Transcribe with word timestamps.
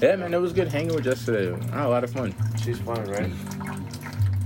Yeah, 0.00 0.16
man, 0.16 0.32
it 0.32 0.40
was 0.40 0.52
good 0.54 0.68
hanging 0.68 0.94
with 0.94 1.04
Jess 1.04 1.24
today. 1.26 1.52
I 1.72 1.76
had 1.76 1.86
a 1.86 1.88
lot 1.88 2.04
of 2.04 2.10
fun. 2.10 2.34
She's 2.62 2.78
fun, 2.78 3.04
right? 3.04 3.30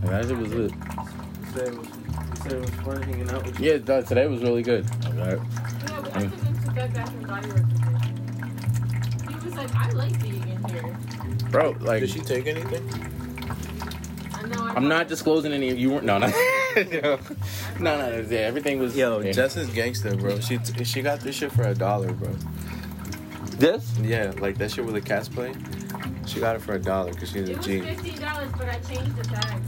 And 0.02 0.08
that 0.10 0.24
shit 0.26 0.36
was 0.36 0.52
lit. 0.52 0.72
You 0.72 1.52
said 1.54 1.68
it 1.68 1.78
was, 1.78 1.86
you 1.86 2.36
said 2.42 2.52
it 2.52 2.60
was 2.60 2.70
fun 2.70 3.02
hanging 3.02 3.30
out 3.30 3.44
with 3.46 3.60
you. 3.60 3.70
Yeah, 3.72 3.78
th- 3.78 4.06
today 4.06 4.26
was 4.26 4.42
really 4.42 4.62
good. 4.62 4.84
Alright. 5.06 5.38
Yeah, 5.38 6.00
but 6.00 6.16
I 6.16 6.20
took 6.22 6.32
him 6.40 6.58
to 6.64 6.70
Bed 6.72 6.92
Bath 6.94 7.08
and 7.10 7.26
Body 7.26 7.48
Works. 7.48 7.60
today. 7.60 9.28
He 9.28 9.44
was 9.44 9.54
like, 9.54 9.74
I 9.76 9.90
like 9.90 10.20
being 10.22 10.42
in 10.48 10.64
here. 10.64 10.96
Bro, 11.50 11.76
like, 11.80 12.00
Did 12.00 12.10
she 12.10 12.20
take 12.20 12.46
anything? 12.48 12.90
I 14.32 14.42
know. 14.46 14.64
I 14.64 14.72
I'm 14.74 14.88
not 14.88 15.06
disclosing 15.06 15.52
any 15.52 15.70
of 15.70 15.78
you 15.78 15.90
weren't. 15.92 16.04
No, 16.04 16.18
no. 16.18 16.26
no, 16.76 17.18
no, 17.78 18.10
no. 18.10 18.26
Yeah, 18.28 18.38
everything 18.40 18.80
was. 18.80 18.96
Yo, 18.96 19.20
yeah. 19.20 19.30
Jess 19.30 19.56
is 19.56 19.68
gangster, 19.68 20.16
bro. 20.16 20.40
She 20.40 20.58
she 20.82 21.00
got 21.00 21.20
this 21.20 21.36
shit 21.36 21.52
for 21.52 21.62
a 21.62 21.74
dollar, 21.74 22.12
bro. 22.12 22.34
This? 23.58 23.96
Yeah, 23.98 24.32
like 24.38 24.58
that 24.58 24.70
shit 24.70 24.84
with 24.84 24.94
the 24.94 25.00
cats 25.00 25.28
play. 25.28 25.52
She 26.26 26.40
got 26.40 26.56
it 26.56 26.62
for 26.62 26.74
a 26.74 26.78
dollar 26.78 27.12
because 27.12 27.30
she's 27.30 27.48
a 27.48 27.52
It 27.52 27.56
was 27.58 27.66
fifteen 27.66 28.20
dollars, 28.20 28.50
but 28.56 28.68
I 28.68 28.78
changed 28.80 29.16
the 29.16 29.24
tag. 29.24 29.62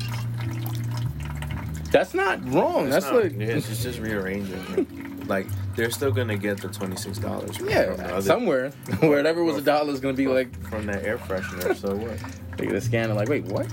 That's 1.93 2.15
not 2.15 2.41
wrong. 2.53 2.87
It's 2.87 2.95
That's 2.95 3.07
not- 3.07 3.23
like. 3.23 3.33
yeah, 3.39 3.55
she's 3.61 3.83
just 3.83 3.99
rearranging. 4.01 4.61
it. 4.77 5.29
like 5.29 5.47
they're 5.75 5.91
still 5.91 6.13
gonna 6.13 6.37
get 6.37 6.61
the 6.61 6.69
twenty 6.69 6.97
six 6.97 7.19
dollars. 7.19 7.59
Yeah, 7.61 8.21
somewhere. 8.21 8.71
Wherever 9.01 9.43
was 9.45 9.57
a 9.57 9.63
dollar 9.63 9.93
is 9.93 10.01
gonna 10.01 10.15
be 10.15 10.27
like, 10.29 10.55
from 10.69 10.87
that 10.87 11.05
air 11.05 11.19
freshener. 11.19 11.75
So 11.77 11.95
what? 11.95 12.21
Look 12.59 12.69
at 12.69 12.73
the 12.75 12.81
scanner, 12.81 13.15
like, 13.15 13.29
wait, 13.29 13.45
what? 13.45 13.67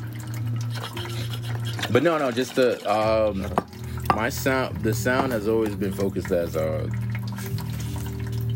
But 1.91 2.01
no, 2.03 2.17
no, 2.17 2.31
just 2.31 2.55
the 2.55 2.79
um, 2.91 3.45
my 4.15 4.29
sound. 4.29 4.81
The 4.81 4.93
sound 4.93 5.31
has 5.31 5.47
always 5.47 5.75
been 5.75 5.93
focused 5.93 6.31
as 6.31 6.55
uh, 6.55 6.87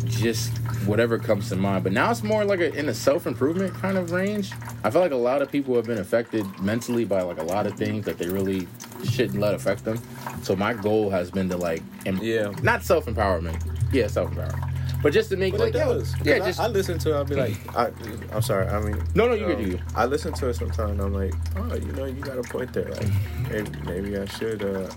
just 0.06 0.57
whatever 0.88 1.20
comes 1.20 1.50
to 1.50 1.56
mind. 1.56 1.84
But 1.84 1.94
now 1.94 2.10
it's 2.10 2.24
more 2.24 2.44
like 2.46 2.60
a, 2.60 2.74
in 2.74 2.90
a 2.90 2.94
self 2.94 3.28
improvement 3.28 3.74
kind 3.76 3.98
of 3.98 4.12
range. 4.12 4.52
I 4.84 4.90
feel 4.90 5.02
like 5.02 5.12
a 5.12 5.16
lot 5.16 5.42
of 5.42 5.52
people 5.52 5.76
have 5.76 5.86
been 5.86 6.00
affected 6.00 6.46
mentally 6.60 7.06
by 7.06 7.22
like 7.22 7.38
a 7.40 7.44
lot 7.44 7.68
of 7.68 7.76
things 7.76 8.06
that 8.06 8.18
they 8.18 8.28
really 8.30 8.68
shouldn't 9.04 9.40
let 9.40 9.54
affect 9.54 9.84
them. 9.86 10.00
So 10.42 10.56
my 10.56 10.74
goal 10.74 11.10
has 11.10 11.30
been 11.30 11.50
to 11.50 11.58
like, 11.58 11.84
em- 12.06 12.20
Yeah. 12.22 12.52
not 12.64 12.84
self 12.84 13.06
empowerment. 13.06 13.62
Yeah, 13.92 14.08
self 14.08 14.32
empowerment. 14.32 14.74
But 15.04 15.14
just 15.14 15.30
to 15.30 15.38
make 15.38 15.52
But 15.54 15.60
like, 15.60 15.70
it 15.70 15.78
does. 15.78 16.16
yeah, 16.24 16.40
just 16.40 16.60
I, 16.60 16.66
I 16.66 16.68
listen 16.70 16.98
to 17.00 17.12
it. 17.14 17.16
I'll 17.16 17.24
be 17.24 17.36
like, 17.36 17.78
I, 17.78 17.92
I'm 18.34 18.42
sorry. 18.42 18.66
I 18.68 18.80
mean, 18.82 19.00
No, 19.14 19.28
no, 19.28 19.36
you 19.36 19.46
um, 19.46 19.56
can 19.56 19.70
do. 19.70 19.80
I 19.96 20.06
listen 20.06 20.34
to 20.34 20.50
it 20.50 20.56
sometimes. 20.56 21.00
I'm 21.00 21.14
like, 21.14 21.34
oh, 21.56 21.76
you 21.76 21.92
know, 21.92 22.06
you 22.06 22.20
got 22.22 22.38
a 22.40 22.42
point 22.42 22.74
there. 22.74 22.90
Like, 22.90 23.08
maybe, 23.52 23.70
maybe 23.86 24.18
I 24.18 24.26
should 24.26 24.64
uh, 24.64 24.90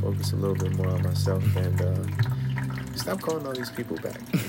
focus 0.00 0.32
a 0.32 0.36
little 0.36 0.56
bit 0.56 0.74
more 0.76 0.88
on 0.88 1.02
myself 1.04 1.44
and 1.56 1.80
uh, 1.80 1.94
stop 2.98 3.20
calling 3.20 3.46
all 3.46 3.52
these 3.52 3.70
people 3.70 3.96
back. 3.96 4.20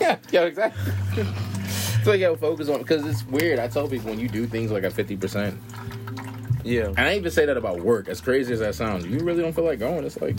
Yeah, 0.00 0.16
yeah, 0.30 0.42
exactly. 0.42 0.92
so 2.04 2.12
yo, 2.12 2.36
focus 2.36 2.68
on 2.68 2.78
because 2.78 3.04
it's 3.04 3.26
weird. 3.26 3.58
I 3.58 3.66
tell 3.66 3.88
people 3.88 4.10
when 4.10 4.20
you 4.20 4.28
do 4.28 4.46
things 4.46 4.70
like 4.70 4.84
at 4.84 4.92
fifty 4.92 5.16
percent, 5.16 5.58
yeah. 6.62 6.86
and 6.86 7.00
I 7.00 7.16
even 7.16 7.32
say 7.32 7.46
that 7.46 7.56
about 7.56 7.80
work. 7.80 8.06
As 8.06 8.20
crazy 8.20 8.52
as 8.52 8.60
that 8.60 8.76
sounds, 8.76 9.04
you 9.06 9.18
really 9.18 9.42
don't 9.42 9.52
feel 9.52 9.64
like 9.64 9.80
going. 9.80 10.04
It's 10.04 10.20
like, 10.20 10.36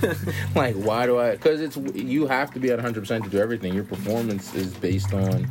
like 0.56 0.74
why 0.76 1.04
do 1.04 1.18
I? 1.18 1.32
Because 1.32 1.60
it's 1.60 1.76
you 1.94 2.26
have 2.26 2.52
to 2.54 2.58
be 2.58 2.70
at 2.70 2.76
one 2.76 2.84
hundred 2.84 3.00
percent 3.00 3.22
to 3.24 3.28
do 3.30 3.38
everything. 3.38 3.74
Your 3.74 3.84
performance 3.84 4.54
is 4.54 4.72
based 4.72 5.12
on 5.12 5.46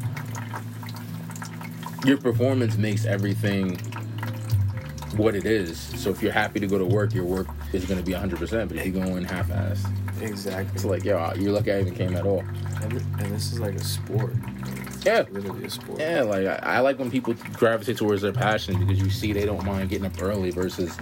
your 2.04 2.18
performance 2.18 2.78
makes 2.78 3.06
everything 3.06 3.78
what 5.18 5.36
it 5.36 5.46
is. 5.46 5.80
So 5.80 6.10
if 6.10 6.22
you're 6.22 6.32
happy 6.32 6.60
to 6.60 6.68
go 6.68 6.78
to 6.78 6.86
work, 6.86 7.14
your 7.14 7.26
work 7.26 7.48
is 7.74 7.86
going 7.86 8.00
to 8.00 8.06
be 8.06 8.14
100%. 8.14 8.68
But 8.68 8.78
if 8.78 8.86
you 8.86 8.92
go 8.92 9.02
in 9.02 9.24
half-assed, 9.24 9.88
Exactly. 10.22 10.74
it's 10.76 10.86
like, 10.86 11.04
yo, 11.04 11.34
you're 11.36 11.52
lucky 11.52 11.72
I 11.72 11.82
even 11.82 11.96
came 11.96 12.16
at 12.16 12.26
all. 12.26 12.40
and, 12.82 12.94
and 12.94 13.32
this 13.32 13.52
is 13.52 13.60
like 13.60 13.76
a 13.76 13.84
sport. 13.84 14.34
Yeah. 15.06 15.26
Literally 15.32 15.66
a 15.66 15.70
sport. 15.70 16.00
Yeah, 16.00 16.22
like 16.22 16.46
I, 16.46 16.56
I 16.64 16.80
like 16.80 17.00
when 17.00 17.10
people 17.10 17.34
gravitate 17.54 17.98
towards 17.98 18.22
their 18.22 18.34
passion 18.34 18.80
because 18.80 19.02
you 19.02 19.10
see 19.10 19.34
they 19.34 19.46
don't 19.46 19.66
mind 19.66 19.90
getting 19.90 20.06
up 20.06 20.22
early 20.22 20.52
versus 20.52 20.96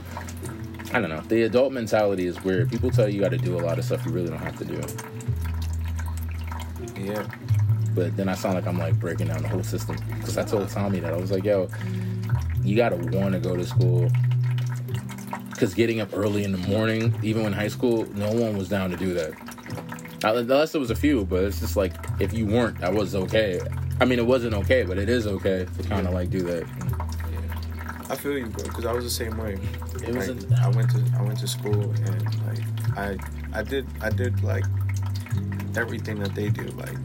I 0.91 0.99
don't 0.99 1.09
know. 1.09 1.21
The 1.21 1.43
adult 1.43 1.71
mentality 1.71 2.25
is 2.25 2.43
weird. 2.43 2.69
People 2.69 2.89
tell 2.89 3.07
you 3.07 3.15
you 3.15 3.21
got 3.21 3.29
to 3.31 3.37
do 3.37 3.59
a 3.59 3.61
lot 3.61 3.77
of 3.77 3.85
stuff 3.85 4.05
you 4.05 4.11
really 4.11 4.29
don't 4.29 4.39
have 4.39 4.57
to 4.57 4.65
do. 4.65 4.81
Yeah. 6.99 7.27
But 7.93 8.15
then 8.17 8.29
I 8.29 8.33
sound 8.35 8.55
like 8.55 8.65
I'm 8.65 8.77
like 8.77 8.99
breaking 8.99 9.27
down 9.27 9.41
the 9.41 9.49
whole 9.49 9.63
system 9.63 9.97
because 10.17 10.37
I 10.37 10.43
told 10.43 10.67
Tommy 10.69 10.99
that 10.99 11.13
I 11.13 11.17
was 11.17 11.31
like, 11.31 11.43
yo, 11.43 11.69
you 12.63 12.75
got 12.75 12.89
to 12.89 12.95
want 13.17 13.33
to 13.33 13.39
go 13.39 13.55
to 13.55 13.65
school. 13.65 14.09
Because 15.59 15.73
getting 15.73 15.99
up 15.99 16.07
early 16.13 16.45
in 16.45 16.53
the 16.53 16.57
morning, 16.69 17.13
even 17.21 17.43
when 17.43 17.51
high 17.51 17.67
school, 17.67 18.05
no 18.15 18.31
one 18.31 18.57
was 18.57 18.69
down 18.69 18.91
to 18.91 18.95
do 18.95 19.13
that. 19.15 19.33
Unless 20.23 20.71
there 20.71 20.79
was 20.79 20.89
a 20.89 20.95
few, 20.95 21.25
but 21.25 21.43
it's 21.43 21.59
just 21.59 21.75
like 21.75 21.91
if 22.21 22.31
you 22.31 22.45
weren't, 22.45 22.79
that 22.79 22.93
was 22.93 23.13
okay. 23.13 23.59
I 23.99 24.05
mean, 24.05 24.19
it 24.19 24.25
wasn't 24.25 24.53
okay, 24.53 24.83
but 24.83 24.97
it 24.97 25.09
is 25.09 25.27
okay 25.27 25.65
to 25.77 25.83
kind 25.83 26.07
of 26.07 26.13
like 26.13 26.29
do 26.29 26.43
that. 26.43 26.63
I 28.09 28.15
feel 28.15 28.37
you, 28.37 28.45
bro, 28.45 28.63
because 28.63 28.85
I 28.85 28.93
was 28.93 29.03
the 29.03 29.09
same 29.09 29.37
way. 29.37 29.59
It 30.01 30.15
was 30.15 30.29
Like, 30.29 30.43
an- 30.49 30.53
I 30.63 30.69
went 30.69 30.91
to 30.91 31.03
I 31.19 31.23
went 31.23 31.39
to 31.39 31.47
school 31.49 31.91
and 31.91 32.23
like 32.47 32.97
I 32.97 33.17
I 33.51 33.61
did 33.61 33.85
I 33.99 34.11
did 34.11 34.41
like 34.41 34.63
everything 35.75 36.19
that 36.19 36.33
they 36.35 36.47
do. 36.47 36.63
Like 36.67 36.95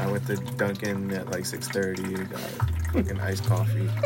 I 0.00 0.10
went 0.10 0.26
to 0.26 0.34
Dunkin' 0.56 1.12
at 1.12 1.30
like 1.30 1.46
six 1.46 1.68
thirty, 1.68 2.02
got 2.24 2.40
fucking 2.92 3.20
iced 3.20 3.44
coffee. 3.46 3.88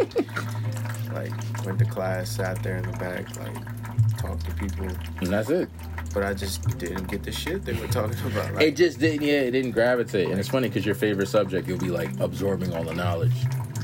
like 1.13 1.33
went 1.65 1.79
to 1.79 1.85
class, 1.85 2.31
sat 2.31 2.63
there 2.63 2.77
in 2.77 2.91
the 2.91 2.97
back, 2.99 3.27
like 3.39 4.17
talked 4.19 4.45
to 4.47 4.55
people. 4.55 4.87
And 5.21 5.29
that's 5.29 5.51
it. 5.51 5.69
But 6.15 6.25
I 6.25 6.35
just 6.35 6.79
didn't 6.79 7.09
get 7.09 7.23
the 7.23 7.33
shit 7.33 7.65
they 7.65 7.73
were 7.73 7.87
talking 7.89 8.19
about. 8.27 8.55
Like, 8.55 8.65
It 8.69 8.77
just 8.77 8.99
didn't. 8.99 9.23
Yeah, 9.27 9.41
it 9.41 9.53
didn't 9.53 9.71
gravitate. 9.73 10.29
And 10.29 10.39
it's 10.39 10.49
funny 10.49 10.69
because 10.69 10.85
your 10.85 10.95
favorite 10.95 11.29
subject, 11.29 11.67
you'll 11.69 11.79
be 11.79 11.89
like 11.91 12.11
absorbing 12.21 12.73
all 12.75 12.85
the 12.85 12.95
knowledge. 12.95 13.33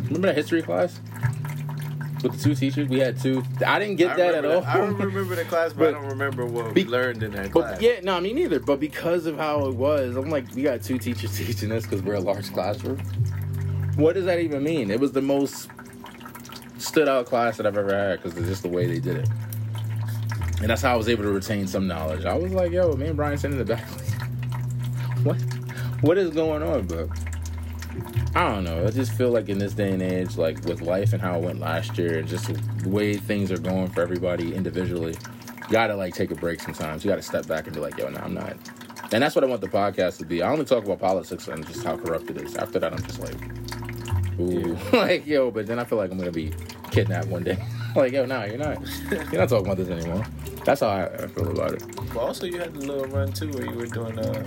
Remember 0.04 0.28
that 0.28 0.36
history 0.36 0.62
class 0.62 1.00
with 2.22 2.32
the 2.32 2.38
two 2.38 2.54
teachers? 2.54 2.88
We 2.88 2.98
had 2.98 3.18
two. 3.20 3.42
I 3.66 3.78
didn't 3.78 3.96
get 3.96 4.12
I 4.12 4.16
that 4.16 4.34
at 4.36 4.44
all. 4.44 4.64
I 4.64 4.76
don't 4.76 4.96
remember 4.98 5.34
the 5.36 5.44
class, 5.44 5.72
but, 5.72 5.88
I 5.88 5.90
don't 5.92 6.08
remember 6.08 6.44
what 6.46 6.74
Be- 6.74 6.84
we 6.84 6.90
learned 6.90 7.22
in 7.22 7.30
that 7.32 7.52
But 7.52 7.60
class. 7.62 7.80
yeah, 7.80 8.00
no, 8.02 8.20
me 8.20 8.32
neither. 8.32 8.60
But 8.60 8.80
because 8.80 9.26
of 9.26 9.36
how 9.38 9.66
it 9.66 9.74
was, 9.74 10.16
I'm 10.16 10.28
like, 10.30 10.54
we 10.54 10.62
got 10.62 10.82
two 10.82 10.98
teachers 10.98 11.36
teaching 11.46 11.72
us 11.72 11.84
because 11.84 12.02
we're 12.02 12.14
a 12.14 12.20
large 12.20 12.52
classroom. 12.52 12.98
What 13.96 14.14
does 14.14 14.26
that 14.26 14.38
even 14.40 14.62
mean? 14.62 14.90
It 14.90 15.00
was 15.00 15.12
the 15.12 15.22
most 15.22 15.68
stood 16.78 17.08
out 17.08 17.26
class 17.26 17.56
that 17.56 17.66
I've 17.66 17.76
ever 17.76 17.94
had 17.94 18.22
because 18.22 18.38
it's 18.38 18.48
just 18.48 18.62
the 18.62 18.68
way 18.68 18.86
they 18.86 19.00
did 19.00 19.18
it. 19.18 19.28
And 20.60 20.70
that's 20.70 20.82
how 20.82 20.94
I 20.94 20.96
was 20.96 21.08
able 21.08 21.22
to 21.24 21.30
retain 21.30 21.66
some 21.66 21.86
knowledge. 21.86 22.24
I 22.24 22.34
was 22.34 22.52
like, 22.52 22.72
yo, 22.72 22.92
me 22.94 23.06
and 23.06 23.16
Brian 23.16 23.38
sitting 23.38 23.58
in 23.58 23.64
the 23.64 23.74
back. 23.74 23.86
what? 25.22 25.36
What 26.00 26.18
is 26.18 26.30
going 26.30 26.62
on, 26.62 26.86
bro? 26.86 27.08
I 28.34 28.52
don't 28.52 28.64
know. 28.64 28.86
I 28.86 28.90
just 28.90 29.12
feel 29.12 29.30
like 29.30 29.48
in 29.48 29.58
this 29.58 29.74
day 29.74 29.92
and 29.92 30.02
age, 30.02 30.36
like 30.36 30.64
with 30.64 30.80
life 30.80 31.12
and 31.12 31.22
how 31.22 31.38
it 31.38 31.42
went 31.42 31.60
last 31.60 31.98
year, 31.98 32.18
and 32.18 32.28
just 32.28 32.46
the 32.46 32.88
way 32.88 33.16
things 33.16 33.50
are 33.50 33.58
going 33.58 33.88
for 33.88 34.00
everybody 34.00 34.54
individually, 34.54 35.14
you 35.14 35.72
gotta 35.72 35.94
like 35.94 36.14
take 36.14 36.30
a 36.30 36.34
break 36.34 36.60
sometimes. 36.60 37.04
You 37.04 37.10
gotta 37.10 37.22
step 37.22 37.46
back 37.46 37.66
and 37.66 37.74
be 37.74 37.80
like, 37.80 37.96
yo, 37.98 38.08
no, 38.08 38.20
I'm 38.20 38.34
not. 38.34 38.56
And 39.12 39.22
that's 39.22 39.34
what 39.34 39.42
I 39.42 39.46
want 39.46 39.60
the 39.60 39.68
podcast 39.68 40.18
to 40.18 40.24
be. 40.24 40.42
I 40.42 40.50
only 40.50 40.64
talk 40.64 40.84
about 40.84 41.00
politics 41.00 41.48
and 41.48 41.66
just 41.66 41.82
how 41.82 41.96
corrupt 41.96 42.30
it 42.30 42.36
is. 42.36 42.56
After 42.56 42.78
that, 42.78 42.92
I'm 42.92 43.02
just 43.02 43.20
like, 43.20 43.36
like 44.92 45.26
yo. 45.26 45.50
But 45.50 45.66
then 45.66 45.78
I 45.78 45.84
feel 45.84 45.98
like 45.98 46.10
I'm 46.10 46.18
gonna 46.18 46.30
be 46.30 46.52
kidnapped 46.90 47.28
one 47.28 47.44
day. 47.44 47.58
like 47.96 48.12
yo, 48.12 48.24
no, 48.26 48.44
you're 48.44 48.58
not. 48.58 48.78
You're 49.10 49.40
not 49.40 49.48
talking 49.48 49.66
about 49.66 49.76
this 49.78 49.88
anymore. 49.88 50.24
That's 50.64 50.80
how 50.80 50.88
I, 50.88 51.04
I 51.06 51.26
feel 51.28 51.50
about 51.50 51.72
it. 51.74 51.82
But 52.12 52.18
also, 52.18 52.46
you 52.46 52.58
had 52.58 52.74
the 52.74 52.80
little 52.80 53.06
run 53.06 53.32
too, 53.32 53.48
where 53.50 53.64
you 53.64 53.72
were 53.76 53.86
doing 53.86 54.18
uh, 54.18 54.44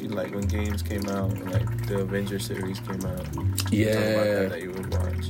you, 0.00 0.08
like 0.08 0.32
when 0.34 0.46
games 0.46 0.82
came 0.82 1.04
out, 1.08 1.30
and, 1.32 1.50
like 1.52 1.86
the 1.88 2.00
Avenger 2.00 2.38
series 2.38 2.78
came 2.80 3.04
out. 3.04 3.24
Talking 3.24 3.52
about 3.52 3.72
Yeah. 3.72 3.94
that, 3.94 4.50
that 4.50 4.62
you 4.62 4.70
would 4.70 4.92
watch. 4.92 5.26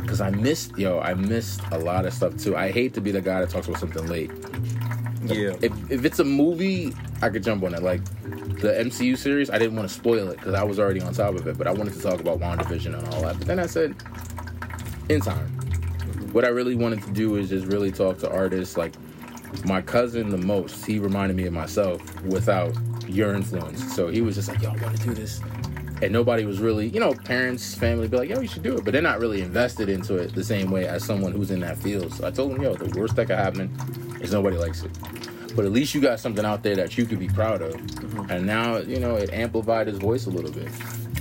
Because 0.00 0.20
I 0.20 0.30
missed, 0.30 0.78
yo, 0.78 1.00
I 1.00 1.14
missed 1.14 1.60
a 1.72 1.78
lot 1.78 2.06
of 2.06 2.14
stuff 2.14 2.36
too. 2.38 2.56
I 2.56 2.70
hate 2.70 2.94
to 2.94 3.00
be 3.00 3.10
the 3.10 3.20
guy 3.20 3.40
that 3.40 3.50
talks 3.50 3.66
about 3.68 3.80
something 3.80 4.06
late. 4.06 4.30
Yeah, 5.34 5.56
If, 5.62 5.90
if 5.90 6.04
it's 6.04 6.18
a 6.18 6.24
movie, 6.24 6.94
I 7.22 7.28
could 7.28 7.42
jump 7.42 7.64
on 7.64 7.74
it. 7.74 7.82
Like 7.82 8.04
the 8.60 8.68
MCU 8.68 9.16
series, 9.16 9.50
I 9.50 9.58
didn't 9.58 9.76
want 9.76 9.88
to 9.88 9.94
spoil 9.94 10.28
it 10.30 10.38
because 10.38 10.54
I 10.54 10.62
was 10.62 10.78
already 10.78 11.00
on 11.00 11.12
top 11.12 11.34
of 11.34 11.46
it. 11.46 11.58
But 11.58 11.66
I 11.66 11.72
wanted 11.72 11.94
to 11.94 12.00
talk 12.00 12.20
about 12.20 12.38
WandaVision 12.40 12.98
and 12.98 13.08
all 13.14 13.22
that. 13.22 13.38
But 13.38 13.46
then 13.46 13.58
I 13.58 13.66
said, 13.66 13.94
in 15.08 15.20
time. 15.20 15.48
What 16.32 16.44
I 16.44 16.48
really 16.48 16.74
wanted 16.74 17.02
to 17.02 17.10
do 17.12 17.36
is 17.36 17.48
just 17.48 17.66
really 17.66 17.90
talk 17.90 18.18
to 18.18 18.30
artists 18.30 18.76
like 18.76 18.94
my 19.64 19.80
cousin 19.80 20.28
the 20.28 20.38
most. 20.38 20.84
He 20.84 20.98
reminded 20.98 21.36
me 21.36 21.46
of 21.46 21.52
myself 21.52 22.00
without 22.24 22.74
your 23.08 23.34
influence. 23.34 23.94
So 23.94 24.08
he 24.08 24.20
was 24.20 24.34
just 24.34 24.48
like, 24.48 24.60
yo, 24.60 24.70
I 24.70 24.76
want 24.82 24.96
to 24.96 25.02
do 25.02 25.14
this. 25.14 25.40
And 26.02 26.12
nobody 26.12 26.44
was 26.44 26.60
really, 26.60 26.88
you 26.88 27.00
know, 27.00 27.14
parents, 27.14 27.74
family 27.74 28.06
be 28.06 28.18
like, 28.18 28.28
yo, 28.28 28.40
you 28.40 28.48
should 28.48 28.62
do 28.62 28.76
it. 28.76 28.84
But 28.84 28.92
they're 28.92 29.02
not 29.02 29.18
really 29.18 29.40
invested 29.40 29.88
into 29.88 30.16
it 30.16 30.34
the 30.34 30.44
same 30.44 30.70
way 30.70 30.86
as 30.86 31.04
someone 31.04 31.32
who's 31.32 31.50
in 31.50 31.60
that 31.60 31.78
field. 31.78 32.12
So 32.12 32.26
I 32.26 32.30
told 32.30 32.52
him, 32.52 32.62
yo, 32.62 32.74
the 32.74 32.98
worst 32.98 33.16
that 33.16 33.28
could 33.28 33.38
happen 33.38 33.74
is 34.20 34.32
nobody 34.32 34.56
likes 34.58 34.82
it. 34.82 34.90
But 35.56 35.64
at 35.64 35.72
least 35.72 35.94
you 35.94 36.02
got 36.02 36.20
something 36.20 36.44
out 36.44 36.62
there 36.62 36.76
that 36.76 36.98
you 36.98 37.06
could 37.06 37.18
be 37.18 37.28
proud 37.28 37.62
of. 37.62 37.72
Mm-hmm. 37.72 38.30
And 38.30 38.46
now, 38.46 38.76
you 38.76 39.00
know, 39.00 39.16
it 39.16 39.32
amplified 39.32 39.86
his 39.86 39.96
voice 39.96 40.26
a 40.26 40.30
little 40.30 40.52
bit. 40.52 40.70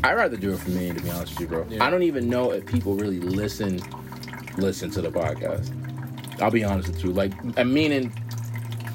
I'd 0.04 0.14
rather 0.14 0.36
do 0.36 0.54
it 0.54 0.60
for 0.60 0.72
me, 0.72 0.92
to 0.92 1.02
be 1.02 1.10
honest 1.10 1.34
with 1.34 1.40
you, 1.42 1.48
bro. 1.48 1.66
Yeah. 1.70 1.84
I 1.84 1.90
don't 1.90 2.04
even 2.04 2.30
know 2.30 2.52
if 2.52 2.66
people 2.66 2.96
really 2.96 3.20
listen 3.20 3.82
listen 4.58 4.90
to 4.92 5.02
the 5.02 5.10
podcast. 5.10 5.72
I'll 6.42 6.52
be 6.52 6.64
honest 6.64 6.90
with 6.90 7.04
you. 7.04 7.12
Like, 7.12 7.34
I 7.58 7.64
meaning, 7.64 8.14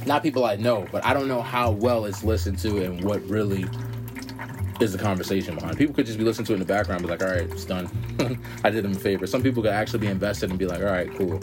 not 0.06 0.22
people 0.22 0.44
I 0.44 0.56
know, 0.56 0.86
but 0.92 1.04
I 1.04 1.14
don't 1.14 1.28
know 1.28 1.42
how 1.42 1.70
well 1.70 2.04
it's 2.04 2.22
listened 2.22 2.58
to 2.60 2.82
and 2.82 3.02
what 3.04 3.22
really 3.28 3.64
is 4.80 4.92
the 4.92 4.98
conversation 4.98 5.54
behind. 5.54 5.76
People 5.76 5.94
could 5.94 6.06
just 6.06 6.18
be 6.18 6.24
listening 6.24 6.46
to 6.46 6.52
it 6.52 6.56
in 6.56 6.60
the 6.60 6.66
background, 6.66 7.02
be 7.02 7.08
like, 7.08 7.22
"All 7.22 7.28
right, 7.28 7.42
it's 7.42 7.64
done. 7.64 7.88
I 8.64 8.70
did 8.70 8.84
them 8.84 8.92
a 8.92 8.98
favor." 8.98 9.26
Some 9.26 9.42
people 9.42 9.62
could 9.62 9.72
actually 9.72 10.00
be 10.00 10.06
invested 10.06 10.50
and 10.50 10.58
be 10.58 10.66
like, 10.66 10.80
"All 10.80 10.86
right, 10.86 11.12
cool," 11.16 11.40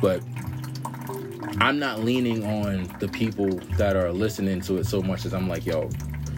but 0.00 0.22
I'm 1.58 1.78
not 1.78 2.00
leaning 2.00 2.44
on 2.44 2.88
the 3.00 3.08
people 3.08 3.48
that 3.76 3.96
are 3.96 4.12
listening 4.12 4.60
to 4.62 4.78
it 4.78 4.86
so 4.86 5.00
much 5.00 5.24
as 5.24 5.32
I'm 5.32 5.48
like, 5.48 5.64
"Yo, 5.66 5.88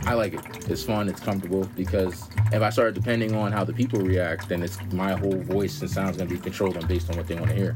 I 0.05 0.15
like 0.15 0.35
it. 0.35 0.71
It's 0.71 0.83
fun. 0.83 1.09
It's 1.09 1.21
comfortable." 1.21 1.69
Because 1.77 2.29
if 2.53 2.63
I 2.63 2.71
start 2.71 2.95
depending 2.95 3.35
on 3.35 3.53
how 3.53 3.65
the 3.65 3.73
people 3.73 4.01
react, 4.01 4.49
then 4.49 4.63
it's 4.63 4.79
my 4.93 5.15
whole 5.15 5.39
voice 5.43 5.81
and 5.81 5.91
sound's 5.91 6.17
gonna 6.17 6.31
be 6.31 6.39
controlled 6.39 6.77
on 6.77 6.87
based 6.87 7.11
on 7.11 7.17
what 7.17 7.27
they 7.27 7.35
want 7.35 7.49
to 7.49 7.57
hear, 7.57 7.75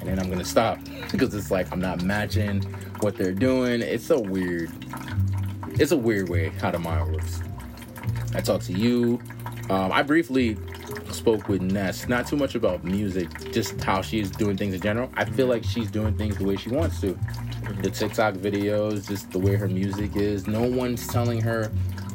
and 0.00 0.08
then 0.08 0.18
I'm 0.18 0.30
gonna 0.30 0.44
stop 0.44 0.78
because 1.10 1.34
it's 1.34 1.50
like 1.50 1.72
I'm 1.72 1.80
not 1.80 2.02
matching 2.02 2.62
what 3.00 3.16
they're 3.16 3.32
doing. 3.32 3.82
It's 3.82 4.10
a 4.10 4.20
weird 4.20 4.70
it's 5.80 5.92
a 5.92 5.96
weird 5.96 6.28
way 6.28 6.48
how 6.60 6.70
the 6.72 6.78
mind 6.78 7.12
works. 7.12 7.40
I 8.34 8.40
talked 8.40 8.66
to 8.66 8.72
you. 8.72 9.20
Um, 9.70 9.92
I 9.92 10.02
briefly 10.02 10.56
spoke 11.10 11.48
with 11.48 11.60
Ness, 11.60 12.08
not 12.08 12.26
too 12.26 12.36
much 12.36 12.54
about 12.54 12.84
music, 12.84 13.28
just 13.52 13.80
how 13.82 14.02
she's 14.02 14.30
doing 14.30 14.56
things 14.56 14.74
in 14.74 14.80
general. 14.80 15.10
I 15.14 15.24
feel 15.24 15.46
like 15.46 15.64
she's 15.64 15.90
doing 15.90 16.16
things 16.16 16.38
the 16.38 16.44
way 16.44 16.56
she 16.56 16.70
wants 16.70 17.00
to. 17.00 17.18
The 17.82 17.90
TikTok 17.90 18.34
videos, 18.34 19.08
just 19.08 19.30
the 19.30 19.38
way 19.38 19.56
her 19.56 19.68
music 19.68 20.16
is. 20.16 20.46
No 20.46 20.62
one's 20.62 21.06
telling 21.06 21.40
her, 21.42 21.70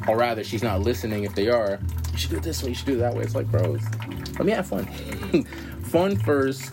or 0.08 0.16
rather, 0.16 0.42
she's 0.42 0.62
not 0.62 0.80
listening 0.80 1.24
if 1.24 1.34
they 1.34 1.48
are. 1.48 1.78
You 2.12 2.18
should 2.18 2.30
do 2.30 2.36
it 2.36 2.42
this 2.42 2.62
way, 2.62 2.70
you 2.70 2.74
should 2.74 2.86
do 2.86 2.94
it 2.94 2.98
that 2.98 3.14
way. 3.14 3.22
It's 3.22 3.34
like, 3.34 3.50
bros, 3.50 3.82
let 4.32 4.44
me 4.44 4.52
have 4.52 4.66
fun. 4.66 4.86
fun 5.84 6.16
first, 6.16 6.72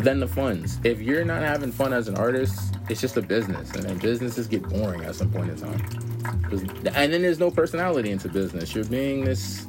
then 0.00 0.20
the 0.20 0.28
funds. 0.28 0.78
If 0.84 1.00
you're 1.00 1.24
not 1.24 1.42
having 1.42 1.72
fun 1.72 1.92
as 1.92 2.08
an 2.08 2.16
artist, 2.16 2.76
it's 2.88 3.00
just 3.00 3.16
a 3.16 3.22
business, 3.22 3.72
and 3.72 3.84
then 3.84 3.98
businesses 3.98 4.46
get 4.46 4.62
boring 4.62 5.04
at 5.04 5.14
some 5.14 5.30
point 5.30 5.50
in 5.50 5.56
time. 5.56 6.07
And 6.94 7.12
then 7.12 7.22
there's 7.22 7.38
no 7.38 7.50
personality 7.50 8.10
into 8.10 8.28
business. 8.28 8.74
You're 8.74 8.84
being 8.84 9.24
this. 9.24 9.64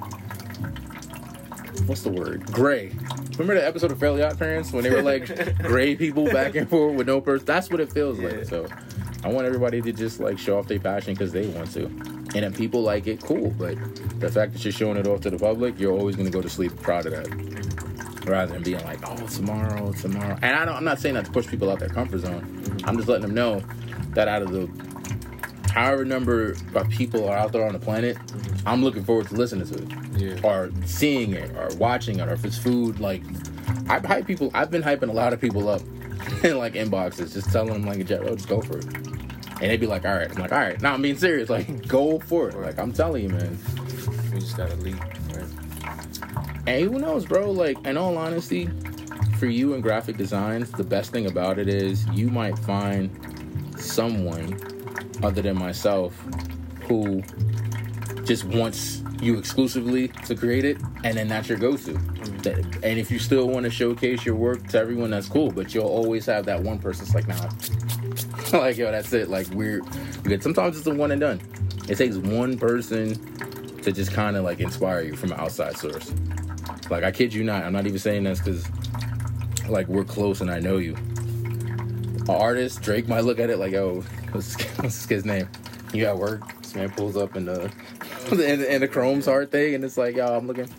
What's 1.85 2.03
the 2.03 2.09
word? 2.11 2.45
Gray. 2.51 2.91
Remember 3.31 3.55
the 3.55 3.65
episode 3.65 3.91
of 3.91 3.99
Fairly 3.99 4.21
Odd 4.21 4.37
Parents 4.37 4.71
when 4.71 4.83
they 4.83 4.89
were 4.91 5.01
like 5.01 5.57
gray 5.63 5.95
people 5.95 6.25
back 6.25 6.55
and 6.55 6.69
forth 6.69 6.95
with 6.95 7.07
no 7.07 7.21
person? 7.21 7.45
That's 7.45 7.69
what 7.69 7.79
it 7.79 7.91
feels 7.91 8.19
Yeah. 8.19 8.29
like. 8.29 8.45
So 8.45 8.67
I 9.23 9.29
want 9.29 9.47
everybody 9.47 9.81
to 9.81 9.91
just 9.91 10.19
like 10.19 10.37
show 10.37 10.57
off 10.59 10.67
their 10.67 10.79
passion 10.79 11.13
because 11.13 11.31
they 11.31 11.47
want 11.47 11.71
to. 11.73 11.85
And 12.35 12.45
if 12.45 12.55
people 12.55 12.81
like 12.83 13.07
it, 13.07 13.21
cool. 13.23 13.49
But 13.51 13.75
the 14.19 14.29
fact 14.29 14.53
that 14.53 14.63
you're 14.63 14.71
showing 14.71 14.97
it 14.97 15.07
off 15.07 15.21
to 15.21 15.29
the 15.29 15.39
public, 15.39 15.79
you're 15.79 15.93
always 15.93 16.15
going 16.15 16.27
to 16.27 16.31
go 16.31 16.41
to 16.41 16.49
sleep 16.49 16.75
proud 16.81 17.05
of 17.07 17.13
that 17.13 18.25
rather 18.27 18.53
than 18.53 18.61
being 18.61 18.83
like, 18.83 18.99
oh, 19.09 19.25
tomorrow, 19.27 19.91
tomorrow. 19.93 20.37
And 20.43 20.55
I 20.55 20.63
don't, 20.65 20.75
I'm 20.75 20.83
not 20.83 20.99
saying 20.99 21.15
that 21.15 21.25
to 21.25 21.31
push 21.31 21.47
people 21.47 21.71
out 21.71 21.79
their 21.79 21.89
comfort 21.89 22.19
zone. 22.19 22.77
I'm 22.83 22.97
just 22.97 23.07
letting 23.07 23.23
them 23.25 23.33
know 23.33 23.63
that 24.11 24.27
out 24.27 24.43
of 24.43 24.51
the 24.51 24.67
however 25.69 26.05
number 26.05 26.55
of 26.75 26.89
people 26.89 27.27
are 27.27 27.37
out 27.37 27.51
there 27.51 27.65
on 27.65 27.73
the 27.73 27.79
planet, 27.79 28.17
mm-hmm. 28.17 28.67
I'm 28.67 28.83
looking 28.83 29.03
forward 29.03 29.27
to 29.27 29.35
listening 29.35 29.67
to 29.67 29.83
it 29.83 30.21
Yeah. 30.21 30.39
or 30.43 30.71
seeing 30.85 31.33
it 31.33 31.51
or 31.55 31.69
watching 31.77 32.19
it 32.19 32.27
or 32.27 32.33
if 32.33 32.45
it's 32.45 32.57
food. 32.57 32.99
Like, 32.99 33.21
I 33.87 33.99
hype 33.99 34.27
people. 34.27 34.51
I've 34.53 34.71
been 34.71 34.83
hyping 34.83 35.09
a 35.09 35.13
lot 35.13 35.33
of 35.33 35.41
people 35.41 35.69
up 35.69 35.81
in 36.43 36.57
like 36.57 36.73
inboxes, 36.73 37.33
just 37.33 37.51
telling 37.51 37.73
them 37.73 37.85
like, 37.85 37.99
"Oh, 38.11 38.35
just 38.35 38.47
go 38.49 38.61
for 38.61 38.77
it." 38.77 38.85
And 38.85 39.71
they'd 39.71 39.79
be 39.79 39.87
like, 39.87 40.05
"All 40.05 40.15
right." 40.15 40.29
I'm 40.29 40.41
like, 40.41 40.51
"All 40.51 40.59
right." 40.59 40.79
Now 40.81 40.93
I'm 40.93 41.01
being 41.01 41.17
serious. 41.17 41.49
Like, 41.49 41.87
go 41.87 42.19
for 42.19 42.49
it. 42.49 42.57
Like 42.57 42.77
I'm 42.77 42.91
telling 42.91 43.23
you, 43.23 43.29
man. 43.29 43.57
We 44.33 44.39
just 44.39 44.57
gotta 44.57 44.75
leap. 44.75 44.99
Right? 45.33 45.45
And 46.67 46.83
who 46.85 46.99
knows, 46.99 47.25
bro? 47.25 47.51
Like, 47.51 47.83
in 47.85 47.97
all 47.97 48.17
honesty, 48.17 48.69
for 49.39 49.47
you 49.47 49.73
in 49.73 49.81
graphic 49.81 50.17
designs, 50.17 50.69
the 50.71 50.83
best 50.83 51.11
thing 51.11 51.25
about 51.25 51.57
it 51.57 51.67
is 51.69 52.05
you 52.07 52.29
might 52.29 52.59
find 52.59 53.09
someone 53.77 54.57
other 55.23 55.41
than 55.41 55.57
myself 55.57 56.13
who 56.87 57.21
just 58.25 58.45
wants 58.45 59.03
you 59.21 59.37
exclusively 59.37 60.07
to 60.25 60.35
create 60.35 60.65
it, 60.65 60.77
and 61.03 61.17
then 61.17 61.27
that's 61.27 61.49
your 61.49 61.57
go-to. 61.57 61.95
And 62.83 62.99
if 62.99 63.11
you 63.11 63.19
still 63.19 63.49
want 63.49 63.65
to 63.65 63.69
showcase 63.69 64.25
your 64.25 64.35
work 64.35 64.67
to 64.67 64.79
everyone, 64.79 65.09
that's 65.09 65.27
cool. 65.27 65.51
But 65.51 65.73
you'll 65.73 65.87
always 65.87 66.25
have 66.25 66.45
that 66.45 66.61
one 66.61 66.79
person 66.79 67.05
that's 67.05 67.15
like, 67.15 67.27
nah, 67.27 68.59
like 68.59 68.77
yo, 68.77 68.91
that's 68.91 69.11
it. 69.13 69.29
Like 69.29 69.47
we're 69.49 69.81
good. 70.23 70.41
Sometimes 70.41 70.77
it's 70.77 70.87
a 70.87 70.93
one 70.93 71.11
and 71.11 71.19
done. 71.19 71.41
It 71.89 71.95
takes 71.97 72.15
one 72.15 72.57
person 72.57 73.15
to 73.81 73.91
just 73.91 74.13
kind 74.13 74.37
of 74.37 74.43
like 74.43 74.59
inspire 74.59 75.01
you 75.01 75.15
from 75.15 75.31
an 75.31 75.39
outside 75.39 75.77
source. 75.77 76.13
Like 76.89 77.03
I 77.03 77.11
kid 77.11 77.33
you 77.33 77.43
not, 77.43 77.63
I'm 77.63 77.73
not 77.73 77.85
even 77.87 77.99
saying 77.99 78.23
this 78.23 78.39
because 78.39 78.67
like 79.67 79.87
we're 79.87 80.03
close 80.03 80.41
and 80.41 80.49
I 80.49 80.59
know 80.59 80.77
you. 80.77 80.95
An 80.95 82.29
artist, 82.29 82.81
Drake 82.81 83.07
might 83.07 83.23
look 83.23 83.39
at 83.39 83.49
it 83.49 83.57
like, 83.57 83.71
yo, 83.71 84.03
what's 84.33 84.55
this, 84.55 84.67
what's 84.77 84.95
this 84.95 85.05
kid's 85.05 85.25
name? 85.25 85.49
You 85.93 86.05
at 86.05 86.17
work, 86.17 86.61
this 86.61 86.75
man 86.75 86.89
pulls 86.91 87.17
up 87.17 87.35
in 87.35 87.45
the 87.45 87.71
in, 88.31 88.63
in 88.65 88.81
the 88.81 88.87
Chrome 88.87 89.21
Hearts 89.21 89.51
thing, 89.51 89.75
and 89.75 89.83
it's 89.83 89.97
like, 89.97 90.15
yo, 90.15 90.37
I'm 90.37 90.47
looking 90.47 90.69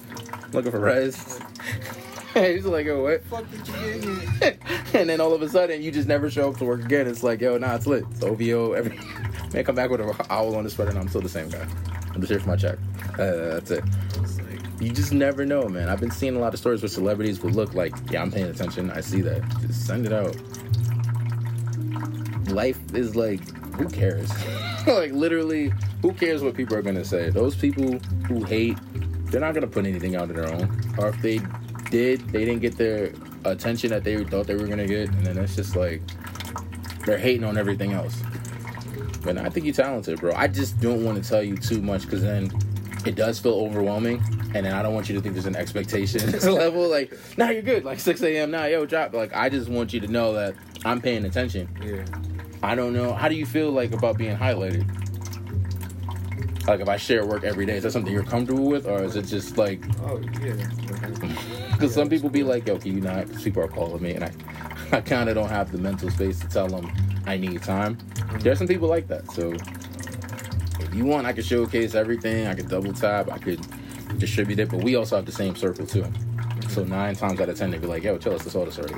looking 0.53 0.71
for 0.71 0.81
Rez. 0.81 1.41
He's 2.35 2.65
like, 2.65 2.87
yo, 2.87 3.03
what? 3.03 3.25
Fuck 3.25 3.51
did 3.51 3.67
you 3.67 3.75
get 3.75 4.05
here? 4.05 4.59
and 4.95 5.09
then 5.09 5.21
all 5.21 5.35
of 5.35 5.43
a 5.43 5.49
sudden, 5.49 5.83
you 5.83 5.91
just 5.91 6.07
never 6.07 6.31
show 6.31 6.51
up 6.51 6.59
to 6.59 6.65
work 6.65 6.85
again. 6.85 7.09
It's 7.09 7.25
like, 7.25 7.41
yo, 7.41 7.59
nah, 7.59 7.75
it's 7.75 7.89
lit. 7.89 8.05
It's 8.13 8.23
OVO. 8.23 8.73
Every 8.73 8.97
man 9.53 9.65
come 9.65 9.75
back 9.75 9.91
with 9.91 10.01
an 10.01 10.15
owl 10.31 10.55
on 10.55 10.65
his 10.65 10.75
sweater, 10.75 10.91
and 10.91 10.99
I'm 10.99 11.09
still 11.09 11.21
the 11.21 11.29
same 11.29 11.49
guy. 11.49 11.67
I'm 12.15 12.21
just 12.21 12.31
here 12.31 12.41
for 12.41 12.49
my 12.49 12.57
check. 12.57 12.79
Uh, 13.15 13.59
that's 13.59 13.73
it. 13.73 13.85
You 14.81 14.93
just 14.93 15.13
never 15.13 15.45
know, 15.45 15.69
man. 15.69 15.89
I've 15.89 16.01
been 16.01 16.11
seeing 16.11 16.37
a 16.37 16.39
lot 16.39 16.55
of 16.55 16.61
stories 16.61 16.83
where 16.83 16.89
celebrities 16.89 17.43
would 17.43 17.55
look 17.55 17.75
like, 17.75 17.95
yeah, 18.11 18.23
I'm 18.23 18.31
paying 18.31 18.47
attention. 18.47 18.91
I 18.91 19.01
see 19.01 19.21
that. 19.23 19.43
Just 19.61 19.87
send 19.87 20.07
it 20.07 20.13
out. 20.13 20.37
Life 22.51 22.79
is 22.95 23.17
like, 23.17 23.41
who 23.75 23.89
cares? 23.89 24.31
like, 24.87 25.13
literally, 25.13 25.73
who 26.03 26.13
cares 26.13 26.43
what 26.43 26.55
people 26.55 26.77
are 26.77 26.83
to 26.83 27.05
say? 27.05 27.31
Those 27.31 27.57
people 27.57 27.99
who 28.27 28.45
hate, 28.45 28.79
they're 29.27 29.41
not 29.41 29.55
to 29.55 29.67
put 29.67 29.87
anything 29.87 30.17
out 30.17 30.31
of 30.31 30.37
their 30.37 30.53
own. 30.53 30.69
Or 30.99 31.09
if 31.09 31.21
they 31.23 31.41
did, 31.91 32.21
they 32.31 32.45
didn't 32.45 32.61
get 32.61 32.77
their 32.77 33.13
attention 33.45 33.91
that 33.91 34.05
they 34.05 34.23
thought 34.25 34.47
they 34.47 34.55
were 34.55 34.67
to 34.67 34.87
get. 34.87 35.09
And 35.09 35.27
then 35.27 35.39
it's 35.39 35.57
just 35.57 35.77
like, 35.77 36.03
they're 37.05 37.19
hating 37.19 37.45
on 37.45 37.57
everything 37.57 37.93
else. 37.93 38.23
But 39.23 39.37
I 39.39 39.49
think 39.51 39.67
you're 39.67 39.75
talented, 39.75 40.21
bro. 40.21 40.33
I 40.35 40.49
just 40.49 40.81
don't 40.81 41.05
want 41.05 41.23
to 41.23 41.29
tell 41.29 41.43
you 41.43 41.57
too 41.57 41.83
much 41.83 42.03
because 42.03 42.23
then 42.23 42.51
it 43.05 43.15
does 43.15 43.39
feel 43.39 43.55
overwhelming. 43.55 44.23
And 44.55 44.67
then 44.67 44.75
I 44.75 44.83
don't 44.83 44.95
want 44.95 45.09
you 45.09 45.15
to 45.15 45.21
think 45.21 45.35
there's 45.35 45.47
an 45.47 45.57
expectation 45.57 46.31
level. 46.55 46.89
Like, 46.89 47.13
nah, 47.37 47.51
you're 47.51 47.63
good. 47.63 47.85
Like 47.85 48.01
6 48.01 48.23
a.m. 48.23 48.51
Nah, 48.51 48.65
yo, 48.65 48.87
drop. 48.87 49.15
Like, 49.15 49.35
I 49.35 49.49
just 49.49 49.69
want 49.69 49.93
you 49.93 50.01
to 50.01 50.09
know 50.09 50.33
that 50.35 50.55
I'm 50.85 51.01
paying 51.01 51.25
attention. 51.25 51.69
yeah. 51.83 52.05
I 52.63 52.75
don't 52.75 52.93
know. 52.93 53.13
How 53.13 53.29
do 53.29 53.35
you 53.35 53.47
feel 53.47 53.71
like 53.71 53.93
about 53.93 54.19
being 54.19 54.37
highlighted? 54.37 54.87
Like, 56.67 56.81
if 56.81 56.89
I 56.89 56.99
share 56.99 57.25
work 57.25 57.43
every 57.43 57.65
day, 57.65 57.77
is 57.77 57.85
that 57.85 57.93
something 57.93 58.13
you're 58.13 58.23
comfortable 58.23 58.67
with, 58.67 58.87
or 58.87 59.03
is 59.03 59.17
it 59.17 59.23
just 59.23 59.57
like? 59.57 59.83
Oh 60.03 60.21
yeah. 60.43 60.55
Because 61.73 61.95
some 61.95 62.09
people 62.09 62.29
be 62.29 62.45
like, 62.45 62.67
"Yo, 62.67 62.79
can 62.79 62.95
you 62.95 63.01
not?" 63.01 63.33
people 63.43 63.63
are 63.63 63.69
calling 63.69 64.03
me, 64.03 64.13
and 64.15 64.25
I, 64.25 64.33
I 64.99 65.01
kind 65.01 65.29
of 65.29 65.35
don't 65.35 65.49
have 65.49 65.73
the 65.73 65.79
mental 65.79 66.11
space 66.11 66.39
to 66.41 66.49
tell 66.49 66.69
them 66.69 66.93
I 67.27 67.39
need 67.39 67.63
time. 67.63 67.97
There's 68.41 68.59
some 68.59 68.69
people 68.69 68.89
like 68.89 69.09
that. 69.09 69.31
So, 69.33 69.53
if 70.81 70.95
you 70.95 71.07
want, 71.07 71.27
I 71.27 71.33
can 71.33 71.43
showcase 71.43 71.95
everything. 71.95 72.47
I 72.47 72.55
can 72.55 72.69
double 72.69 72.93
tap. 72.93 73.33
I 73.33 73.39
could 73.39 73.61
distribute 74.19 74.59
it. 74.59 74.69
But 74.69 74.85
we 74.85 74.97
also 74.97 75.17
have 75.17 75.27
the 75.27 75.33
same 75.33 75.57
circle 75.57 75.87
too. 75.87 76.05
So 76.69 76.85
nine 76.85 77.17
times 77.17 77.41
out 77.41 77.49
of 77.49 77.59
ten, 77.59 77.71
they 77.71 77.79
be 77.79 77.87
like, 77.87 78.03
"Yo, 78.03 78.19
chill, 78.19 78.33
let's 78.33 78.55
all 78.55 78.65
this 78.65 78.79
already." 78.79 78.95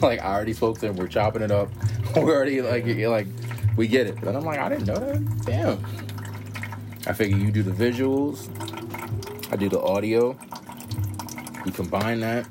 like 0.00 0.20
I 0.20 0.32
already 0.34 0.52
spoke 0.52 0.78
to 0.78 0.86
him. 0.86 0.96
We're 0.96 1.08
chopping 1.08 1.42
it 1.42 1.50
up. 1.50 1.70
We're 2.16 2.34
already 2.34 2.62
like, 2.62 2.86
like, 2.86 3.26
we 3.76 3.88
get 3.88 4.06
it. 4.06 4.20
But 4.20 4.36
I'm 4.36 4.44
like, 4.44 4.58
I 4.58 4.68
didn't 4.68 4.86
know 4.86 4.96
that. 4.96 5.44
Damn. 5.44 5.84
I 7.06 7.12
figure 7.12 7.36
you 7.36 7.50
do 7.50 7.62
the 7.62 7.70
visuals. 7.70 8.48
I 9.52 9.56
do 9.56 9.68
the 9.68 9.80
audio. 9.80 10.36
We 11.64 11.70
combine 11.70 12.20
that. 12.20 12.46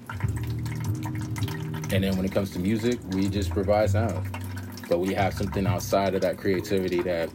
And 1.92 2.04
then 2.04 2.16
when 2.16 2.26
it 2.26 2.32
comes 2.32 2.52
to 2.52 2.60
music, 2.60 3.00
we 3.12 3.30
just 3.30 3.52
provide 3.52 3.90
sound. 3.90 4.28
But 4.90 5.00
we 5.00 5.14
have 5.14 5.34
something 5.34 5.66
outside 5.66 6.16
of 6.16 6.22
that 6.22 6.38
creativity 6.38 7.02
that 7.02 7.30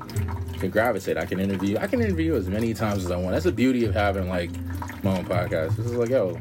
can 0.58 0.70
gravitate. 0.70 1.16
I 1.16 1.26
can 1.26 1.40
interview. 1.40 1.78
I 1.78 1.86
can 1.86 2.00
interview 2.00 2.36
as 2.36 2.48
many 2.48 2.74
times 2.74 3.04
as 3.04 3.10
I 3.10 3.16
want. 3.16 3.32
That's 3.32 3.44
the 3.44 3.52
beauty 3.52 3.84
of 3.84 3.94
having 3.94 4.28
like 4.28 4.50
my 5.02 5.18
own 5.18 5.24
podcast. 5.24 5.76
This 5.76 5.86
is 5.86 5.94
like, 5.94 6.10
yo, 6.10 6.38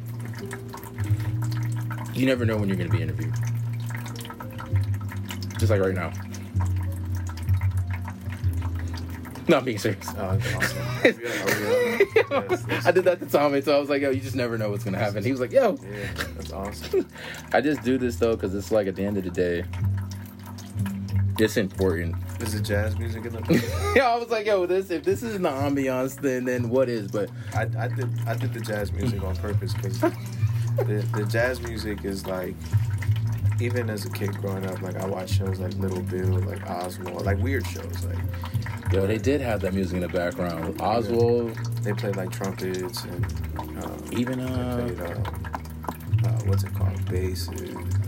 you 2.19 2.25
never 2.25 2.45
know 2.45 2.57
when 2.57 2.67
you're 2.67 2.77
gonna 2.77 2.89
be 2.89 3.01
interviewed. 3.01 3.33
Just 5.57 5.71
like 5.71 5.81
right 5.81 5.93
now. 5.95 6.11
No, 9.47 9.57
I'm 9.57 9.65
being 9.65 9.79
serious. 9.79 10.05
Oh, 10.15 10.37
that's 10.37 10.55
awesome. 10.55 10.77
Are 11.03 11.11
we- 11.11 11.25
are 11.25 12.29
we 12.29 12.35
on? 12.35 12.45
Yes, 12.49 12.65
yes. 12.69 12.85
I 12.85 12.91
did 12.91 13.03
that 13.05 13.19
to 13.19 13.25
Tommy, 13.25 13.61
so 13.61 13.75
I 13.75 13.79
was 13.79 13.89
like, 13.89 14.01
yo, 14.01 14.11
you 14.11 14.21
just 14.21 14.35
never 14.35 14.57
know 14.59 14.69
what's 14.69 14.83
gonna 14.83 14.99
happen. 14.99 15.23
He 15.23 15.31
was 15.31 15.39
like, 15.41 15.51
yo, 15.51 15.75
Yeah, 15.81 16.07
that's 16.35 16.51
awesome. 16.51 17.07
I 17.53 17.61
just 17.61 17.81
do 17.83 17.97
this 17.97 18.17
though 18.17 18.35
because 18.35 18.53
it's 18.53 18.71
like 18.71 18.85
at 18.87 18.95
the 18.95 19.03
end 19.03 19.17
of 19.17 19.23
the 19.23 19.31
day, 19.31 19.63
it's 21.39 21.57
important. 21.57 22.15
Is 22.41 22.53
it 22.53 22.61
jazz 22.63 22.97
music 22.99 23.25
in 23.25 23.33
the? 23.33 23.93
yeah, 23.95 24.09
I 24.09 24.17
was 24.17 24.29
like, 24.29 24.45
yo, 24.45 24.65
this 24.67 24.91
if 24.91 25.03
this 25.03 25.23
isn't 25.23 25.41
the 25.41 25.49
ambiance, 25.49 26.19
then 26.21 26.45
then 26.45 26.69
what 26.69 26.87
is? 26.89 27.07
But 27.09 27.31
I, 27.55 27.61
I 27.77 27.87
did 27.87 28.07
I 28.27 28.35
did 28.35 28.53
the 28.53 28.59
jazz 28.59 28.91
music 28.91 29.23
on 29.23 29.35
purpose 29.37 29.73
because 29.73 30.03
the 30.87 31.05
the 31.17 31.25
jazz 31.25 31.61
music 31.61 32.05
is 32.05 32.25
like 32.25 32.55
even 33.61 33.89
as 33.89 34.05
a 34.05 34.09
kid 34.09 34.35
growing 34.37 34.65
up, 34.65 34.81
like 34.81 34.95
I 34.95 35.05
watched 35.05 35.35
shows 35.35 35.59
like 35.59 35.73
Little 35.75 36.01
Bill, 36.01 36.39
like 36.39 36.67
Oswald, 36.69 37.25
like 37.25 37.37
weird 37.39 37.67
shows, 37.67 38.05
like 38.05 38.17
Yo, 38.91 39.05
they 39.05 39.17
did 39.17 39.39
have 39.39 39.61
that 39.61 39.73
music 39.73 39.95
in 39.95 40.01
the 40.01 40.07
background. 40.07 40.81
Oswald, 40.81 41.55
They 41.83 41.93
played 41.93 42.15
like 42.15 42.31
trumpets 42.31 43.03
and 43.03 43.25
um, 43.83 44.03
even 44.11 44.39
uh, 44.39 44.77
played 44.77 44.99
uh, 44.99 46.27
uh, 46.27 46.39
what's 46.45 46.63
it 46.63 46.73
called, 46.73 47.05
basses. 47.05 47.49
And, 47.49 47.98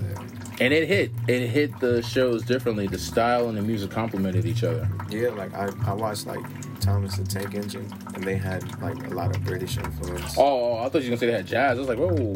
and 0.61 0.73
it 0.73 0.87
hit. 0.87 1.11
It 1.27 1.47
hit 1.47 1.79
the 1.79 2.03
shows 2.03 2.43
differently. 2.43 2.85
The 2.87 2.99
style 2.99 3.49
and 3.49 3.57
the 3.57 3.61
music 3.63 3.89
complemented 3.89 4.45
each 4.45 4.63
other. 4.63 4.87
yeah, 5.09 5.29
like 5.29 5.53
I, 5.55 5.69
I 5.87 5.93
watched 5.93 6.27
like 6.27 6.39
Thomas 6.79 7.17
the 7.17 7.23
Tank 7.25 7.55
Engine, 7.55 7.91
and 8.13 8.23
they 8.23 8.35
had 8.35 8.79
like 8.81 8.95
a 9.07 9.13
lot 9.13 9.35
of 9.35 9.43
British 9.43 9.77
influence. 9.77 10.35
Oh, 10.37 10.77
I 10.77 10.89
thought 10.89 11.01
you 11.01 11.09
were 11.09 11.17
gonna 11.17 11.17
say 11.17 11.25
they 11.25 11.33
had 11.33 11.47
jazz. 11.47 11.77
I 11.77 11.79
was 11.79 11.89
like, 11.89 11.97
whoa. 11.97 12.35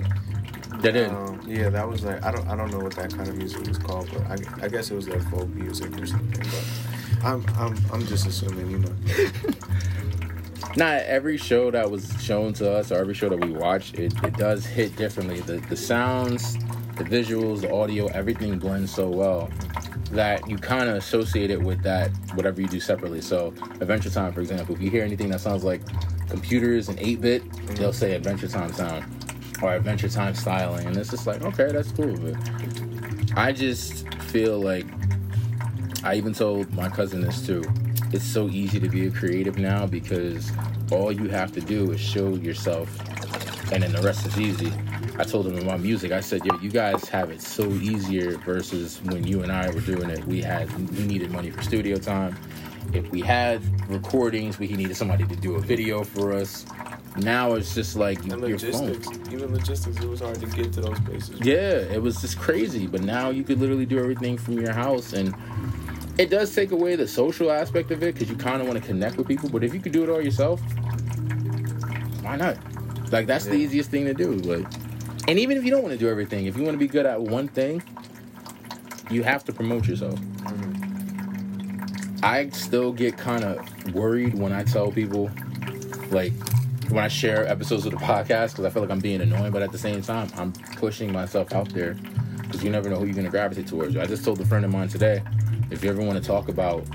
They 0.81 0.91
did. 0.91 1.09
Um, 1.09 1.41
yeah, 1.47 1.69
that 1.69 1.87
was 1.87 2.03
like 2.03 2.23
I 2.25 2.31
don't 2.31 2.47
I 2.47 2.55
don't 2.55 2.71
know 2.71 2.79
what 2.79 2.95
that 2.95 3.13
kind 3.13 3.29
of 3.29 3.37
music 3.37 3.65
was 3.67 3.77
called, 3.77 4.09
but 4.11 4.23
I, 4.23 4.65
I 4.65 4.67
guess 4.67 4.91
it 4.91 4.95
was 4.95 5.07
like 5.07 5.21
folk 5.29 5.47
music 5.49 5.97
or 6.01 6.05
something. 6.05 6.43
But 6.43 7.25
I'm 7.25 7.45
I'm 7.57 7.77
I'm 7.93 8.05
just 8.07 8.25
assuming, 8.27 8.71
you 8.71 8.79
know. 8.79 8.95
Not 10.77 11.03
every 11.03 11.37
show 11.37 11.71
that 11.71 11.89
was 11.89 12.11
shown 12.21 12.53
to 12.53 12.69
us 12.69 12.91
or 12.91 12.95
every 12.95 13.13
show 13.13 13.29
that 13.29 13.39
we 13.39 13.51
watch, 13.51 13.93
it, 13.93 14.13
it 14.23 14.33
does 14.35 14.65
hit 14.65 14.95
differently. 14.97 15.39
The 15.39 15.57
the 15.69 15.77
sounds, 15.77 16.57
the 16.95 17.03
visuals, 17.03 17.61
the 17.61 17.73
audio, 17.73 18.07
everything 18.07 18.57
blends 18.59 18.93
so 18.93 19.09
well 19.09 19.49
that 20.11 20.47
you 20.49 20.57
kind 20.57 20.87
of 20.87 20.95
associate 20.95 21.49
it 21.49 21.61
with 21.61 21.81
that 21.81 22.09
whatever 22.35 22.61
you 22.61 22.67
do 22.67 22.79
separately. 22.79 23.21
So 23.21 23.53
Adventure 23.81 24.09
Time, 24.09 24.31
for 24.31 24.41
example, 24.41 24.75
if 24.75 24.81
you 24.81 24.89
hear 24.89 25.03
anything 25.03 25.29
that 25.31 25.41
sounds 25.41 25.63
like 25.63 25.81
computers 26.29 26.89
and 26.89 26.97
8-bit, 26.97 27.51
they'll 27.75 27.91
say 27.93 28.13
Adventure 28.13 28.47
Time 28.47 28.71
sound 28.73 29.03
or 29.61 29.73
Adventure 29.73 30.09
Time 30.09 30.35
styling, 30.35 30.85
and 30.85 30.95
it's 30.97 31.09
just 31.09 31.27
like 31.27 31.41
okay, 31.41 31.71
that's 31.71 31.91
cool. 31.91 32.15
But 32.17 32.35
I 33.35 33.51
just 33.51 34.07
feel 34.23 34.59
like 34.59 34.85
I 36.03 36.15
even 36.15 36.33
told 36.33 36.73
my 36.73 36.89
cousin 36.89 37.21
this 37.21 37.45
too. 37.45 37.63
It's 38.13 38.25
so 38.25 38.47
easy 38.49 38.79
to 38.79 38.87
be 38.87 39.07
a 39.07 39.11
creative 39.11 39.57
now 39.57 39.85
because 39.85 40.51
all 40.91 41.11
you 41.11 41.29
have 41.29 41.51
to 41.53 41.61
do 41.61 41.91
is 41.91 41.99
show 41.99 42.35
yourself, 42.35 42.89
and 43.71 43.81
then 43.83 43.91
the 43.91 44.01
rest 44.01 44.25
is 44.25 44.39
easy. 44.39 44.71
I 45.17 45.23
told 45.23 45.47
him 45.47 45.57
about 45.57 45.79
music. 45.79 46.11
I 46.11 46.19
said, 46.19 46.45
"Yo, 46.45 46.57
you 46.59 46.69
guys 46.69 47.07
have 47.09 47.31
it 47.31 47.41
so 47.41 47.69
easier 47.69 48.37
versus 48.39 48.99
when 49.03 49.25
you 49.25 49.43
and 49.43 49.51
I 49.51 49.69
were 49.69 49.79
doing 49.81 50.09
it. 50.09 50.25
We 50.25 50.41
had 50.41 50.69
we 50.97 51.05
needed 51.05 51.31
money 51.31 51.51
for 51.51 51.61
studio 51.61 51.97
time. 51.97 52.35
If 52.93 53.09
we 53.11 53.21
had 53.21 53.61
recordings, 53.89 54.59
we 54.59 54.67
needed 54.67 54.95
somebody 54.95 55.25
to 55.25 55.35
do 55.35 55.55
a 55.55 55.59
video 55.61 56.03
for 56.03 56.33
us. 56.33 56.65
Now 57.17 57.53
it's 57.53 57.73
just 57.73 57.95
like 57.95 58.19
And 58.29 58.41
your 58.47 58.59
phone. 58.59 58.89
even 59.31 59.53
logistics, 59.53 59.97
it 59.97 60.07
was 60.07 60.19
hard 60.19 60.39
to 60.41 60.47
get 60.47 60.73
to 60.73 60.81
those 60.81 60.99
places. 60.99 61.39
Yeah, 61.41 61.77
it 61.95 62.01
was 62.01 62.19
just 62.21 62.37
crazy. 62.37 62.85
But 62.87 63.01
now 63.03 63.29
you 63.29 63.43
could 63.43 63.59
literally 63.59 63.85
do 63.85 63.97
everything 63.99 64.37
from 64.37 64.59
your 64.59 64.73
house, 64.73 65.13
and 65.13 65.33
it 66.17 66.29
does 66.29 66.53
take 66.53 66.71
away 66.71 66.95
the 66.97 67.07
social 67.07 67.51
aspect 67.51 67.91
of 67.91 68.03
it 68.03 68.15
because 68.15 68.29
you 68.29 68.35
kind 68.35 68.61
of 68.61 68.67
want 68.67 68.81
to 68.81 68.85
connect 68.85 69.15
with 69.17 69.27
people. 69.27 69.47
But 69.49 69.63
if 69.63 69.73
you 69.73 69.79
could 69.79 69.93
do 69.93 70.03
it 70.03 70.09
all 70.09 70.21
yourself, 70.21 70.61
why 72.21 72.35
not? 72.35 72.57
Like 73.11 73.27
that's 73.27 73.45
the 73.45 73.55
easiest 73.55 73.89
thing 73.91 74.05
to 74.05 74.13
do. 74.13 74.31
Like, 74.33 74.67
and 75.27 75.39
even 75.39 75.57
if 75.57 75.63
you 75.65 75.71
don't 75.71 75.81
want 75.81 75.93
to 75.93 75.99
do 75.99 76.09
everything, 76.09 76.45
if 76.45 76.55
you 76.57 76.63
want 76.63 76.75
to 76.75 76.79
be 76.79 76.87
good 76.87 77.05
at 77.05 77.21
one 77.21 77.47
thing, 77.47 77.81
you 79.09 79.23
have 79.23 79.43
to 79.45 79.53
promote 79.53 79.87
yourself. 79.87 80.19
Mm-hmm. 80.19 82.15
I 82.23 82.49
still 82.49 82.91
get 82.91 83.17
kind 83.17 83.43
of 83.43 83.93
worried 83.93 84.33
when 84.33 84.51
I 84.51 84.63
tell 84.63 84.91
people, 84.91 85.29
like, 86.09 86.33
when 86.89 87.03
I 87.03 87.07
share 87.07 87.47
episodes 87.47 87.85
of 87.85 87.91
the 87.91 87.97
podcast, 87.97 88.51
because 88.51 88.65
I 88.65 88.69
feel 88.69 88.81
like 88.81 88.91
I'm 88.91 88.99
being 88.99 89.21
annoying, 89.21 89.51
but 89.51 89.61
at 89.61 89.71
the 89.71 89.77
same 89.77 90.01
time, 90.01 90.29
I'm 90.35 90.53
pushing 90.77 91.11
myself 91.11 91.53
out 91.53 91.69
there 91.69 91.95
because 92.41 92.63
you 92.63 92.69
never 92.69 92.89
know 92.89 92.97
who 92.97 93.05
you're 93.05 93.13
going 93.13 93.25
to 93.25 93.31
gravitate 93.31 93.67
towards. 93.67 93.95
I 93.97 94.05
just 94.05 94.23
told 94.23 94.39
a 94.39 94.45
friend 94.45 94.63
of 94.65 94.71
mine 94.71 94.87
today, 94.87 95.23
if 95.71 95.83
you 95.83 95.89
ever 95.89 96.01
want 96.01 96.21
to 96.21 96.23
talk 96.23 96.47
about 96.47 96.85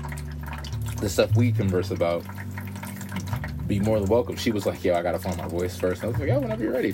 the 0.97 1.09
stuff 1.09 1.35
we 1.35 1.51
converse 1.51 1.91
about, 1.91 2.25
be 3.67 3.79
more 3.79 3.99
than 3.99 4.09
welcome. 4.09 4.35
She 4.35 4.51
was 4.51 4.65
like, 4.65 4.83
yo, 4.83 4.95
I 4.95 5.01
got 5.01 5.13
to 5.13 5.19
find 5.19 5.37
my 5.37 5.47
voice 5.47 5.77
first. 5.77 6.03
And 6.03 6.09
I 6.09 6.11
was 6.11 6.19
like, 6.19 6.29
yo, 6.29 6.39
whenever 6.39 6.63
you're 6.63 6.73
ready. 6.73 6.93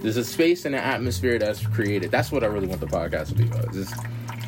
There's 0.00 0.16
a 0.16 0.24
space 0.24 0.64
and 0.64 0.74
an 0.74 0.82
atmosphere 0.82 1.38
that's 1.38 1.66
created. 1.66 2.10
That's 2.10 2.30
what 2.30 2.44
I 2.44 2.46
really 2.46 2.66
want 2.66 2.80
the 2.80 2.86
podcast 2.86 3.28
to 3.28 3.34
be 3.34 3.44
about. 3.44 3.72
Just 3.72 3.94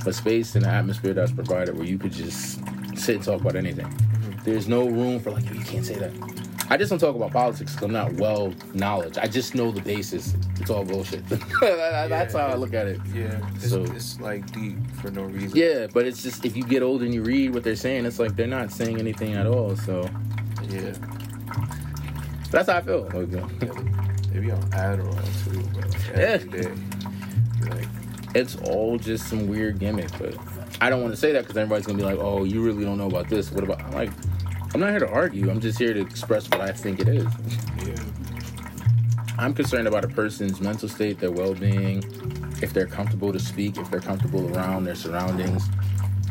a 0.07 0.13
space 0.13 0.55
and 0.55 0.65
an 0.65 0.71
atmosphere 0.71 1.15
that's 1.15 1.33
provided 1.33 1.77
where 1.77 1.87
you 1.87 1.99
could 1.99 2.13
just 2.13 2.61
sit 2.97 3.17
and 3.17 3.25
talk 3.25 3.41
about 3.41 3.57
anything. 3.57 3.87
Mm-hmm. 3.87 4.45
There's 4.45 4.69
no 4.69 4.89
room 4.89 5.21
for 5.21 5.31
like, 5.31 5.45
you 5.53 5.61
can't 5.61 5.85
say 5.85 5.97
that. 5.97 6.13
I 6.71 6.77
just 6.77 6.91
don't 6.91 6.99
talk 6.99 7.17
about 7.17 7.33
politics 7.33 7.73
because 7.73 7.87
I'm 7.87 7.93
not 7.93 8.13
well 8.15 8.53
knowledge. 8.75 9.17
I 9.17 9.27
just 9.27 9.55
know 9.55 9.71
the 9.71 9.81
basis. 9.81 10.35
It's 10.61 10.69
all 10.69 10.85
bullshit. 10.85 11.27
That's 11.61 12.35
how 12.35 12.47
I 12.47 12.55
look 12.57 12.75
at 12.75 12.87
it. 12.87 13.01
Yeah, 13.15 13.41
it's, 13.55 13.71
So- 13.71 13.85
it's 13.85 14.21
like 14.21 14.51
deep 14.53 14.77
for 15.01 15.11
no 15.11 15.23
reason. 15.23 15.57
Yeah, 15.57 15.87
but 15.93 16.07
it's 16.07 16.23
just 16.23 16.45
if 16.45 16.57
you 16.57 16.65
get 16.65 16.83
old 16.83 17.03
and 17.03 17.15
you 17.15 17.23
read 17.23 17.55
what 17.55 17.65
they're 17.65 17.75
saying, 17.75 18.05
it's 18.05 18.19
like 18.19 18.37
they're 18.37 18.47
not 18.47 18.71
saying 18.71 18.99
anything 18.99 19.33
at 19.35 19.47
all. 19.47 19.77
So 19.77 20.09
yeah. 20.69 20.93
that's 22.51 22.69
how 22.69 22.77
I 22.77 22.81
feel. 22.83 23.09
Like, 23.15 24.08
yeah. 24.41 24.41
They 24.41 24.47
be 24.47 24.51
on 24.53 24.63
Adderall 24.71 25.45
too, 25.45 25.63
but 25.75 25.89
like 25.93 26.07
Yeah. 26.09 26.23
every 26.23 26.63
day. 26.63 26.73
Like, 27.71 27.89
it's 28.35 28.57
all 28.57 28.99
just 28.99 29.29
some 29.29 29.49
weird 29.49 29.79
gimmick. 29.79 30.11
But 30.19 30.37
I 30.81 30.91
don't 30.91 31.03
want 31.03 31.15
to 31.15 31.21
say 31.21 31.33
that 31.33 31.43
because 31.43 31.57
everybody's 31.57 31.87
gonna 31.87 31.99
be 31.99 32.05
like, 32.05 32.19
"Oh, 32.19 32.45
you 32.45 32.63
really 32.63 32.85
don't 32.85 32.99
know 32.99 33.07
about 33.07 33.29
this." 33.29 33.51
What 33.51 33.65
about? 33.65 33.83
I'm 33.83 33.93
like, 33.93 34.11
I'm 34.75 34.81
not 34.81 34.91
here 34.91 35.01
to 35.01 35.09
argue. 35.11 35.51
I'm 35.51 35.61
just 35.61 35.79
here 35.79 35.95
to 35.95 36.01
express 36.01 36.49
what 36.51 36.61
I 36.61 36.73
think 36.73 37.01
it 37.01 37.09
is. 37.09 37.27
yeah. 37.87 37.95
I'm 39.39 39.55
concerned 39.55 39.87
about 39.87 40.05
a 40.05 40.09
person's 40.09 40.61
mental 40.61 40.89
state, 40.89 41.21
their 41.21 41.31
well-being, 41.31 42.03
if 42.61 42.73
they're 42.73 42.87
comfortable 42.87 43.33
to 43.33 43.39
speak, 43.39 43.79
if 43.79 43.89
they're 43.91 44.01
comfortable 44.01 44.53
around 44.57 44.85
their 44.85 44.97
surroundings, 44.97 45.65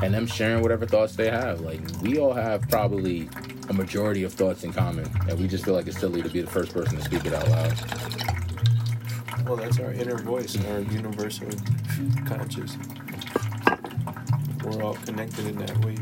and 0.03 0.13
them 0.13 0.27
sharing 0.27 0.61
whatever 0.61 0.85
thoughts 0.85 1.15
they 1.15 1.29
have. 1.29 1.61
Like 1.61 1.79
we 2.01 2.19
all 2.19 2.33
have 2.33 2.61
probably 2.69 3.29
a 3.69 3.74
majority 3.74 4.24
of 4.24 4.33
thoughts 4.33 4.63
in 4.63 4.71
common, 4.74 5.05
and 5.29 5.39
we 5.39 5.47
just 5.47 5.65
feel 5.65 5.74
like 5.74 5.88
it's 5.88 6.00
silly 6.00 6.21
to 6.21 6.29
be 6.29 6.41
the 6.41 6.50
first 6.50 6.74
person 6.74 6.97
to 6.97 7.03
speak 7.03 7.25
it 7.25 7.33
out 7.33 7.47
loud. 7.50 7.74
Well, 9.45 9.55
that's 9.57 9.79
our 9.79 9.91
inner 9.93 10.17
voice, 10.17 10.57
our 10.65 10.79
universal 10.81 11.47
conscious. 12.25 12.77
We're 14.63 14.83
all 14.83 14.95
connected 14.95 15.47
in 15.47 15.57
that 15.59 15.86
way. 15.86 15.95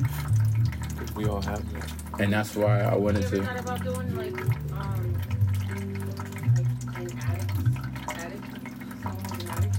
We 1.15 1.25
all 1.27 1.41
have 1.41 1.71
that. 1.73 1.91
And 2.19 2.31
that's 2.33 2.55
why 2.55 2.81
I 2.81 2.95
wanted 2.95 3.23
You 3.23 3.27
ever 3.27 3.37
to. 3.37 3.43
thought 3.45 3.59
about 3.59 3.83
doing 3.83 4.15
like 4.15 4.41
um 4.71 5.13
like 6.95 7.11
an 7.11 7.19
attic 7.19 7.47
attic 8.17 8.39
song 9.03 9.27
in 9.33 9.41
an 9.41 9.49
attic? 9.49 9.71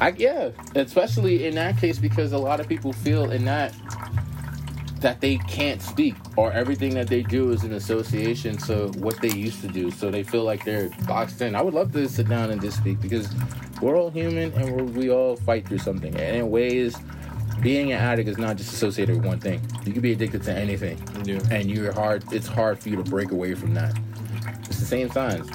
I 0.00 0.14
yeah, 0.16 0.50
especially 0.74 1.46
in 1.46 1.54
that 1.56 1.76
case 1.78 1.98
because 1.98 2.32
a 2.32 2.38
lot 2.38 2.60
of 2.60 2.68
people 2.68 2.92
feel 2.92 3.30
in 3.30 3.44
that 3.44 3.74
that 5.00 5.20
they 5.20 5.36
can't 5.38 5.80
speak 5.80 6.14
or 6.36 6.52
everything 6.52 6.94
that 6.94 7.08
they 7.08 7.22
do 7.22 7.50
is 7.52 7.64
in 7.64 7.72
association 7.72 8.56
to 8.58 8.88
what 8.98 9.20
they 9.20 9.30
used 9.30 9.60
to 9.62 9.68
do. 9.68 9.90
So 9.90 10.10
they 10.10 10.22
feel 10.22 10.44
like 10.44 10.64
they're 10.64 10.90
boxed 11.06 11.40
in. 11.40 11.54
I 11.54 11.62
would 11.62 11.74
love 11.74 11.92
to 11.92 12.08
sit 12.08 12.28
down 12.28 12.50
and 12.50 12.60
just 12.60 12.76
speak 12.78 13.00
because 13.00 13.28
we're 13.80 13.96
all 13.96 14.10
human 14.10 14.52
and 14.52 14.76
we're, 14.76 14.84
we 14.84 15.10
all 15.10 15.36
fight 15.36 15.66
through 15.66 15.78
something. 15.78 16.14
And 16.16 16.36
in 16.36 16.50
ways, 16.50 16.96
being 17.62 17.92
an 17.92 17.98
addict 17.98 18.28
is 18.28 18.38
not 18.38 18.56
just 18.56 18.72
associated 18.72 19.16
with 19.16 19.24
one 19.26 19.40
thing. 19.40 19.60
You 19.84 19.92
can 19.92 20.02
be 20.02 20.12
addicted 20.12 20.42
to 20.44 20.52
anything, 20.52 20.98
Yeah. 21.24 21.40
and 21.50 21.70
you're 21.70 21.92
hard. 21.92 22.24
It's 22.32 22.46
hard 22.46 22.78
for 22.78 22.88
you 22.88 22.96
to 22.96 23.02
break 23.02 23.32
away 23.32 23.54
from 23.54 23.74
that. 23.74 23.98
It's 24.68 24.78
the 24.80 24.86
same 24.86 25.10
signs. 25.10 25.48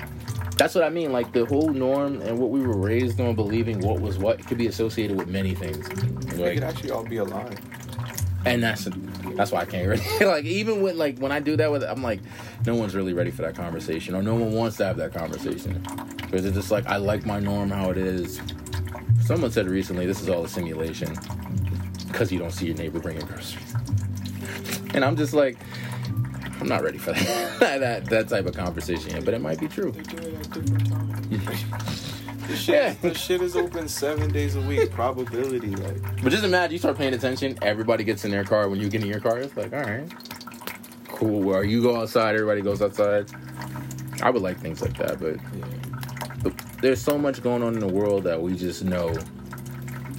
That's 0.58 0.74
what 0.74 0.84
I 0.84 0.90
mean. 0.90 1.12
Like 1.12 1.34
the 1.34 1.46
whole 1.46 1.70
norm 1.70 2.22
and 2.22 2.38
what 2.40 2.50
we 2.50 2.62
were 2.62 2.78
raised 2.78 3.20
on, 3.20 3.36
believing 3.36 3.80
what 3.82 4.00
was 4.02 4.18
what, 4.18 4.46
could 4.48 4.58
be 4.58 4.68
associated 4.68 5.18
with 5.18 5.28
many 5.28 5.54
things. 5.54 5.88
They 5.90 6.38
Like, 6.44 6.54
could 6.56 6.64
actually 6.64 6.92
all 6.92 7.04
be 7.04 7.18
alive. 7.18 7.60
And 8.46 8.64
that's 8.64 8.88
that's 9.36 9.52
why 9.52 9.62
I 9.62 9.66
can't 9.66 9.88
really 9.88 10.04
like 10.26 10.46
even 10.46 10.82
with 10.82 10.96
like 10.96 11.18
when 11.20 11.32
I 11.32 11.40
do 11.40 11.56
that 11.58 11.72
with 11.72 11.84
I'm 11.84 12.04
like 12.04 12.20
no 12.66 12.76
one's 12.76 12.96
really 12.96 13.14
ready 13.14 13.32
for 13.32 13.42
that 13.42 13.56
conversation 13.56 14.16
or 14.16 14.22
no 14.22 14.36
one 14.36 14.54
wants 14.54 14.78
to 14.78 14.86
have 14.86 14.98
that 14.98 15.14
conversation 15.14 15.84
because 16.18 16.46
it's 16.46 16.56
just 16.56 16.72
like 16.72 16.86
I 16.88 16.98
like 16.98 17.26
my 17.26 17.40
norm 17.40 17.70
how 17.70 17.90
it 17.90 17.98
is. 17.98 18.40
Someone 19.26 19.52
said 19.52 19.68
recently 19.68 20.06
this 20.06 20.22
is 20.22 20.30
all 20.30 20.46
a 20.46 20.48
simulation 20.48 21.14
because 22.08 22.32
you 22.32 22.40
don't 22.40 22.52
see 22.52 22.68
your 22.68 22.76
neighbor 22.76 23.00
bringing 23.00 23.26
groceries, 23.26 23.74
and 24.94 25.04
I'm 25.04 25.16
just 25.16 25.34
like 25.34 25.58
I'm 26.60 26.68
not 26.68 26.84
ready 26.84 27.00
for 27.00 27.14
that 27.14 27.60
that 27.60 28.06
that 28.06 28.30
type 28.30 28.46
of 28.46 28.56
conversation 28.56 29.12
yet, 29.12 29.26
but 29.26 29.34
it 29.34 29.42
might 29.42 29.60
be 29.60 29.68
true. 29.68 29.92
They 32.48 32.54
do 32.54 32.54
it 32.54 32.54
at 32.54 32.54
different 32.54 32.54
times. 32.54 32.54
The 32.54 32.56
shit, 32.58 32.76
Yeah. 32.76 32.96
the 33.02 33.14
shit 33.14 33.42
is 33.42 33.56
open 33.56 33.88
seven 33.88 34.32
days 34.32 34.56
a 34.56 34.62
week. 34.62 34.92
Probability, 34.92 35.70
like 35.76 36.24
But 36.24 36.32
just 36.32 36.44
imagine 36.44 36.74
you 36.74 36.80
start 36.80 36.98
paying 36.98 37.14
attention. 37.14 37.58
Everybody 37.62 38.04
gets 38.04 38.26
in 38.26 38.32
their 38.32 38.44
car 38.44 38.70
when 38.70 38.80
you 38.80 38.90
get 38.90 39.02
in 39.02 39.08
your 39.08 39.20
car. 39.20 39.40
It's 39.40 39.56
like, 39.58 39.74
all 39.74 39.82
right, 39.82 40.10
cool. 41.08 41.50
Or 41.50 41.64
you 41.64 41.82
go 41.82 41.98
outside, 42.00 42.36
everybody 42.36 42.62
goes 42.62 42.82
outside. 42.82 43.30
I 44.22 44.30
would 44.30 44.42
like 44.42 44.60
things 44.60 44.82
like 44.82 44.98
that, 44.98 45.20
but 45.20 45.36
yeah. 45.58 46.52
there's 46.82 47.02
so 47.02 47.18
much 47.18 47.44
going 47.44 47.64
on 47.64 47.74
in 47.74 47.80
the 47.80 47.88
world 47.88 48.24
that 48.24 48.42
we 48.42 48.56
just 48.56 48.84
know 48.84 49.14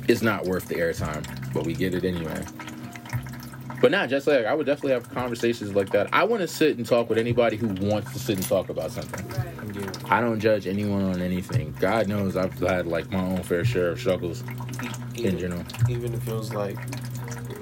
it's 0.08 0.22
not 0.22 0.44
worth 0.44 0.68
the 0.68 0.76
airtime, 0.76 1.24
but 1.52 1.64
we 1.64 1.74
get 1.74 1.94
it 1.94 2.04
anyway. 2.04 2.44
But 3.80 3.90
not 3.90 4.08
just 4.08 4.26
like 4.26 4.46
I 4.46 4.54
would 4.54 4.66
definitely 4.66 4.92
have 4.92 5.08
conversations 5.10 5.74
like 5.74 5.90
that. 5.90 6.08
I 6.12 6.24
want 6.24 6.40
to 6.42 6.48
sit 6.48 6.76
and 6.76 6.86
talk 6.86 7.08
with 7.08 7.18
anybody 7.18 7.56
who 7.56 7.68
wants 7.86 8.12
to 8.12 8.18
sit 8.18 8.36
and 8.36 8.46
talk 8.46 8.68
about 8.68 8.90
something. 8.90 9.26
Right. 9.28 9.76
yeah. 9.76 9.90
I 10.08 10.20
don't 10.20 10.38
judge 10.40 10.66
anyone 10.66 11.04
on 11.04 11.20
anything. 11.20 11.74
God 11.80 12.06
knows 12.08 12.36
I've 12.36 12.56
had 12.58 12.86
like 12.86 13.10
my 13.10 13.20
own 13.20 13.42
fair 13.42 13.64
share 13.64 13.90
of 13.90 13.98
struggles 14.00 14.42
in 14.42 15.26
Even, 15.26 15.38
general. 15.38 15.64
even 15.88 16.14
if 16.14 16.26
it 16.28 16.32
was 16.34 16.54
like 16.54 16.76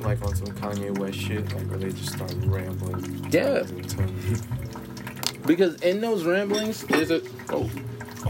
like 0.00 0.22
on 0.22 0.34
some 0.36 0.48
Kanye 0.48 0.96
West 0.98 1.18
shit, 1.18 1.50
like 1.54 1.66
where 1.68 1.78
they 1.78 1.90
just 1.90 2.12
start 2.12 2.34
rambling. 2.44 3.26
Yeah. 3.30 3.60
tons 3.60 3.70
and 3.70 3.88
tons. 3.88 4.42
Because 5.46 5.80
in 5.82 6.00
those 6.00 6.24
ramblings, 6.24 6.82
there's 6.82 7.10
a 7.10 7.22
oh, 7.50 7.70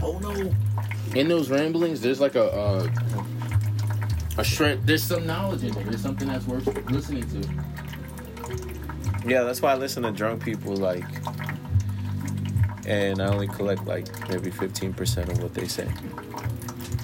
oh 0.01 0.19
no. 0.19 0.53
In 1.13 1.27
those 1.27 1.49
ramblings, 1.49 2.01
there's 2.01 2.21
like 2.21 2.35
a 2.35 2.51
uh, 2.51 2.87
a 4.37 4.43
shred. 4.43 4.85
There's 4.87 5.03
some 5.03 5.25
knowledge 5.27 5.63
in 5.63 5.71
there. 5.71 5.83
There's 5.83 6.01
something 6.01 6.27
that's 6.27 6.45
worth 6.45 6.67
listening 6.89 7.23
to. 7.41 7.49
Yeah, 9.27 9.43
that's 9.43 9.61
why 9.61 9.71
I 9.71 9.75
listen 9.75 10.03
to 10.03 10.11
drunk 10.11 10.43
people 10.43 10.75
like, 10.75 11.03
and 12.85 13.21
I 13.21 13.27
only 13.27 13.47
collect 13.47 13.85
like 13.85 14.07
maybe 14.29 14.51
fifteen 14.51 14.93
percent 14.93 15.29
of 15.29 15.41
what 15.41 15.53
they 15.53 15.67
say. 15.67 15.87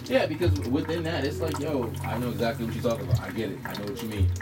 Yeah, 0.06 0.26
because 0.26 0.52
within 0.68 1.04
that, 1.04 1.24
it's 1.24 1.40
like, 1.40 1.58
yo, 1.60 1.90
I 2.04 2.18
know 2.18 2.30
exactly 2.32 2.66
what 2.66 2.76
you're 2.76 2.84
talking 2.84 3.06
about. 3.10 3.22
I 3.22 3.32
get 3.32 3.52
it. 3.52 3.60
I 3.64 3.74
know 3.76 3.86
what 3.86 4.04
you 4.04 4.10
mean. 4.10 4.30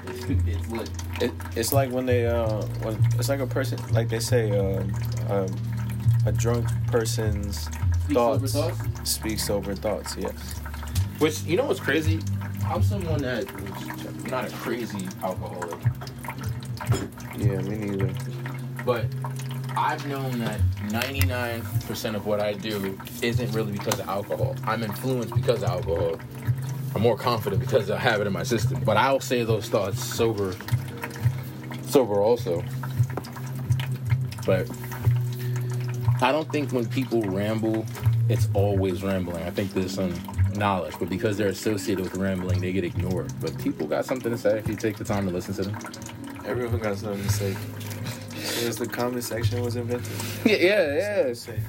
It's, 0.47 0.67
lit. 0.69 0.89
It, 1.21 1.31
it's 1.55 1.71
like 1.73 1.91
when 1.91 2.05
they 2.05 2.25
uh 2.27 2.61
when 2.83 2.95
it's 3.17 3.29
like 3.29 3.39
a 3.39 3.47
person 3.47 3.77
like 3.91 4.09
they 4.09 4.19
say 4.19 4.51
um, 4.57 4.91
um 5.29 5.47
a 6.25 6.31
drunk 6.31 6.67
person's 6.87 7.65
Speak 8.03 8.15
thoughts, 8.17 8.51
sober 8.53 8.71
thoughts. 8.73 9.09
speaks 9.11 9.49
over 9.49 9.75
thoughts. 9.75 10.15
Yes. 10.17 10.59
Which 11.19 11.41
you 11.43 11.57
know 11.57 11.65
what's 11.65 11.79
crazy? 11.79 12.19
I'm 12.65 12.81
someone 12.83 13.21
that 13.21 13.47
I'm 13.49 14.23
not 14.29 14.45
a 14.47 14.51
crazy 14.57 15.07
alcoholic, 15.23 15.79
Yeah, 17.37 17.61
me 17.61 17.75
neither. 17.77 18.09
but 18.85 19.05
I've 19.79 20.05
known 20.07 20.39
that 20.39 20.59
99% 20.89 22.15
of 22.15 22.25
what 22.25 22.41
I 22.41 22.51
do 22.51 22.99
isn't 23.21 23.51
really 23.53 23.71
because 23.71 23.97
of 23.97 24.09
alcohol. 24.09 24.57
I'm 24.65 24.83
influenced 24.83 25.33
because 25.33 25.63
of 25.63 25.69
alcohol. 25.69 26.19
I'm 26.93 27.01
more 27.01 27.15
confident 27.15 27.61
because 27.61 27.89
I 27.89 27.97
have 27.97 28.19
it 28.19 28.27
in 28.27 28.33
my 28.33 28.43
system. 28.43 28.83
But 28.83 28.97
I'll 28.97 29.21
say 29.21 29.45
those 29.45 29.69
thoughts 29.69 30.03
sober, 30.03 30.53
sober 31.83 32.21
also. 32.21 32.61
But 34.45 34.69
I 36.21 36.33
don't 36.33 36.51
think 36.51 36.73
when 36.73 36.85
people 36.85 37.21
ramble, 37.21 37.85
it's 38.27 38.49
always 38.53 39.01
rambling. 39.01 39.43
I 39.43 39.49
think 39.49 39.73
there's 39.73 39.93
some 39.93 40.13
knowledge, 40.55 40.95
but 40.99 41.07
because 41.07 41.37
they're 41.37 41.47
associated 41.47 42.03
with 42.03 42.17
rambling, 42.17 42.59
they 42.59 42.73
get 42.73 42.83
ignored. 42.83 43.31
But 43.39 43.57
people 43.57 43.87
got 43.87 44.03
something 44.03 44.29
to 44.29 44.37
say 44.37 44.59
if 44.59 44.67
you 44.67 44.75
take 44.75 44.97
the 44.97 45.05
time 45.05 45.25
to 45.25 45.31
listen 45.31 45.53
to 45.53 45.63
them. 45.63 45.77
Everyone 46.45 46.79
got 46.79 46.97
something 46.97 47.23
to 47.23 47.31
say. 47.31 47.55
Since 48.59 48.75
the 48.77 48.87
comment 48.87 49.23
section 49.23 49.61
was 49.61 49.75
invented, 49.75 50.07
Yeah, 50.45 51.25
yeah, 51.27 51.33
to 51.33 51.59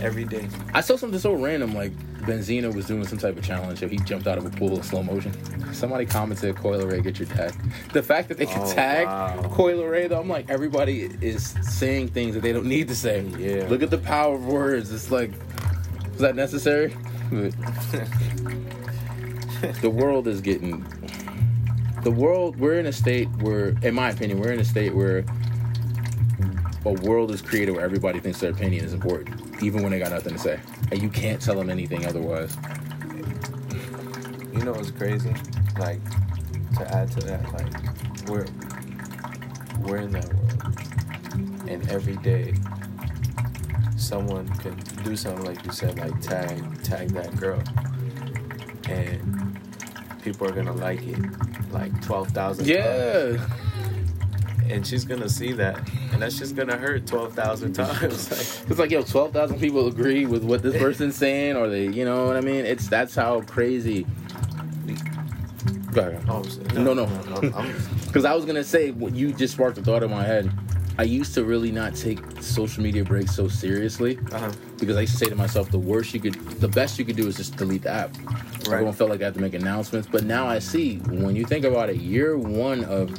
every 0.00 0.24
day. 0.24 0.48
I 0.74 0.80
saw 0.80 0.96
something 0.96 1.18
so 1.18 1.32
random, 1.34 1.74
like 1.74 1.92
Benzino 2.20 2.74
was 2.74 2.86
doing 2.86 3.06
some 3.06 3.18
type 3.18 3.36
of 3.36 3.44
challenge, 3.44 3.82
and 3.82 3.90
he 3.90 3.98
jumped 3.98 4.26
out 4.26 4.38
of 4.38 4.44
a 4.46 4.50
pool 4.50 4.76
in 4.76 4.82
slow 4.82 5.02
motion. 5.02 5.32
Somebody 5.72 6.04
commented, 6.06 6.56
"Coi 6.56 6.76
Leray, 6.76 7.02
get 7.02 7.18
your 7.18 7.28
tag." 7.28 7.54
The 7.92 8.02
fact 8.02 8.28
that 8.28 8.38
they 8.38 8.46
can 8.46 8.60
Oh, 8.62 8.72
tag 8.72 9.06
wow. 9.06 9.48
Coi 9.54 9.72
Leray, 9.74 10.08
though, 10.08 10.20
I'm 10.20 10.28
like, 10.28 10.50
everybody 10.50 11.10
is 11.20 11.54
saying 11.62 12.08
things 12.08 12.34
that 12.34 12.40
they 12.42 12.52
don't 12.52 12.66
need 12.66 12.88
to 12.88 12.94
say. 12.94 13.22
Yeah. 13.38 13.66
Look 13.68 13.82
at 13.82 13.90
the 13.90 13.98
power 13.98 14.34
of 14.34 14.46
words. 14.46 14.92
It's 14.92 15.10
like, 15.10 15.30
is 16.14 16.20
that 16.20 16.34
necessary? 16.36 16.94
The 19.82 19.90
world 19.90 20.26
is 20.26 20.40
getting. 20.40 20.86
The 22.02 22.10
world, 22.10 22.58
we're 22.58 22.78
in 22.78 22.86
a 22.86 22.92
state 22.92 23.28
where, 23.42 23.74
in 23.82 23.94
my 23.94 24.08
opinion, 24.08 24.40
we're 24.40 24.52
in 24.52 24.58
a 24.60 24.64
state 24.64 24.94
where 24.94 25.22
a 26.84 26.92
world 26.92 27.30
is 27.30 27.42
created 27.42 27.72
where 27.72 27.84
everybody 27.84 28.20
thinks 28.20 28.40
their 28.40 28.50
opinion 28.50 28.84
is 28.84 28.94
important, 28.94 29.62
even 29.62 29.82
when 29.82 29.92
they 29.92 29.98
got 29.98 30.12
nothing 30.12 30.32
to 30.32 30.38
say. 30.38 30.60
And 30.90 31.02
you 31.02 31.10
can't 31.10 31.40
tell 31.40 31.54
them 31.54 31.68
anything 31.70 32.06
otherwise. 32.06 32.56
You 34.52 34.64
know 34.64 34.72
what's 34.72 34.90
crazy? 34.90 35.34
Like 35.78 36.00
to 36.76 36.94
add 36.94 37.10
to 37.12 37.20
that, 37.26 37.52
like 37.52 38.28
we're 38.28 38.46
we're 39.80 39.98
in 39.98 40.10
that 40.12 40.32
world, 40.34 41.68
and 41.68 41.88
every 41.90 42.16
day 42.16 42.54
someone 43.96 44.48
can 44.58 44.76
do 45.04 45.16
something 45.16 45.44
like 45.44 45.64
you 45.64 45.72
said, 45.72 45.98
like 45.98 46.18
tag 46.20 46.82
tag 46.82 47.10
that 47.10 47.36
girl, 47.36 47.62
and 48.88 49.58
people 50.22 50.46
are 50.46 50.52
gonna 50.52 50.72
like 50.72 51.02
it, 51.06 51.18
like 51.70 52.02
twelve 52.02 52.28
thousand. 52.28 52.66
Yeah. 52.66 53.46
And 54.70 54.86
she's 54.86 55.04
gonna 55.04 55.28
see 55.28 55.52
that, 55.52 55.88
and 56.12 56.22
that's 56.22 56.38
just 56.38 56.56
gonna 56.56 56.76
hurt 56.76 57.06
twelve 57.06 57.34
thousand 57.34 57.72
times. 57.74 58.30
like, 58.30 58.40
It's 58.70 58.78
like, 58.78 58.90
yo, 58.90 59.02
12,000 59.02 59.58
people 59.58 59.88
agree 59.88 60.26
with 60.26 60.44
what 60.44 60.62
this 60.62 60.76
person's 60.76 61.16
saying, 61.16 61.56
or 61.56 61.68
they, 61.68 61.88
you 61.88 62.04
know 62.04 62.26
what 62.26 62.36
I 62.36 62.40
mean? 62.40 62.64
It's, 62.64 62.88
that's 62.88 63.14
how 63.14 63.40
crazy. 63.42 64.06
Go 65.92 66.02
ahead. 66.02 66.24
oh, 66.28 66.42
No, 66.74 66.94
no. 66.94 67.06
Because 68.06 68.24
I 68.24 68.34
was 68.34 68.44
gonna 68.44 68.64
say, 68.64 68.92
what 68.92 69.14
you 69.14 69.32
just 69.32 69.54
sparked 69.54 69.78
a 69.78 69.82
thought 69.82 70.02
in 70.02 70.10
my 70.10 70.24
head. 70.24 70.50
I 70.98 71.04
used 71.04 71.32
to 71.34 71.44
really 71.44 71.72
not 71.72 71.94
take 71.94 72.18
social 72.42 72.82
media 72.82 73.02
breaks 73.04 73.34
so 73.34 73.48
seriously 73.48 74.18
uh-huh. 74.32 74.52
because 74.78 74.98
I 74.98 75.02
used 75.02 75.14
to 75.14 75.24
say 75.24 75.30
to 75.30 75.34
myself, 75.34 75.70
the 75.70 75.78
worst 75.78 76.12
you 76.12 76.20
could, 76.20 76.34
the 76.60 76.68
best 76.68 76.98
you 76.98 77.06
could 77.06 77.16
do 77.16 77.26
is 77.26 77.38
just 77.38 77.56
delete 77.56 77.84
the 77.84 77.90
app. 77.90 78.14
Right. 78.18 78.74
Everyone 78.74 78.92
felt 78.92 79.08
like 79.08 79.22
I 79.22 79.24
had 79.24 79.34
to 79.34 79.40
make 79.40 79.54
announcements, 79.54 80.06
but 80.10 80.24
now 80.24 80.46
I 80.46 80.58
see 80.58 80.96
when 80.98 81.34
you 81.34 81.46
think 81.46 81.64
about 81.64 81.88
it, 81.88 81.96
you're 81.96 82.36
one 82.36 82.84
of 82.84 83.16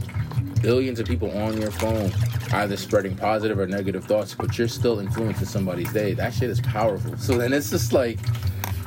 billions 0.61 0.99
of 0.99 1.07
people 1.07 1.31
on 1.39 1.59
your 1.59 1.71
phone, 1.71 2.11
either 2.53 2.77
spreading 2.77 3.15
positive 3.15 3.59
or 3.59 3.67
negative 3.67 4.05
thoughts, 4.05 4.35
but 4.35 4.57
you're 4.57 4.67
still 4.67 4.99
influencing 4.99 5.47
somebody's 5.47 5.91
day. 5.91 6.13
That 6.13 6.33
shit 6.33 6.49
is 6.49 6.61
powerful. 6.61 7.17
So 7.17 7.37
then 7.37 7.53
it's 7.53 7.69
just 7.69 7.93
like, 7.93 8.19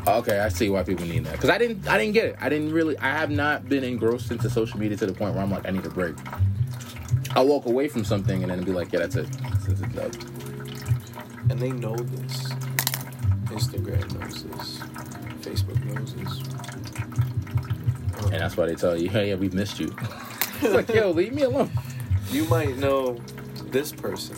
okay, 0.07 0.41
I 0.41 0.49
see 0.49 0.71
why 0.71 0.83
people 0.83 1.07
need 1.07 1.25
that. 1.25 1.33
Because 1.33 1.51
I 1.51 1.59
didn't, 1.59 1.89
I 1.89 1.99
didn't 1.99 2.15
get 2.15 2.27
it. 2.27 2.37
I 2.41 2.49
didn't 2.49 2.73
really. 2.73 2.97
I 2.99 3.11
have 3.11 3.31
not 3.31 3.69
been 3.69 3.85
engrossed 3.85 4.31
into 4.31 4.49
social 4.51 4.79
media 4.79 4.97
to 4.99 5.07
the 5.07 5.13
point 5.13 5.35
where 5.35 5.43
I'm 5.43 5.51
like, 5.51 5.67
I 5.67 5.71
need 5.71 5.85
a 5.85 5.91
break. 5.91 6.15
I'll 7.37 7.47
walk 7.47 7.67
away 7.67 7.89
from 7.89 8.05
something 8.05 8.43
and 8.43 8.53
then 8.53 8.63
be 8.63 8.73
like, 8.73 8.93
yeah, 8.93 9.01
that's 9.01 9.17
it. 9.17 9.27
This 9.67 9.81
is 9.81 9.83
it. 9.83 10.25
And 11.51 11.59
they 11.59 11.73
know 11.73 11.97
this. 11.97 12.49
Instagram 13.51 14.21
knows 14.21 14.45
this. 14.45 14.79
Facebook 15.41 15.85
knows 15.85 16.15
this. 16.15 16.55
And 18.33 18.41
that's 18.41 18.57
why 18.57 18.67
they 18.67 18.75
tell 18.75 18.97
you, 18.97 19.09
hey, 19.09 19.31
yeah, 19.31 19.35
we 19.35 19.49
missed 19.51 19.79
you. 19.79 19.95
it's 20.63 20.75
like, 20.75 20.89
yo, 20.95 21.11
leave 21.11 21.33
me 21.33 21.43
alone. 21.43 21.71
You 22.31 22.45
might 22.47 22.77
know 22.79 23.19
this 23.71 23.93
person. 23.93 24.37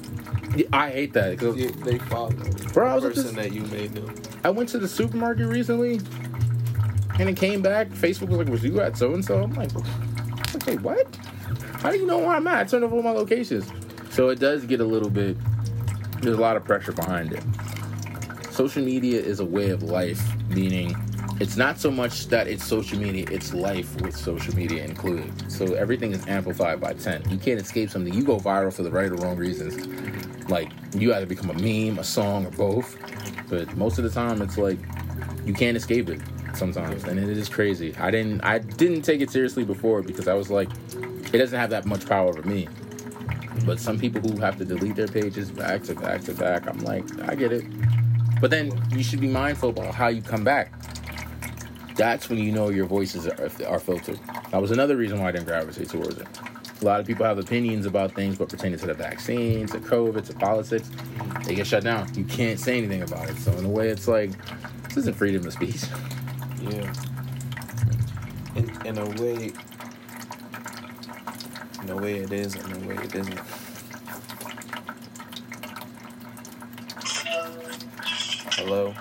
Yeah, 0.57 0.67
I 0.73 0.91
hate 0.91 1.13
that. 1.15 1.39
'cause 1.39 1.57
You, 1.57 1.71
they 1.71 1.99
follow 1.99 2.31
the 2.31 2.71
Bro, 2.73 2.89
I 2.89 2.95
was 2.95 3.05
at 3.05 3.15
person 3.15 3.35
this- 3.37 3.47
that 3.47 3.53
you 3.53 3.63
may 3.63 3.89
know. 3.89 4.09
I 4.45 4.51
went 4.51 4.69
to 4.71 4.79
the 4.79 4.89
supermarket 4.89 5.47
recently, 5.49 6.01
and 7.19 7.29
it 7.29 7.37
came 7.37 7.63
back. 7.63 7.89
Facebook 7.91 8.29
was 8.29 8.39
like, 8.39 8.49
"Was 8.49 8.63
you 8.65 8.81
at 8.81 8.97
so 8.97 9.13
and 9.15 9.25
so?" 9.25 9.43
I'm 9.43 9.53
like, 9.55 9.71
"Okay, 10.57 10.77
what? 10.77 11.07
How 11.81 11.91
do 11.91 11.99
you 11.99 12.07
know 12.07 12.19
where 12.19 12.31
I'm 12.31 12.47
at?" 12.47 12.61
I 12.61 12.65
turned 12.65 12.85
over 12.85 12.97
all 12.97 13.03
my 13.03 13.11
locations, 13.11 13.67
so 14.11 14.29
it 14.29 14.39
does 14.39 14.65
get 14.65 14.81
a 14.81 14.85
little 14.85 15.11
bit. 15.11 15.37
There's 16.23 16.37
a 16.39 16.41
lot 16.41 16.57
of 16.57 16.65
pressure 16.65 16.93
behind 16.93 17.33
it. 17.33 17.43
Social 18.51 18.83
media 18.85 19.21
is 19.21 19.41
a 19.41 19.45
way 19.45 19.71
of 19.71 19.83
life, 19.83 20.23
meaning 20.49 20.97
it's 21.39 21.57
not 21.57 21.79
so 21.79 21.91
much 21.91 22.29
that 22.29 22.47
it's 22.49 22.65
social 22.65 22.99
media; 22.99 23.27
it's 23.31 23.53
life 23.53 24.01
with 24.01 24.17
social 24.17 24.55
media 24.55 24.85
included. 24.85 25.51
So 25.51 25.75
everything 25.75 26.13
is 26.13 26.27
amplified 26.27 26.81
by 26.81 26.95
ten. 26.95 27.29
You 27.31 27.39
can't 27.39 27.61
escape 27.61 27.91
something. 27.91 28.13
You 28.13 28.25
go 28.25 28.39
viral 28.39 28.73
for 28.73 28.83
the 28.83 28.91
right 28.91 29.11
or 29.11 29.17
wrong 29.17 29.37
reasons. 29.37 29.87
Like 30.49 30.71
you 30.95 31.15
either 31.15 31.27
become 31.27 31.51
a 31.51 31.55
meme, 31.55 31.99
a 31.99 32.05
song, 32.05 32.47
or 32.47 32.51
both. 32.51 32.97
But 33.49 33.77
most 33.77 33.99
of 33.99 34.05
the 34.05 34.11
time, 34.11 34.41
it's 34.43 34.57
like 34.57 34.79
you 35.45 35.53
can't 35.53 35.77
escape 35.77 36.09
it 36.09 36.21
sometimes, 36.55 37.05
and 37.05 37.19
it 37.19 37.29
is 37.29 37.49
crazy. 37.49 37.95
I 37.97 38.11
didn't, 38.11 38.41
I 38.43 38.59
didn't 38.59 39.03
take 39.03 39.21
it 39.21 39.31
seriously 39.31 39.65
before 39.65 40.03
because 40.03 40.29
I 40.29 40.35
was 40.35 40.51
like, 40.51 40.71
it 41.33 41.39
doesn't 41.39 41.59
have 41.59 41.71
that 41.71 41.85
much 41.85 42.07
power 42.07 42.29
over 42.29 42.43
me. 42.43 42.69
But 43.65 43.79
some 43.79 43.99
people 43.99 44.21
who 44.21 44.39
have 44.41 44.57
to 44.59 44.65
delete 44.65 44.97
their 44.97 45.09
pages 45.09 45.51
back 45.51 45.83
to 45.85 45.95
back 45.95 46.23
to 46.23 46.35
back, 46.35 46.67
I'm 46.67 46.79
like, 46.81 47.05
I 47.29 47.35
get 47.35 47.53
it. 47.53 47.65
But 48.41 48.51
then 48.51 48.71
you 48.91 49.03
should 49.03 49.21
be 49.21 49.29
mindful 49.29 49.71
about 49.71 49.95
how 49.95 50.09
you 50.09 50.23
come 50.23 50.45
back. 50.45 50.73
That's 51.97 52.29
when 52.29 52.39
you 52.39 52.53
know 52.53 52.69
your 52.69 52.87
voices 52.87 53.27
are, 53.27 53.51
are 53.67 53.79
filtered. 53.81 54.19
That 54.51 54.61
was 54.61 54.71
another 54.71 54.97
reason 54.97 55.21
why 55.21 55.29
I 55.29 55.33
didn't 55.33 55.47
gravitate 55.47 55.89
towards 55.89 56.19
it. 56.19 56.27
A 56.81 56.85
lot 56.85 57.01
of 57.01 57.07
people 57.07 57.25
have 57.25 57.39
opinions 57.39 57.87
about 57.87 58.15
things, 58.15 58.37
but 58.37 58.51
pertaining 58.51 58.79
to 58.81 58.87
the 58.87 58.95
vaccine, 58.95 59.67
to 59.69 59.79
COVID, 59.79 60.27
to 60.27 60.35
politics, 60.35 60.91
they 61.45 61.55
get 61.55 61.67
shut 61.67 61.85
down. 61.85 62.13
You 62.15 62.25
can't 62.25 62.61
say 62.61 62.77
anything 62.77 63.03
about 63.03 63.31
it. 63.31 63.37
So 63.39 63.51
in 63.53 63.65
a 63.65 63.69
way, 63.69 63.89
it's 63.89 64.07
like 64.07 64.31
this 64.89 64.99
isn't 64.99 65.17
freedom 65.17 65.47
of 65.47 65.53
speech. 65.53 65.83
Yeah. 66.59 66.93
In, 68.57 68.87
in 68.87 68.99
a 68.99 69.05
way, 69.23 69.53
in 71.83 71.91
a 71.91 71.97
way 71.97 72.15
it 72.17 72.33
is, 72.33 72.57
in 72.57 72.73
a 72.73 72.89
way 72.89 72.97
it 72.97 73.15
isn't. 73.15 73.41
Hello. 78.57 78.95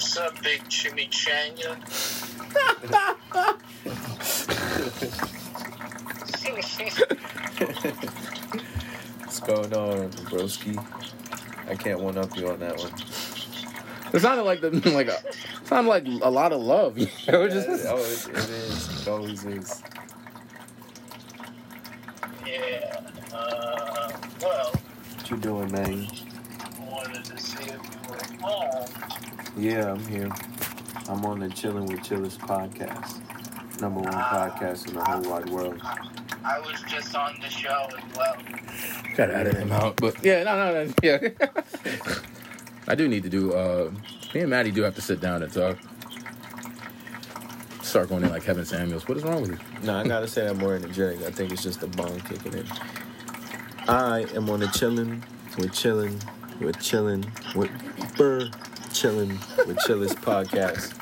What's 0.00 0.16
up, 0.16 0.42
big 0.42 0.62
chimichanga? 0.64 1.76
What's 9.18 9.40
going 9.40 9.74
on, 9.74 10.10
broski? 10.30 10.82
I 11.68 11.74
can't 11.74 12.00
one 12.00 12.16
up 12.16 12.34
you 12.34 12.48
on 12.48 12.60
that 12.60 12.78
one. 12.78 12.92
It 14.14 14.20
sounded 14.20 14.44
like 14.44 14.62
the 14.62 14.70
like 14.90 15.08
a 15.08 15.18
sounded 15.66 15.90
like 15.90 16.06
a 16.06 16.30
lot 16.30 16.52
of 16.54 16.62
love. 16.62 16.96
You 16.96 17.06
know, 17.30 17.44
Yeah, 17.44 17.48
just 17.48 17.68
it, 17.68 17.80
oh, 17.86 17.98
it, 17.98 18.28
it 18.30 18.50
is. 18.50 19.02
It 19.02 19.08
always 19.08 19.44
is. 19.44 19.82
Yeah. 22.46 23.00
Uh, 23.34 24.12
well, 24.40 24.72
What 24.72 25.30
you 25.30 25.36
doing, 25.36 25.70
man? 25.70 26.08
wanted 26.90 27.22
to 27.22 27.38
see 27.38 27.64
if 27.64 27.68
you 27.68 28.08
were 28.08 28.48
home. 28.48 29.19
Yeah, 29.56 29.92
I'm 29.92 30.06
here. 30.06 30.30
I'm 31.08 31.24
on 31.26 31.40
the 31.40 31.48
Chilling 31.48 31.86
with 31.86 32.02
Chillers 32.02 32.38
podcast. 32.38 33.20
Number 33.80 34.00
one 34.00 34.12
podcast 34.12 34.88
in 34.88 34.94
the 34.94 35.04
whole 35.04 35.22
wide 35.22 35.48
world. 35.50 35.80
I 36.44 36.58
was 36.60 36.82
just 36.88 37.14
on 37.14 37.36
the 37.40 37.48
show 37.48 37.88
as 37.96 38.16
well. 38.16 38.36
Gotta 39.16 39.36
edit 39.36 39.54
him 39.54 39.72
out, 39.72 39.96
but 39.96 40.22
yeah, 40.24 40.42
no, 40.44 40.56
no, 40.56 40.84
no, 40.84 40.92
yeah. 41.02 41.28
I 42.88 42.94
do 42.94 43.08
need 43.08 43.22
to 43.24 43.28
do. 43.28 43.52
uh 43.52 43.90
Me 44.34 44.40
and 44.40 44.50
Maddie 44.50 44.70
do 44.70 44.82
have 44.82 44.94
to 44.94 45.02
sit 45.02 45.20
down 45.20 45.42
and 45.42 45.52
talk. 45.52 45.78
Start 47.82 48.08
going 48.08 48.22
in 48.22 48.30
like 48.30 48.44
Kevin 48.44 48.64
Samuels. 48.64 49.08
What 49.08 49.18
is 49.18 49.24
wrong 49.24 49.42
with 49.42 49.50
you? 49.50 49.58
No, 49.82 49.96
I 49.96 50.06
gotta 50.06 50.28
say 50.28 50.46
I'm 50.48 50.58
more 50.58 50.74
energetic. 50.74 51.22
I 51.26 51.30
think 51.30 51.52
it's 51.52 51.62
just 51.62 51.80
the 51.80 51.88
bone 51.88 52.20
kicking 52.20 52.54
in. 52.54 52.66
I 53.88 54.24
am 54.34 54.48
on 54.48 54.60
the 54.60 54.68
chilling 54.68 55.22
with 55.58 55.72
chilling 55.72 56.18
with 56.60 56.80
chilling 56.80 57.24
with 57.56 57.70
burr 58.16 58.48
chilling 59.00 59.30
with 59.66 59.78
chillers 59.86 60.12
podcast. 60.12 60.94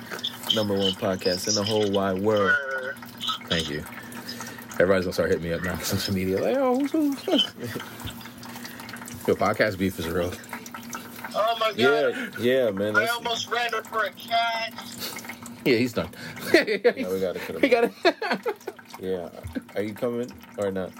Number 0.54 0.74
one 0.74 0.92
podcast 0.92 1.48
in 1.48 1.54
the 1.56 1.64
whole 1.64 1.90
wide 1.90 2.22
world. 2.22 2.54
Thank 3.48 3.68
you. 3.68 3.84
Everybody's 4.74 5.04
gonna 5.04 5.12
start 5.12 5.30
hitting 5.30 5.42
me 5.42 5.52
up 5.52 5.64
now 5.64 5.72
on 5.72 5.80
social 5.80 6.14
media. 6.14 6.40
Like, 6.40 6.56
oh, 6.58 6.78
who's, 6.78 7.20
who's, 7.24 7.44
Yo, 9.26 9.34
podcast 9.34 9.78
beef 9.78 9.98
is 9.98 10.06
real. 10.06 10.32
Oh 11.34 11.56
my 11.58 11.72
god. 11.72 11.76
Yeah, 11.76 12.28
yeah, 12.40 12.70
man. 12.70 12.96
I 12.96 13.06
almost 13.08 13.50
ran 13.50 13.74
over 13.74 14.04
a 14.04 14.10
cat. 14.10 14.74
Yeah, 15.64 15.76
he's 15.78 15.92
done. 15.92 16.10
yeah, 16.54 16.76
we 16.94 17.20
gotta 17.20 17.40
cut 17.40 17.60
he 17.60 17.68
him. 17.68 17.92
got 18.04 18.44
it. 18.46 18.56
Yeah, 19.00 19.28
are 19.76 19.82
you 19.82 19.94
coming 19.94 20.28
or 20.56 20.72
not? 20.72 20.90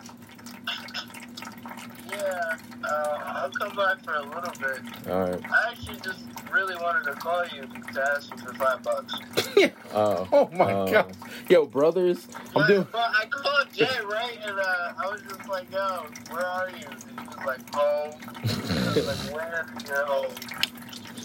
Yeah. 2.11 2.59
Uh, 2.89 3.19
I'll 3.27 3.51
come 3.51 3.77
back 3.77 4.03
for 4.05 4.15
a 4.15 4.23
little 4.23 4.53
bit. 4.61 5.11
All 5.11 5.21
right. 5.21 5.41
I 5.45 5.71
actually 5.73 6.01
just 6.01 6.21
really 6.53 6.75
wanted 6.77 7.05
to 7.05 7.13
call 7.13 7.45
you 7.55 7.63
to 7.93 8.03
ask 8.17 8.31
you 8.31 8.39
for 8.39 8.55
five 8.55 8.83
bucks. 8.83 9.15
Oh, 9.95 10.29
oh 10.33 10.51
my 10.53 10.71
Oh. 10.73 10.87
god. 10.93 11.17
Yo, 11.49 11.65
brothers, 11.65 12.29
I'm 12.55 12.67
doing. 12.67 12.87
but 12.93 13.11
I 13.19 13.25
called 13.31 13.73
Jay, 13.73 13.87
right? 14.05 14.39
And 14.45 14.59
uh, 14.59 14.93
I 15.03 15.07
was 15.11 15.23
just 15.23 15.49
like, 15.49 15.71
yo, 15.73 16.05
where 16.31 16.45
are 16.47 16.69
you? 16.69 16.85
And 16.87 17.21
he 17.21 17.27
was 17.27 17.47
like, 17.47 17.75
home. 17.75 18.13
And 18.23 18.89
I 18.89 18.95
was 18.95 19.07
like, 19.07 19.35
where? 19.35 19.67
You're 19.87 20.05
home. 20.05 20.31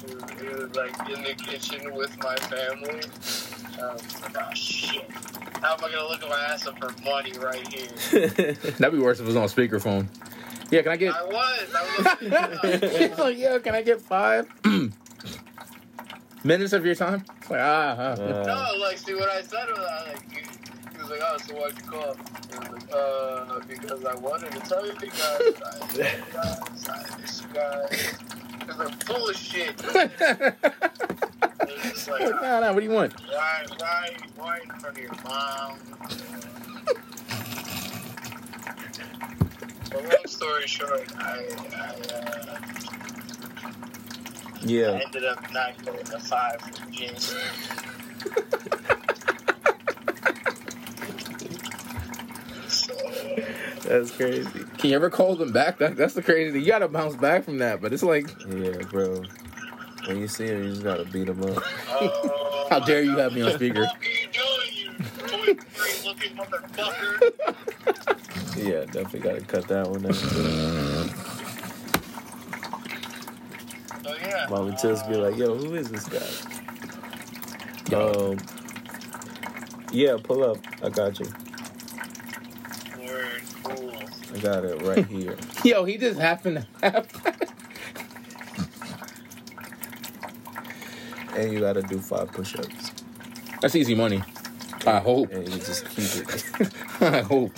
He 0.08 0.16
was, 0.16 0.24
he 0.40 0.48
was 0.48 0.76
like 0.76 1.10
in 1.10 1.24
the 1.24 1.34
kitchen 1.34 1.94
with 1.94 2.18
my 2.24 2.36
family. 2.38 3.02
I 3.82 3.94
was 3.94 4.22
like, 4.22 4.38
oh 4.40 4.54
shit. 4.54 5.12
How 5.62 5.74
am 5.74 5.84
I 5.84 5.92
gonna 5.92 6.08
look 6.08 6.24
at 6.24 6.30
my 6.30 6.40
ass 6.54 6.66
up 6.66 6.80
for 6.80 6.94
money 7.04 7.34
right 7.38 7.68
here? 7.74 7.90
That'd 8.80 8.94
be 8.94 9.00
worse 9.00 9.20
if 9.20 9.26
it 9.26 9.28
was 9.28 9.36
on 9.36 9.48
speakerphone. 9.50 10.08
Yeah, 10.74 10.82
can 10.82 10.92
I 10.92 10.98
get? 10.98 11.14
I 11.14 11.24
was. 11.26 11.76
I 11.76 11.82
was. 12.64 12.92
He's 12.98 13.18
like, 13.20 13.38
yeah, 13.38 13.60
can 13.60 13.76
I 13.76 13.84
get 13.84 14.02
five 14.02 14.48
minutes 16.44 16.74
of 16.74 16.84
your 16.84 16.96
time? 16.96 17.24
It's 17.40 17.50
like, 17.52 17.60
ah. 17.62 18.14
Uh, 18.14 18.44
No, 18.48 18.80
like, 18.82 18.98
see 18.98 19.14
what 19.14 19.30
I 19.30 19.44
said 19.44 19.70
was, 19.70 19.78
I 19.78 20.10
like, 20.10 20.32
he, 20.32 20.40
he 20.40 20.98
was 20.98 21.12
like, 21.12 21.22
oh, 21.22 21.38
so 21.38 21.54
why'd 21.54 21.78
you 21.78 21.84
call? 21.84 22.12
And 22.14 22.56
I 22.56 22.60
was 22.60 22.70
like, 22.72 22.92
uh, 22.92 23.60
because 23.68 24.04
I 24.04 24.16
wanted 24.16 24.52
to 24.54 24.60
tell 24.62 24.84
you 24.84 24.94
guys, 24.94 25.14
I 25.14 25.78
you 25.94 26.04
guys, 26.34 26.90
I 26.90 27.22
miss 27.22 27.44
you 27.44 27.50
guys. 27.54 28.16
Because 28.58 28.80
I'm 28.80 28.94
full 29.02 29.30
of 29.30 29.36
shit. 29.36 29.80
Like, 32.10 32.22
no, 32.42 32.60
no, 32.60 32.74
what 32.74 32.80
do 32.80 32.86
you 32.86 32.92
want? 32.92 33.14
why, 33.22 33.66
why, 33.78 34.10
why 34.36 34.60
in 34.60 34.70
front 34.80 34.98
of 34.98 35.04
your 35.04 35.12
mom? 35.24 35.78
But 39.94 40.04
long 40.04 40.26
story 40.28 40.68
short, 40.68 41.08
I, 41.18 41.22
I, 41.22 41.96
uh, 42.14 42.60
I 44.66 45.02
ended 45.04 45.26
up 45.26 45.54
not 45.54 45.84
getting 45.86 46.14
a 46.14 46.20
five 46.20 46.60
from 46.62 46.92
Jason. 46.92 47.38
So, 52.68 52.94
that's 53.88 54.12
crazy. 54.12 54.50
Can 54.78 54.90
you 54.90 54.96
ever 54.96 55.10
call 55.10 55.36
them 55.36 55.52
back? 55.52 55.78
That, 55.78 55.96
that's 55.96 56.14
the 56.16 56.24
crazy 56.24 56.52
thing. 56.54 56.62
You 56.62 56.68
gotta 56.68 56.88
bounce 56.88 57.16
back 57.16 57.44
from 57.44 57.60
that, 57.60 57.82
but 57.82 57.94
it's 57.94 58.04
like, 58.04 58.28
Yeah, 58.50 58.82
bro. 58.90 59.24
When 60.06 60.18
you 60.20 60.28
see 60.28 60.48
him, 60.48 60.64
you 60.64 60.70
just 60.72 60.84
gotta 60.84 61.06
beat 61.06 61.30
him 61.30 61.42
up. 61.44 61.64
oh 61.90 62.68
How 62.70 62.80
my 62.80 62.86
dare 62.86 63.04
you 63.04 63.18
have 63.18 63.34
me 63.34 63.42
on 63.42 63.54
speaker? 63.54 63.82
What 63.82 63.96
are 63.96 64.04
you 64.04 64.28
doing, 64.34 64.74
you 64.74 65.56
toy 65.56 65.62
free 65.70 66.08
looking 66.10 66.36
motherfucker? 66.36 67.56
Yeah, 68.58 68.86
definitely 68.86 69.20
gotta 69.20 69.42
cut 69.42 69.68
that 69.68 69.90
one 69.90 70.06
out. 70.06 70.16
So 74.04 74.16
yeah. 74.22 74.48
Mom 74.50 74.66
would 74.66 74.78
just 74.78 75.08
be 75.10 75.16
like, 75.16 75.38
"Yo, 75.38 75.56
who 75.56 75.76
is 75.76 75.90
this 75.90 76.08
guy?" 76.08 76.20
Um, 77.96 78.38
yeah, 79.92 80.18
pull 80.22 80.44
up. 80.44 80.58
I 80.82 80.90
got 80.90 81.20
you. 81.20 81.28
Word, 83.06 83.42
cool. 83.64 83.94
I 84.34 84.38
got 84.40 84.66
it 84.66 84.82
right 84.82 85.06
here. 85.06 85.38
Yo, 85.64 85.84
he 85.86 85.98
just 85.98 86.20
happened 86.20 86.66
to 86.82 86.90
have. 86.90 87.08
And 91.36 91.52
you 91.52 91.60
gotta 91.60 91.82
do 91.82 92.00
five 92.00 92.32
push-ups. 92.32 92.92
That's 93.62 93.76
easy 93.76 93.96
money. 93.96 94.24
I 94.86 95.00
hope. 95.00 95.32
And 95.32 95.48
you 95.48 95.58
just 95.60 95.86
keep 95.90 96.28
it. 96.28 96.74
I 97.02 97.22
hope. 97.22 97.52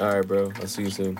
That's 0.00 0.14
All 0.14 0.18
right, 0.18 0.26
bro. 0.26 0.50
I'll 0.56 0.66
see 0.66 0.84
you 0.84 0.90
soon. 0.90 1.18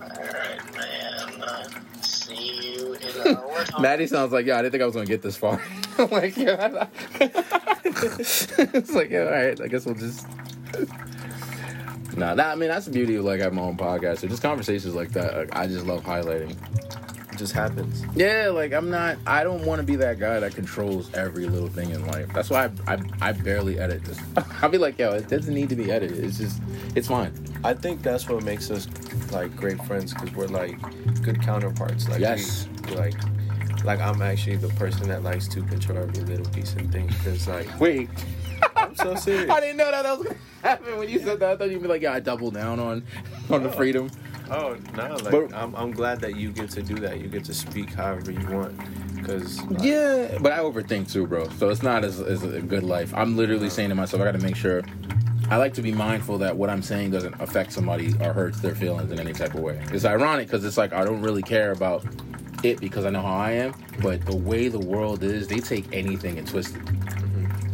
alright, 0.00 0.74
man. 0.74 1.42
Uh, 1.42 1.68
see 2.00 2.78
you 2.78 2.94
in 2.94 3.34
what? 3.36 3.78
Maddie 3.78 4.06
sounds 4.06 4.32
like, 4.32 4.46
yeah, 4.46 4.56
I 4.58 4.62
didn't 4.62 4.72
think 4.72 4.82
I 4.82 4.86
was 4.86 4.94
gonna 4.94 5.04
get 5.04 5.20
this 5.20 5.36
far. 5.36 5.60
I'm 5.98 6.08
like, 6.08 6.34
yeah. 6.38 6.86
it's 7.20 8.90
like, 8.94 9.10
yeah, 9.10 9.24
all 9.24 9.30
right. 9.32 9.60
I 9.60 9.66
guess 9.68 9.84
we'll 9.84 9.96
just. 9.96 10.26
Nah, 12.16 12.34
that, 12.36 12.52
I 12.52 12.54
mean 12.54 12.70
that's 12.70 12.86
the 12.86 12.92
beauty 12.92 13.16
of 13.16 13.26
like 13.26 13.40
having 13.40 13.56
my 13.56 13.64
own 13.64 13.76
podcast. 13.76 14.20
So 14.20 14.28
just 14.28 14.40
conversations 14.40 14.94
like 14.94 15.10
that, 15.10 15.36
like, 15.36 15.54
I 15.54 15.66
just 15.66 15.84
love 15.84 16.04
highlighting. 16.04 16.56
It 17.36 17.40
just 17.40 17.52
happens. 17.52 18.02
Yeah, 18.14 18.48
like 18.48 18.72
I'm 18.72 18.88
not. 18.88 19.18
I 19.26 19.44
don't 19.44 19.62
want 19.66 19.78
to 19.82 19.86
be 19.86 19.94
that 19.96 20.18
guy 20.18 20.40
that 20.40 20.54
controls 20.54 21.12
every 21.12 21.44
little 21.44 21.68
thing 21.68 21.90
in 21.90 22.06
life. 22.06 22.32
That's 22.32 22.48
why 22.48 22.70
I 22.86 22.94
I, 22.94 22.98
I 23.20 23.32
barely 23.32 23.78
edit 23.78 24.06
this. 24.06 24.18
I'll 24.62 24.70
be 24.70 24.78
like, 24.78 24.98
yo, 24.98 25.10
it 25.12 25.28
doesn't 25.28 25.52
need 25.52 25.68
to 25.68 25.76
be 25.76 25.92
edited. 25.92 26.24
It's 26.24 26.38
just, 26.38 26.62
it's 26.94 27.08
fine. 27.08 27.34
I 27.62 27.74
think 27.74 28.00
that's 28.00 28.26
what 28.26 28.42
makes 28.42 28.70
us 28.70 28.88
like 29.32 29.54
great 29.54 29.78
friends 29.84 30.14
because 30.14 30.32
we're 30.32 30.46
like 30.46 30.78
good 31.22 31.42
counterparts. 31.42 32.08
Like 32.08 32.20
Yes. 32.20 32.68
we, 32.88 32.94
like 32.96 33.14
like 33.84 34.00
I'm 34.00 34.22
actually 34.22 34.56
the 34.56 34.68
person 34.70 35.06
that 35.10 35.22
likes 35.22 35.46
to 35.48 35.62
control 35.62 35.98
every 35.98 36.24
little 36.24 36.50
piece 36.54 36.72
and 36.72 36.90
thing 36.90 37.06
because 37.08 37.46
like 37.48 37.68
Wait, 37.78 38.08
I'm 38.76 38.96
so 38.96 39.14
serious. 39.14 39.50
I 39.50 39.60
didn't 39.60 39.76
know 39.76 39.90
that 39.90 40.04
that 40.04 40.18
was 40.18 40.26
gonna 40.28 40.38
happen 40.62 40.96
when 40.96 41.10
you 41.10 41.18
said 41.18 41.38
that. 41.40 41.50
I 41.50 41.56
thought 41.58 41.70
you'd 41.70 41.82
be 41.82 41.88
like, 41.88 42.00
yeah, 42.00 42.14
I 42.14 42.20
double 42.20 42.50
down 42.50 42.80
on 42.80 43.02
on 43.50 43.62
the 43.62 43.70
freedom. 43.70 44.10
Oh 44.50 44.76
no! 44.96 45.16
Like 45.16 45.30
But- 45.30 45.54
I'm, 45.54 45.74
I'm 45.74 45.90
glad 45.90 46.20
that 46.20 46.36
you 46.36 46.50
get 46.50 46.70
to 46.70 46.82
do 46.82 46.94
that. 46.96 47.20
You 47.20 47.28
get 47.28 47.44
to 47.44 47.54
speak 47.54 47.90
however 47.90 48.30
you 48.30 48.46
want, 48.48 48.78
because 49.16 49.60
Yeah, 49.80 50.38
but 50.40 50.52
I 50.52 50.58
overthink 50.58 51.10
too, 51.12 51.26
bro. 51.26 51.48
So 51.50 51.68
it's 51.68 51.82
not 51.82 52.04
as, 52.04 52.20
as 52.20 52.42
a 52.44 52.60
good 52.60 52.84
life. 52.84 53.12
I'm 53.14 53.36
literally 53.36 53.70
saying 53.70 53.88
to 53.88 53.94
myself, 53.94 54.22
I 54.22 54.26
got 54.26 54.32
to 54.38 54.44
make 54.44 54.56
sure. 54.56 54.82
I 55.48 55.58
like 55.58 55.74
to 55.74 55.82
be 55.82 55.92
mindful 55.92 56.38
that 56.38 56.56
what 56.56 56.70
I'm 56.70 56.82
saying 56.82 57.12
doesn't 57.12 57.40
affect 57.40 57.72
somebody 57.72 58.12
or 58.20 58.32
hurts 58.32 58.58
their 58.60 58.74
feelings 58.74 59.12
in 59.12 59.20
any 59.20 59.32
type 59.32 59.54
of 59.54 59.60
way. 59.60 59.80
It's 59.92 60.04
ironic 60.04 60.48
because 60.48 60.64
it's 60.64 60.76
like 60.76 60.92
I 60.92 61.04
don't 61.04 61.22
really 61.22 61.42
care 61.42 61.70
about 61.70 62.04
it 62.64 62.80
because 62.80 63.04
I 63.04 63.10
know 63.10 63.22
how 63.22 63.36
I 63.36 63.52
am, 63.52 63.74
but 64.02 64.26
the 64.26 64.34
way 64.34 64.66
the 64.66 64.80
world 64.80 65.22
is, 65.22 65.46
they 65.46 65.60
take 65.60 65.86
anything 65.94 66.36
and 66.38 66.48
twist 66.48 66.74
it. 66.74 66.82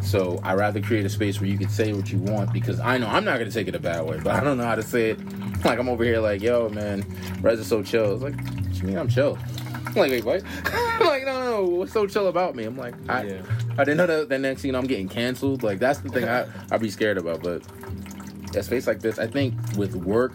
So 0.02 0.40
I 0.42 0.54
rather 0.54 0.80
create 0.80 1.06
a 1.06 1.08
space 1.08 1.40
where 1.40 1.48
you 1.48 1.56
can 1.56 1.68
say 1.68 1.92
what 1.92 2.10
you 2.10 2.18
want 2.18 2.52
because 2.52 2.80
I 2.80 2.98
know 2.98 3.06
I'm 3.06 3.24
not 3.24 3.38
gonna 3.38 3.50
take 3.50 3.68
it 3.68 3.74
a 3.74 3.78
bad 3.78 4.04
way, 4.04 4.20
but 4.22 4.34
I 4.34 4.40
don't 4.40 4.58
know 4.58 4.64
how 4.64 4.74
to 4.74 4.82
say 4.82 5.10
it. 5.10 5.18
Like 5.62 5.78
I'm 5.78 5.88
over 5.88 6.02
here 6.02 6.18
like, 6.18 6.42
yo, 6.42 6.68
man, 6.70 7.04
Rez 7.40 7.60
is 7.60 7.68
so 7.68 7.84
chill. 7.84 8.14
It's 8.14 8.22
like, 8.24 8.34
what 8.34 8.74
you 8.74 8.82
mean 8.82 8.98
I'm 8.98 9.06
chill? 9.06 9.38
I'm 9.86 9.94
like, 9.94 10.10
wait, 10.10 10.24
what? 10.24 10.42
I'm 10.64 11.06
like, 11.06 11.24
no, 11.24 11.38
no, 11.38 11.50
no, 11.50 11.64
what's 11.64 11.92
so 11.92 12.04
chill 12.04 12.26
about 12.26 12.56
me? 12.56 12.64
I'm 12.64 12.76
like, 12.76 12.94
I, 13.08 13.22
Yeah. 13.22 13.42
I 13.78 13.84
didn't 13.84 13.98
know 13.98 14.08
that 14.08 14.28
the 14.28 14.40
next 14.40 14.62
thing 14.62 14.74
I'm 14.74 14.88
getting 14.88 15.08
canceled. 15.08 15.62
Like 15.62 15.78
that's 15.78 16.00
the 16.00 16.08
thing 16.08 16.28
I 16.28 16.46
I'd 16.72 16.80
be 16.80 16.90
scared 16.90 17.16
about. 17.16 17.44
But 17.44 17.62
a 18.56 18.62
space 18.64 18.88
like 18.88 18.98
this, 18.98 19.20
I 19.20 19.28
think 19.28 19.54
with 19.76 19.94
work, 19.94 20.32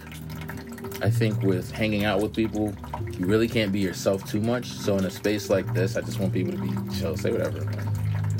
I 1.01 1.09
think 1.09 1.41
with 1.43 1.71
hanging 1.71 2.05
out 2.05 2.21
with 2.21 2.33
people, 2.33 2.73
you 3.17 3.25
really 3.25 3.47
can't 3.49 3.73
be 3.73 3.79
yourself 3.79 4.23
too 4.29 4.39
much. 4.39 4.67
So 4.67 4.97
in 4.97 5.03
a 5.03 5.11
space 5.11 5.49
like 5.49 5.73
this, 5.73 5.97
I 5.97 6.01
just 6.01 6.19
want 6.19 6.31
people 6.31 6.53
to 6.53 6.59
be 6.59 6.97
chill, 6.97 7.17
say 7.17 7.31
whatever. 7.31 7.69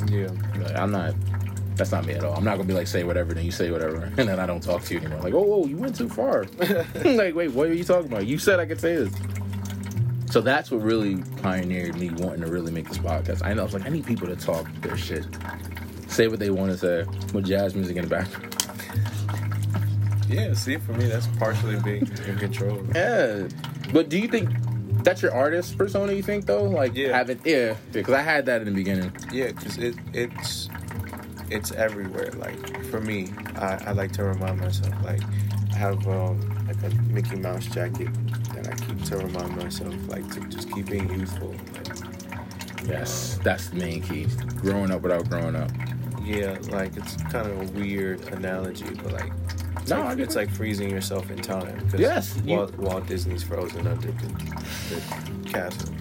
Yeah, 0.10 0.30
Like, 0.62 0.76
I'm 0.76 0.92
not. 0.92 1.14
That's 1.76 1.92
not 1.92 2.06
me 2.08 2.14
at 2.14 2.24
all. 2.24 2.36
I'm 2.36 2.44
not 2.44 2.58
gonna 2.58 2.68
be 2.68 2.74
like 2.74 2.88
say 2.88 3.04
whatever, 3.04 3.36
then 3.36 3.46
you 3.46 3.52
say 3.52 3.70
whatever, 3.70 4.12
and 4.18 4.28
then 4.28 4.40
I 4.40 4.46
don't 4.48 4.64
talk 4.64 4.84
to 4.84 4.94
you 4.94 5.00
anymore. 5.00 5.22
Like, 5.22 5.34
oh, 5.34 5.44
whoa, 5.44 5.66
you 5.66 5.78
went 5.78 5.96
too 5.96 6.10
far. 6.10 6.46
like, 7.06 7.36
wait, 7.36 7.52
what 7.52 7.68
are 7.68 7.74
you 7.74 7.84
talking 7.84 8.12
about? 8.12 8.26
You 8.26 8.40
said 8.40 8.60
I 8.60 8.66
could 8.66 8.82
say 8.82 8.96
this. 8.96 9.14
So 10.30 10.42
that's 10.42 10.72
what 10.72 10.82
really 10.82 11.18
pioneered 11.42 11.98
me 11.98 12.10
wanting 12.10 12.42
to 12.42 12.48
really 12.48 12.72
make 12.72 12.88
this 12.88 12.98
podcast. 12.98 13.46
I 13.46 13.54
know 13.54 13.62
I 13.62 13.66
was 13.66 13.74
like, 13.74 13.86
I 13.86 13.90
need 13.90 14.06
people 14.06 14.28
to 14.28 14.36
talk 14.36 14.68
their 14.82 14.98
shit, 14.98 15.26
say 16.08 16.28
what 16.28 16.40
they 16.40 16.50
want 16.50 16.72
to 16.72 16.78
say 16.78 17.06
with 17.34 17.46
jazz 17.46 17.76
music 17.76 17.96
in 17.96 18.04
the 18.04 18.10
background. 18.10 18.54
Yeah, 20.28 20.54
see, 20.54 20.78
for 20.78 20.94
me, 20.94 21.06
that's 21.06 21.28
partially 21.38 21.80
being 21.80 22.08
in 22.26 22.38
control. 22.38 22.84
Yeah, 22.94 23.48
but 23.94 24.10
do 24.10 24.20
you 24.20 24.28
think 24.28 24.50
that's 25.08 25.22
your 25.22 25.34
artist 25.34 25.78
persona? 25.78 26.12
You 26.14 26.22
think 26.24 26.46
though, 26.46 26.64
like 26.64 26.96
Yeah. 26.96 27.16
having 27.16 27.40
yeah, 27.46 27.76
because 27.92 28.14
I 28.14 28.22
had 28.22 28.46
that 28.48 28.62
in 28.62 28.66
the 28.68 28.74
beginning. 28.74 29.12
Yeah, 29.32 29.48
because 29.48 29.78
it 29.78 29.96
it's 30.14 30.70
it's 31.50 31.72
everywhere. 31.72 32.32
Like 32.38 32.84
for 32.86 33.00
me, 33.00 33.30
I, 33.56 33.82
I 33.88 33.92
like 33.92 34.12
to 34.14 34.24
remind 34.24 34.60
myself. 34.60 34.94
Like 35.04 35.22
I 35.74 35.78
have 35.78 36.08
um, 36.08 36.40
like 36.68 36.82
a 36.84 36.96
Mickey 37.12 37.36
Mouse 37.38 37.66
jacket 37.68 38.10
that 38.54 38.68
I 38.68 38.76
keep 38.86 39.04
to 39.06 39.18
remind 39.18 39.56
myself, 39.56 39.96
like 40.08 40.30
to 40.34 40.42
just 40.48 40.72
keep 40.74 40.88
being 40.88 41.10
youthful. 41.10 41.54
Like, 41.74 41.88
Yes, 42.88 43.38
that's 43.44 43.70
the 43.70 43.76
main 43.78 44.02
key. 44.02 44.28
Growing 44.62 44.92
up 44.92 45.02
without 45.02 45.30
growing 45.30 45.56
up. 45.56 45.70
yeah, 46.24 46.58
like 46.70 46.96
it's 46.96 47.16
kind 47.24 47.48
of 47.48 47.62
a 47.62 47.72
weird 47.80 48.22
analogy, 48.34 48.86
but 49.04 49.12
like. 49.14 49.32
It's, 49.88 49.94
No, 49.94 50.02
like, 50.04 50.18
it's 50.20 50.36
like 50.36 50.50
freezing 50.50 50.90
yourself 50.90 51.32
in 51.32 51.38
time. 51.38 51.88
Yes, 51.98 52.38
you- 52.44 52.58
Walt, 52.58 52.76
Walt 52.76 53.08
Disney's 53.08 53.42
frozen 53.42 53.88
under 53.88 54.12
the, 54.12 54.28
the 54.90 55.50
castle. 55.50 55.94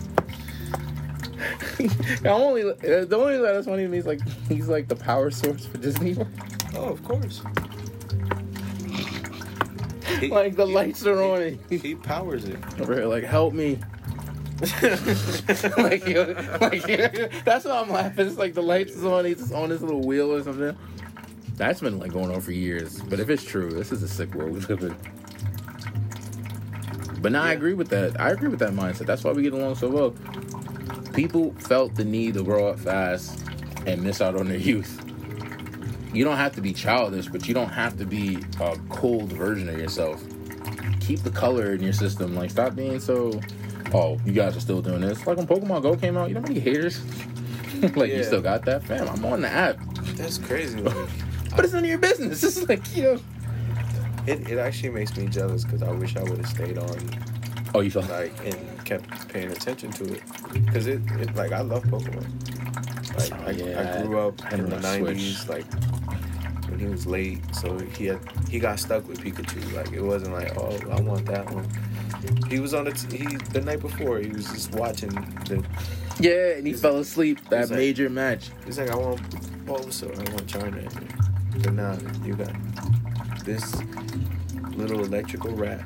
the 2.22 2.28
only 2.30 2.62
uh, 2.64 3.04
the 3.04 3.16
only 3.16 3.34
thing 3.34 3.42
that's 3.42 3.66
funny 3.66 3.84
to 3.84 3.88
me 3.88 3.98
is 3.98 4.06
like 4.06 4.18
he's 4.48 4.66
like 4.66 4.88
the 4.88 4.96
power 4.96 5.30
source 5.30 5.66
for 5.66 5.78
Disney. 5.78 6.16
Oh, 6.74 6.86
of 6.88 7.04
course. 7.04 7.42
He- 10.20 10.28
like 10.28 10.56
the 10.56 10.66
he- 10.66 10.72
lights 10.74 11.06
are 11.06 11.22
on 11.22 11.58
He, 11.68 11.76
he 11.78 11.94
powers 11.94 12.44
it. 12.46 12.58
over 12.80 12.94
here 12.94 13.04
like 13.06 13.22
help 13.24 13.52
me. 13.54 13.78
like, 15.76 16.06
yo, 16.08 16.34
like 16.60 16.84
that's 17.44 17.66
why 17.66 17.78
I'm 17.82 17.90
laughing. 17.90 18.26
It's 18.26 18.38
like 18.38 18.54
the 18.54 18.62
lights 18.62 18.94
is 18.96 19.04
on. 19.04 19.26
He's 19.26 19.36
just 19.38 19.52
on 19.52 19.68
his 19.70 19.82
little 19.82 20.00
wheel 20.00 20.32
or 20.32 20.42
something. 20.42 20.74
That's 21.56 21.80
been 21.80 21.98
like 21.98 22.12
going 22.12 22.30
on 22.30 22.40
for 22.40 22.52
years. 22.52 23.00
But 23.00 23.18
if 23.18 23.30
it's 23.30 23.44
true, 23.44 23.70
this 23.70 23.92
is 23.92 24.02
a 24.02 24.08
sick 24.08 24.34
world 24.34 24.52
we 24.52 24.60
live 24.60 24.82
in. 24.82 24.96
But 27.22 27.32
now 27.32 27.42
I 27.42 27.52
agree 27.52 27.74
with 27.74 27.88
that. 27.88 28.20
I 28.20 28.30
agree 28.30 28.48
with 28.48 28.60
that 28.60 28.72
mindset. 28.72 29.06
That's 29.06 29.24
why 29.24 29.32
we 29.32 29.42
get 29.42 29.54
along 29.54 29.76
so 29.76 29.88
well. 29.88 30.14
People 31.12 31.52
felt 31.54 31.94
the 31.94 32.04
need 32.04 32.34
to 32.34 32.44
grow 32.44 32.68
up 32.68 32.78
fast 32.78 33.42
and 33.86 34.02
miss 34.02 34.20
out 34.20 34.36
on 34.36 34.48
their 34.48 34.58
youth. 34.58 35.02
You 36.12 36.24
don't 36.24 36.36
have 36.36 36.54
to 36.56 36.60
be 36.60 36.72
childish, 36.72 37.28
but 37.28 37.48
you 37.48 37.54
don't 37.54 37.70
have 37.70 37.96
to 37.98 38.04
be 38.04 38.38
a 38.60 38.76
cold 38.90 39.32
version 39.32 39.68
of 39.68 39.78
yourself. 39.78 40.22
Keep 41.00 41.20
the 41.20 41.30
color 41.30 41.72
in 41.72 41.82
your 41.82 41.92
system. 41.92 42.34
Like, 42.34 42.50
stop 42.50 42.74
being 42.74 43.00
so. 43.00 43.40
Oh, 43.94 44.18
you 44.24 44.32
guys 44.32 44.56
are 44.56 44.60
still 44.60 44.82
doing 44.82 45.00
this. 45.00 45.26
Like 45.26 45.36
when 45.36 45.46
Pokemon 45.46 45.82
Go 45.82 45.96
came 45.96 46.16
out, 46.16 46.28
you 46.28 46.34
know 46.34 46.40
how 46.40 46.48
many 46.48 46.60
haters? 46.60 47.00
like 47.96 48.10
you 48.10 48.24
still 48.24 48.42
got 48.42 48.64
that, 48.64 48.82
fam. 48.82 49.08
I'm 49.08 49.24
on 49.24 49.40
the 49.40 49.48
app, 49.48 49.78
That's 50.16 50.38
crazy. 50.38 50.82
Like, 51.56 51.56
but 51.56 51.64
it's 51.64 51.74
none 51.74 51.84
of 51.84 51.88
your 51.90 51.98
business. 51.98 52.42
It's 52.44 52.54
just 52.56 52.68
like 52.68 52.96
you 52.96 53.02
know. 53.02 53.18
it, 54.26 54.50
it 54.50 54.58
actually 54.58 54.90
makes 54.90 55.16
me 55.16 55.26
jealous 55.26 55.64
because 55.64 55.82
I 55.82 55.90
wish 55.90 56.16
I 56.16 56.22
would 56.22 56.38
have 56.38 56.46
stayed 56.48 56.78
on 56.78 56.98
Oh, 57.74 57.80
you 57.80 57.90
felt 57.90 58.08
like 58.08 58.32
and 58.44 58.84
kept 58.84 59.28
paying 59.28 59.50
attention 59.50 59.90
to 59.92 60.14
it 60.14 60.22
because 60.52 60.86
it, 60.86 61.00
it 61.18 61.34
like 61.34 61.52
I 61.52 61.60
love 61.60 61.82
Pokemon. 61.84 62.24
Like 63.18 63.32
I, 63.46 63.50
Yeah, 63.50 63.98
I 64.00 64.06
grew 64.06 64.18
up 64.20 64.40
I 64.44 64.54
in 64.54 64.70
the 64.70 64.76
'90s, 64.76 65.48
like 65.48 65.66
when 66.70 66.78
he 66.78 66.86
was 66.86 67.06
late, 67.06 67.40
so 67.54 67.78
he 67.78 68.06
had 68.06 68.18
he 68.50 68.58
got 68.58 68.78
stuck 68.78 69.06
with 69.08 69.20
Pikachu. 69.20 69.72
Like 69.74 69.92
it 69.92 70.00
wasn't 70.02 70.32
like 70.32 70.56
oh 70.56 70.78
I 70.90 71.00
want 71.00 71.26
that 71.26 71.50
one. 71.52 71.66
He 72.48 72.60
was 72.60 72.72
on 72.74 72.84
the 72.84 72.92
t- 72.92 73.18
he 73.18 73.36
the 73.52 73.60
night 73.60 73.80
before 73.80 74.18
he 74.20 74.28
was 74.30 74.46
just 74.46 74.72
watching 74.74 75.10
the. 75.10 75.64
Yeah, 76.18 76.56
and 76.56 76.66
he 76.66 76.72
fell 76.72 76.96
asleep 76.98 77.38
that 77.50 77.62
It's 77.62 77.70
like- 77.70 77.78
major 77.78 78.08
match. 78.08 78.50
He's 78.64 78.78
like 78.78 78.90
I 78.90 78.96
want 78.96 79.20
Bulbasaur, 79.66 80.12
I 80.14 80.32
want 80.32 80.46
Charmander, 80.46 81.25
but 81.62 81.72
now 81.72 81.96
you 82.24 82.34
got 82.34 82.52
this 83.44 83.76
little 84.72 85.04
electrical 85.04 85.52
rat, 85.52 85.80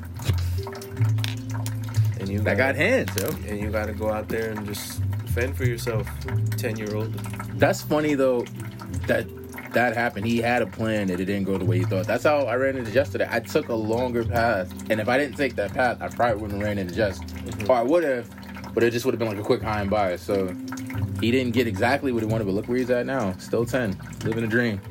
and 2.19 2.29
you 2.29 2.39
That 2.41 2.57
got 2.57 2.75
hands, 2.75 3.09
yo. 3.19 3.29
and 3.47 3.59
you 3.59 3.69
got 3.71 3.85
to 3.85 3.93
go 3.93 4.09
out 4.11 4.27
there 4.27 4.51
and 4.51 4.65
just 4.65 5.01
fend 5.27 5.55
for 5.55 5.65
yourself, 5.65 6.07
ten 6.57 6.77
year 6.77 6.95
old. 6.95 7.13
That's 7.59 7.81
funny 7.81 8.15
though. 8.15 8.45
That 9.07 9.27
that 9.73 9.95
happened. 9.95 10.25
He 10.25 10.39
had 10.39 10.61
a 10.61 10.67
plan 10.67 11.07
that 11.07 11.19
it 11.19 11.25
didn't 11.25 11.45
go 11.45 11.57
the 11.57 11.65
way 11.65 11.79
he 11.79 11.85
thought. 11.85 12.05
That's 12.05 12.25
how 12.25 12.39
I 12.39 12.55
ran 12.55 12.75
into 12.75 12.91
Jess 12.91 13.09
today. 13.09 13.27
I 13.29 13.39
took 13.39 13.69
a 13.69 13.73
longer 13.75 14.25
path, 14.25 14.71
and 14.89 14.99
if 14.99 15.07
I 15.07 15.17
didn't 15.17 15.37
take 15.37 15.55
that 15.55 15.73
path, 15.73 16.01
I 16.01 16.09
probably 16.09 16.41
wouldn't 16.41 16.59
have 16.59 16.67
ran 16.67 16.77
into 16.77 16.93
Jess, 16.93 17.19
mm-hmm. 17.19 17.71
or 17.71 17.77
I 17.77 17.81
would 17.81 18.03
have, 18.03 18.29
but 18.73 18.83
it 18.83 18.91
just 18.91 19.05
would 19.05 19.13
have 19.13 19.19
been 19.19 19.29
like 19.29 19.37
a 19.37 19.43
quick 19.43 19.61
high 19.61 19.81
and 19.81 19.89
by. 19.89 20.17
So 20.17 20.53
he 21.21 21.31
didn't 21.31 21.53
get 21.53 21.67
exactly 21.67 22.11
what 22.11 22.21
he 22.21 22.27
wanted, 22.27 22.45
but 22.45 22.53
look 22.53 22.67
where 22.67 22.77
he's 22.77 22.89
at 22.89 23.05
now. 23.05 23.33
Still 23.37 23.65
ten, 23.65 23.97
living 24.25 24.43
a 24.43 24.47
dream. 24.47 24.81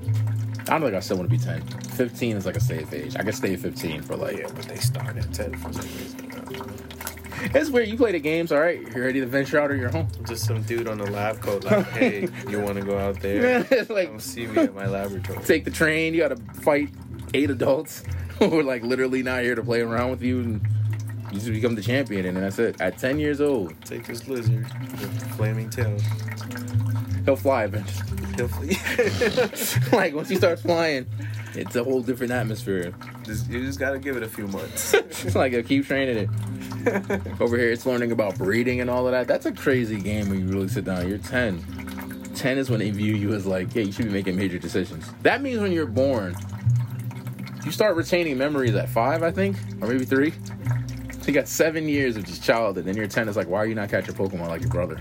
I 0.69 0.79
don't 0.79 0.83
think 0.83 0.95
I 0.95 1.01
still 1.01 1.17
want 1.19 1.31
to 1.31 1.37
be 1.37 1.43
ten. 1.43 1.61
Fifteen 1.97 2.37
is 2.37 2.47
like 2.47 2.57
a 2.57 2.61
safe 2.61 2.93
age. 2.93 3.17
I 3.17 3.23
could 3.23 3.35
stay 3.35 3.55
at 3.55 3.61
fifteen 3.61 4.03
for 4.03 4.17
like. 4.17 4.39
yeah, 4.39 4.47
but 4.55 4.65
they 4.65 4.77
start 4.77 5.17
at 5.17 5.33
ten 5.33 5.55
for 5.57 5.73
some 5.73 5.83
reason. 5.83 6.77
It's 7.55 7.71
weird. 7.71 7.89
You 7.89 7.97
play 7.97 8.13
the 8.13 8.21
games, 8.21 8.53
all 8.53 8.61
right? 8.61 8.81
You 8.81 9.03
ready 9.03 9.19
to 9.21 9.27
venture 9.27 9.59
out 9.59 9.71
of 9.71 9.79
your 9.79 9.89
home? 9.89 10.07
Just 10.29 10.45
some 10.47 10.61
dude 10.63 10.87
on 10.87 10.99
the 10.99 11.11
lab 11.11 11.41
coat, 11.41 11.65
like, 11.65 11.87
hey, 11.93 12.29
you 12.49 12.61
want 12.61 12.77
to 12.79 12.85
go 12.85 12.99
out 12.99 13.19
there? 13.21 13.61
like 13.89 14.09
Come 14.09 14.21
see 14.21 14.47
me 14.47 14.59
at 14.65 14.75
my 14.75 14.87
laboratory. 14.87 15.43
take 15.45 15.65
the 15.65 15.71
train. 15.71 16.13
You 16.13 16.21
got 16.21 16.37
to 16.37 16.61
fight 16.61 16.91
eight 17.33 17.49
adults 17.51 18.03
who 18.39 18.59
are 18.59 18.63
like 18.63 18.83
literally 18.83 19.23
not 19.23 19.43
here 19.43 19.55
to 19.55 19.63
play 19.63 19.81
around 19.81 20.11
with 20.11 20.23
you, 20.23 20.41
and 20.41 20.61
you 21.33 21.39
just 21.41 21.47
become 21.51 21.75
the 21.75 21.83
champion, 21.83 22.27
and 22.27 22.37
that's 22.37 22.59
it. 22.59 22.79
At 22.81 22.99
ten 22.99 23.19
years 23.19 23.41
old, 23.41 23.75
Take 23.87 24.07
this 24.07 24.29
lizard 24.29 24.67
with 25.01 25.37
flaming 25.37 25.71
tail. 25.71 25.97
he'll 27.25 27.37
fly 27.37 27.65
eventually. 27.65 28.20
Like 29.93 30.15
once 30.15 30.31
you 30.31 30.37
start 30.37 30.61
flying, 30.61 31.07
it's 31.55 31.77
a 31.77 31.85
whole 31.85 32.03
different 32.03 32.33
atmosphere. 32.33 32.93
just, 33.25 33.51
you 33.51 33.65
just 33.65 33.79
gotta 33.79 33.99
give 33.99 34.17
it 34.17 34.23
a 34.23 34.29
few 34.29 34.47
months. 34.47 34.95
It's 34.95 35.35
like 35.43 35.55
I 35.55 35.63
keep 35.63 35.87
training 35.87 36.17
it. 36.17 36.31
Over 37.41 37.59
here, 37.59 37.71
it's 37.71 37.85
learning 37.85 38.13
about 38.13 38.39
breeding 38.39 38.81
and 38.81 38.89
all 38.89 39.07
of 39.07 39.13
that. 39.13 39.27
That's 39.27 39.47
a 39.47 39.53
crazy 39.53 40.01
game 40.01 40.31
when 40.31 40.41
you 40.41 40.47
really 40.47 40.69
sit 40.69 40.85
down. 40.85 41.09
You're 41.09 41.19
ten. 41.19 41.63
Ten 42.35 42.57
is 42.57 42.71
when 42.71 42.81
they 42.81 42.91
view 42.91 43.15
you 43.15 43.35
as 43.35 43.45
like, 43.47 43.75
yeah, 43.75 43.83
you 43.83 43.93
should 43.93 44.07
be 44.07 44.13
making 44.13 44.37
major 44.37 44.59
decisions. 44.59 45.11
That 45.23 45.43
means 45.43 45.61
when 45.61 45.73
you're 45.73 45.87
born, 45.87 46.35
you 47.65 47.73
start 47.73 47.97
retaining 47.97 48.39
memories 48.39 48.75
at 48.75 48.89
five, 48.89 49.23
I 49.23 49.31
think, 49.31 49.57
or 49.83 49.89
maybe 49.89 50.05
three. 50.07 50.31
So 50.31 51.27
you 51.27 51.33
got 51.35 51.49
seven 51.49 51.87
years 51.87 52.17
of 52.17 52.25
just 52.25 52.43
childhood. 52.43 52.87
Then 52.87 52.97
you're 52.97 53.07
ten. 53.07 53.29
It's 53.29 53.37
like, 53.37 53.49
why 53.49 53.59
are 53.59 53.67
you 53.67 53.75
not 53.75 53.91
catching 53.91 54.15
Pokemon 54.15 54.49
like 54.49 54.63
your 54.63 54.71
brother? 54.71 54.99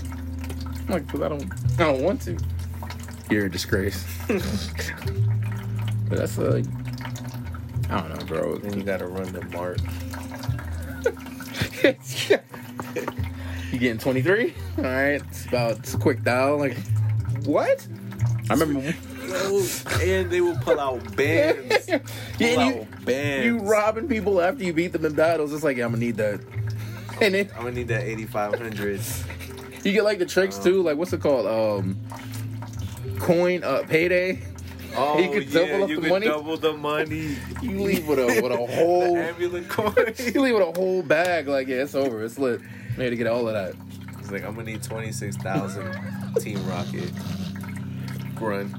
I'm 0.80 0.88
like, 0.88 1.06
because 1.06 1.22
I 1.22 1.30
don't, 1.30 1.54
I 1.80 1.84
don't 1.84 2.02
want 2.02 2.22
to. 2.24 2.38
You're 3.30 3.46
a 3.46 3.50
disgrace. 3.50 4.06
but 4.28 6.18
that's 6.18 6.38
like, 6.38 6.66
I 7.90 8.02
don't 8.02 8.20
know, 8.20 8.26
bro. 8.26 8.58
then 8.58 8.78
you 8.78 8.84
gotta 8.84 9.08
run 9.08 9.32
the 9.32 9.44
mart. 9.46 9.82
you 13.72 13.80
getting 13.80 14.00
23? 14.00 14.54
All 14.78 14.84
right, 14.84 15.22
it's 15.22 15.46
about 15.46 15.80
it's 15.80 15.96
quick 15.96 16.24
dial. 16.24 16.58
Like, 16.58 16.78
what? 17.46 17.88
I 18.50 18.54
remember 18.54 18.94
Yo, 19.30 19.62
and 20.02 20.32
they 20.32 20.42
will 20.42 20.58
pull 20.58 20.80
out 20.80 21.16
bands. 21.16 21.86
Pull 21.86 22.00
and 22.40 22.62
you, 22.76 22.82
out 22.82 23.06
bands. 23.06 23.46
you 23.46 23.60
robbing 23.60 24.08
people 24.08 24.42
after 24.42 24.64
you 24.64 24.74
beat 24.74 24.92
them 24.92 25.06
in 25.06 25.14
battles. 25.14 25.54
It's 25.54 25.64
like, 25.64 25.78
yeah, 25.78 25.86
I'm 25.86 25.92
gonna 25.92 26.04
need 26.04 26.18
that. 26.18 26.42
And 27.22 27.36
then 27.36 27.50
I'm 27.56 27.64
gonna 27.64 27.72
need 27.72 27.90
that 27.90 28.04
8500. 28.04 29.00
you 29.84 29.92
get 29.94 30.04
like 30.04 30.18
the 30.18 30.26
tricks 30.26 30.58
too. 30.58 30.82
Like, 30.82 30.98
what's 30.98 31.14
it 31.14 31.22
called? 31.22 31.46
Um, 31.46 31.98
coin, 33.20 33.64
uh, 33.64 33.84
payday. 33.88 34.42
Oh, 34.96 35.20
You 35.20 35.30
could 35.32 35.52
double 35.52 35.84
up 35.84 35.90
you 35.90 36.02
the 36.02 36.10
money? 36.10 36.26
double 36.28 36.58
the 36.58 36.74
money. 36.74 37.38
You 37.62 37.80
leave 37.80 38.08
with 38.08 38.20
a 38.20 38.42
with 38.42 38.52
a 38.52 38.58
whole. 38.58 39.18
amulet 39.18 39.70
coin. 39.70 39.94
You 40.18 40.42
leave 40.42 40.56
with 40.56 40.68
a 40.76 40.80
whole 40.80 41.04
bag. 41.04 41.48
Like, 41.48 41.68
yeah, 41.68 41.84
it's 41.84 41.94
over. 41.96 42.24
It's 42.24 42.40
lit. 42.40 42.62
Made 42.98 43.12
to 43.12 43.16
get 43.16 43.28
all 43.28 43.48
of 43.48 43.54
that. 43.54 43.76
It's 44.20 44.32
like 44.32 44.44
I'm 44.44 44.56
gonna 44.56 44.66
need 44.72 44.82
26,000 44.84 46.34
Team 46.40 46.68
Rocket. 46.68 47.12
Grunt. 48.36 48.74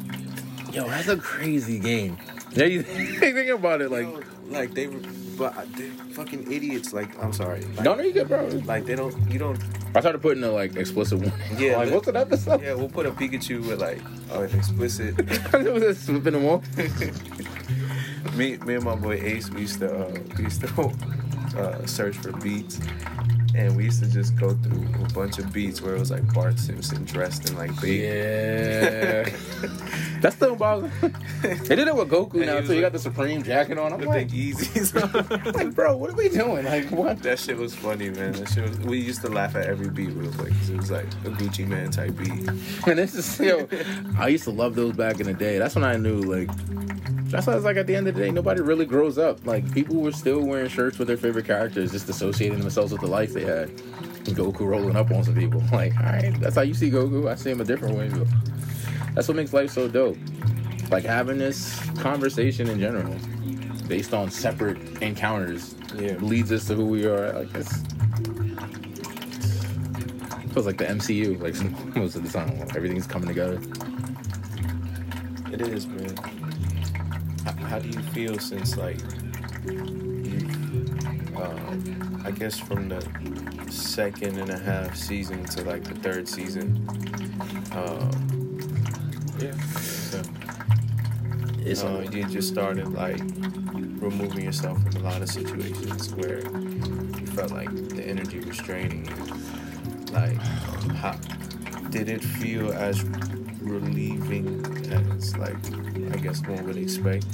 Yo, 0.72 0.86
that's 0.88 1.08
a 1.08 1.16
crazy 1.16 1.78
game. 1.78 2.16
Yeah, 2.52 2.64
you 2.66 2.82
think 2.82 3.48
about 3.48 3.80
it, 3.80 3.90
like, 3.90 4.06
Yo, 4.06 4.22
like 4.48 4.74
they, 4.74 4.86
but 5.40 5.72
they 5.72 5.88
fucking 6.12 6.52
idiots. 6.52 6.92
Like 6.92 7.10
I'm 7.22 7.32
sorry. 7.32 7.62
Like, 7.62 7.84
no, 7.86 7.94
no, 7.94 8.02
you 8.02 8.12
good, 8.12 8.28
bro. 8.28 8.46
like 8.66 8.84
they 8.84 8.94
don't. 8.94 9.16
You 9.32 9.38
don't. 9.38 9.58
I 9.94 10.00
started 10.00 10.20
putting 10.20 10.42
the 10.42 10.52
like 10.52 10.76
explicit 10.76 11.18
one. 11.18 11.32
Yeah, 11.56 11.78
like 11.78 11.90
what's 11.90 12.08
an 12.08 12.16
episode? 12.16 12.62
Yeah, 12.62 12.74
we'll 12.74 12.90
put 12.90 13.06
a 13.06 13.10
Pikachu 13.10 13.66
with 13.66 13.80
like 13.80 14.02
oh, 14.32 14.42
an 14.42 14.54
explicit. 14.54 15.18
it 15.18 15.72
was 15.72 15.82
just 15.82 16.04
flipping 16.04 16.34
them 16.34 16.44
off. 16.44 16.62
me, 18.36 18.58
me 18.58 18.74
and 18.74 18.84
my 18.84 18.94
boy 18.94 19.14
Ace, 19.14 19.48
we 19.48 19.62
used 19.62 19.78
to, 19.80 19.90
uh, 19.90 20.14
we 20.36 20.44
used 20.44 20.60
to 20.60 20.68
uh, 21.56 21.86
search 21.86 22.18
for 22.18 22.32
beats, 22.32 22.78
and 23.54 23.76
we 23.76 23.84
used 23.84 24.02
to 24.02 24.08
just 24.10 24.36
go 24.36 24.54
through 24.54 24.86
a 25.04 25.08
bunch 25.12 25.38
of 25.38 25.52
beats 25.52 25.80
where 25.82 25.94
it 25.96 25.98
was 25.98 26.10
like 26.10 26.32
Bart 26.32 26.58
Simpson 26.58 27.04
dressed 27.04 27.48
in 27.50 27.56
like 27.56 27.78
big. 27.80 28.00
Yeah, 28.02 29.28
that's 30.20 30.36
still 30.36 30.56
bothering. 30.56 30.92
They 31.42 31.76
did 31.76 31.88
it 31.88 31.94
with 31.96 32.08
Goku 32.10 32.34
And 32.34 32.46
now 32.46 32.54
he 32.54 32.60
was 32.60 32.68
too. 32.70 32.74
You 32.76 32.80
got 32.82 32.92
the 32.92 32.98
Supreme 32.98 33.42
jacket 33.42 33.78
on. 33.78 33.92
I'm 33.92 34.00
The 34.00 34.06
like, 34.06 34.30
big 34.30 34.54
Yeezys. 34.54 35.54
like, 35.54 35.74
bro, 35.74 35.96
what 35.96 36.10
are 36.10 36.14
we 36.14 36.28
doing? 36.28 36.64
Like, 36.64 36.90
what? 36.90 37.22
that 37.22 37.38
shit 37.38 37.56
was 37.56 37.74
funny, 37.74 38.10
man. 38.10 38.32
That 38.32 38.48
shit 38.48 38.68
was, 38.68 38.78
we 38.80 38.98
used 38.98 39.22
to 39.22 39.28
laugh 39.28 39.56
at 39.56 39.66
every 39.66 39.88
beat 39.90 40.10
real 40.10 40.32
quick 40.32 40.52
'cause 40.52 40.70
it 40.70 40.76
was 40.76 40.90
like 40.90 41.06
a 41.24 41.30
Gucci 41.30 41.66
Mane 41.66 41.90
type 41.90 42.16
beat. 42.16 42.48
And 42.86 42.98
this 42.98 43.14
is 43.14 43.38
yo. 43.40 43.68
I 44.18 44.28
used 44.28 44.44
to 44.44 44.50
love 44.50 44.74
those 44.74 44.92
back 44.94 45.20
in 45.20 45.26
the 45.26 45.34
day. 45.34 45.58
That's 45.58 45.74
when 45.74 45.84
I 45.84 45.96
knew 45.96 46.20
like 46.20 46.48
That's 47.30 47.46
why 47.46 47.54
it's 47.54 47.64
like 47.64 47.76
at 47.76 47.86
the 47.86 47.94
end 47.94 48.08
of 48.08 48.14
the 48.14 48.20
day, 48.22 48.30
nobody 48.30 48.60
really 48.60 48.84
grows 48.86 49.16
up. 49.18 49.46
Like 49.46 49.70
people 49.72 49.96
were 49.96 50.12
still 50.12 50.44
wearing 50.44 50.68
shirts 50.68 50.98
with 50.98 51.06
their 51.08 51.16
favorite 51.16 51.46
characters, 51.46 51.92
just 51.92 52.08
associating 52.08 52.58
themselves 52.60 52.90
with 52.92 53.00
the 53.02 53.06
life 53.06 53.32
they 53.32 53.44
had. 53.44 53.68
And 53.70 54.36
Goku 54.36 54.60
rolling 54.66 54.96
up 54.96 55.10
on 55.12 55.22
some 55.24 55.34
people. 55.34 55.62
Like, 55.72 55.96
all 55.98 56.04
right, 56.06 56.34
that's 56.40 56.56
how 56.56 56.62
you 56.62 56.74
see 56.74 56.90
Goku. 56.90 57.30
I 57.30 57.36
see 57.36 57.50
him 57.50 57.60
a 57.60 57.64
different 57.64 57.96
way. 57.96 58.08
But 58.08 58.26
that's 59.14 59.28
what 59.28 59.36
makes 59.36 59.52
life 59.52 59.70
so 59.70 59.86
dope. 59.88 60.16
Like 60.90 61.04
having 61.04 61.38
this 61.38 61.78
conversation 62.00 62.68
in 62.68 62.80
general, 62.80 63.14
based 63.86 64.12
on 64.12 64.30
separate 64.30 64.78
encounters, 65.00 65.76
Yeah. 65.96 66.16
leads 66.16 66.50
us 66.50 66.66
to 66.66 66.74
who 66.74 66.86
we 66.86 67.06
are. 67.06 67.32
Like 67.32 67.54
it's 67.54 67.78
feels 70.52 70.66
like 70.66 70.78
the 70.78 70.84
MCU. 70.86 71.40
Like 71.40 71.54
most 71.96 72.16
of 72.16 72.24
the 72.24 72.30
time, 72.30 72.50
everything's 72.74 73.06
coming 73.06 73.28
together. 73.28 73.60
It 75.52 75.60
is, 75.60 75.86
man. 75.86 76.16
How, 77.44 77.52
how 77.66 77.78
do 77.78 77.88
you 77.88 78.02
feel 78.12 78.38
since 78.38 78.76
like 78.76 78.98
you, 79.66 80.38
um, 81.36 82.22
I 82.24 82.30
guess 82.30 82.58
from 82.58 82.88
the 82.88 83.00
second 83.70 84.38
and 84.38 84.50
a 84.50 84.58
half 84.58 84.96
season 84.96 85.44
to 85.46 85.64
like 85.64 85.84
the 85.84 85.94
third 85.94 86.28
season? 86.28 86.86
Um, 87.72 88.58
yeah. 89.38 89.56
So, 89.70 90.22
It's 91.60 91.82
uh, 91.84 92.06
you 92.10 92.24
just 92.24 92.48
started 92.48 92.92
like 92.92 93.20
removing 94.00 94.44
yourself 94.44 94.82
from 94.82 94.96
a 94.96 95.04
lot 95.10 95.22
of 95.22 95.28
situations 95.28 96.12
where 96.14 96.40
you 96.40 97.26
felt 97.26 97.52
like 97.52 97.70
the 97.90 98.02
energy 98.06 98.40
was 98.40 98.58
draining. 98.58 99.06
you. 99.06 99.14
Like, 100.12 100.36
how 100.96 101.12
did 101.90 102.08
it 102.08 102.22
feel 102.22 102.72
as 102.72 103.04
relieving 103.60 104.64
as 104.90 105.36
like 105.36 105.56
I 106.12 106.16
guess 106.16 106.40
one 106.46 106.64
would 106.66 106.76
expect? 106.76 107.26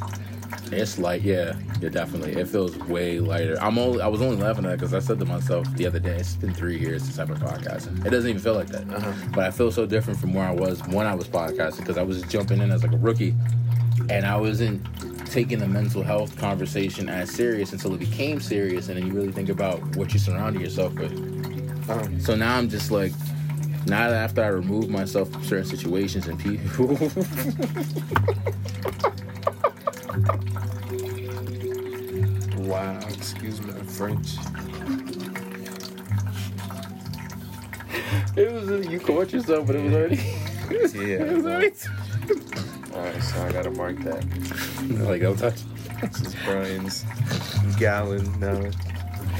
It's 0.73 0.99
like, 0.99 1.23
yeah, 1.25 1.57
yeah, 1.81 1.89
definitely. 1.89 2.33
It 2.33 2.49
feels 2.49 2.77
way 2.79 3.21
lighter. 3.21 3.57
I'm 3.61 3.79
only, 3.79 4.01
I 4.01 4.09
was 4.09 4.21
only 4.21 4.37
laughing 4.37 4.65
at 4.65 4.73
it 4.73 4.81
because 4.81 4.95
I 4.95 4.99
said 4.99 5.19
to 5.21 5.25
myself 5.25 5.67
the 5.75 5.87
other 5.87 5.99
day, 5.99 6.17
it's 6.17 6.37
been 6.37 6.55
three 6.55 6.79
years 6.79 7.03
since 7.03 7.19
I've 7.19 7.29
been 7.29 7.37
podcasting. 7.39 8.05
It 8.05 8.11
doesn't 8.11 8.29
even 8.29 8.43
feel 8.43 8.55
like 8.55 8.69
that. 8.69 8.89
Uh-huh. 8.93 9.13
But 9.33 9.45
I 9.45 9.51
feel 9.51 9.71
so 9.71 9.87
different 9.87 10.19
from 10.19 10.35
where 10.35 10.47
I 10.47 10.53
was 10.53 10.81
when 10.89 11.07
I 11.07 11.15
was 11.15 11.29
podcasting 11.29 11.79
because 11.79 11.99
I 11.99 12.03
was 12.03 12.23
jumping 12.23 12.61
in 12.61 12.71
as 12.71 12.83
like 12.83 12.93
a 12.93 12.97
rookie 12.97 13.35
and 14.09 14.27
I 14.27 14.37
wasn't 14.37 14.85
taking 15.27 15.59
the 15.59 15.69
mental 15.69 16.03
health 16.03 16.37
conversation 16.37 17.09
as 17.09 17.31
serious 17.31 17.73
until 17.73 17.95
it 17.95 18.01
became 18.01 18.41
serious. 18.41 18.89
And 18.89 18.97
then 18.97 19.07
you 19.07 19.13
really 19.13 19.33
think 19.33 19.49
about 19.49 19.81
what 19.97 20.13
you 20.13 20.19
surrounded 20.19 20.63
yourself 20.63 20.95
with. 20.95 21.13
Um, 21.91 22.21
So 22.21 22.35
now 22.35 22.57
I'm 22.57 22.69
just 22.69 22.91
like, 22.91 23.13
now 23.87 24.11
that 24.11 24.25
after 24.25 24.43
I 24.43 24.49
remove 24.49 24.89
myself 24.91 25.31
from 25.31 25.45
certain 25.45 25.65
situations 25.65 26.27
and 26.27 26.39
people, 26.39 26.87
wow, 32.67 32.99
excuse 33.09 33.61
my 33.63 33.73
French. 33.83 34.37
it 38.37 38.53
was 38.53 38.87
you 38.87 39.01
caught 39.01 39.33
yourself, 39.33 39.67
but 39.67 39.77
it 39.77 39.85
was 39.85 39.95
already, 39.95 40.17
Yeah. 40.17 41.23
it 41.25 41.37
was 41.37 41.47
already. 41.47 41.73
Alright, 42.93 43.23
so 43.23 43.43
I 43.43 43.53
gotta 43.53 43.71
mark 43.71 43.99
that. 43.99 44.25
like 45.07 45.23
don't 45.23 45.39
touch. 45.39 45.61
This 46.01 46.21
is 46.23 46.35
Brian's 46.45 47.05
gallon 47.79 48.39
now. 48.41 48.71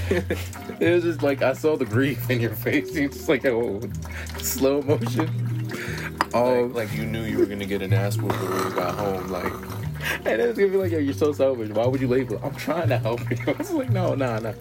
It 0.09 0.95
was 0.95 1.03
just 1.05 1.23
like 1.23 1.43
I 1.43 1.53
saw 1.53 1.77
the 1.77 1.85
grief 1.85 2.31
in 2.31 2.41
your 2.41 2.55
face. 2.55 2.95
You 2.95 3.09
just 3.09 3.29
like 3.29 3.45
oh, 3.45 3.81
slow 4.47 4.83
motion. 4.83 5.31
Oh, 6.35 6.65
Like, 6.73 6.91
like 6.91 6.99
you 6.99 7.07
knew 7.07 7.23
you 7.23 7.39
were 7.39 7.47
gonna 7.47 7.67
get 7.67 7.83
an 7.83 7.93
ass 7.93 8.17
whooping 8.17 8.39
when 8.51 8.65
you 8.65 8.71
got 8.75 8.95
home. 8.95 9.29
Like, 9.29 9.53
and 10.25 10.41
it 10.41 10.47
was 10.49 10.57
gonna 10.59 10.71
be 10.71 10.77
like, 10.77 10.93
yo, 10.93 10.99
you're 10.99 11.15
so 11.15 11.33
selfish. 11.33 11.71
Why 11.71 11.87
would 11.87 12.01
you 12.01 12.09
label? 12.09 12.39
I'm 12.43 12.55
trying 12.55 12.89
to 12.89 12.99
help 12.99 13.21
you. 13.31 13.37
I 13.47 13.53
was 13.53 13.71
like, 13.71 13.91
no, 13.91 14.15
no, 14.15 14.39
no. 14.39 14.55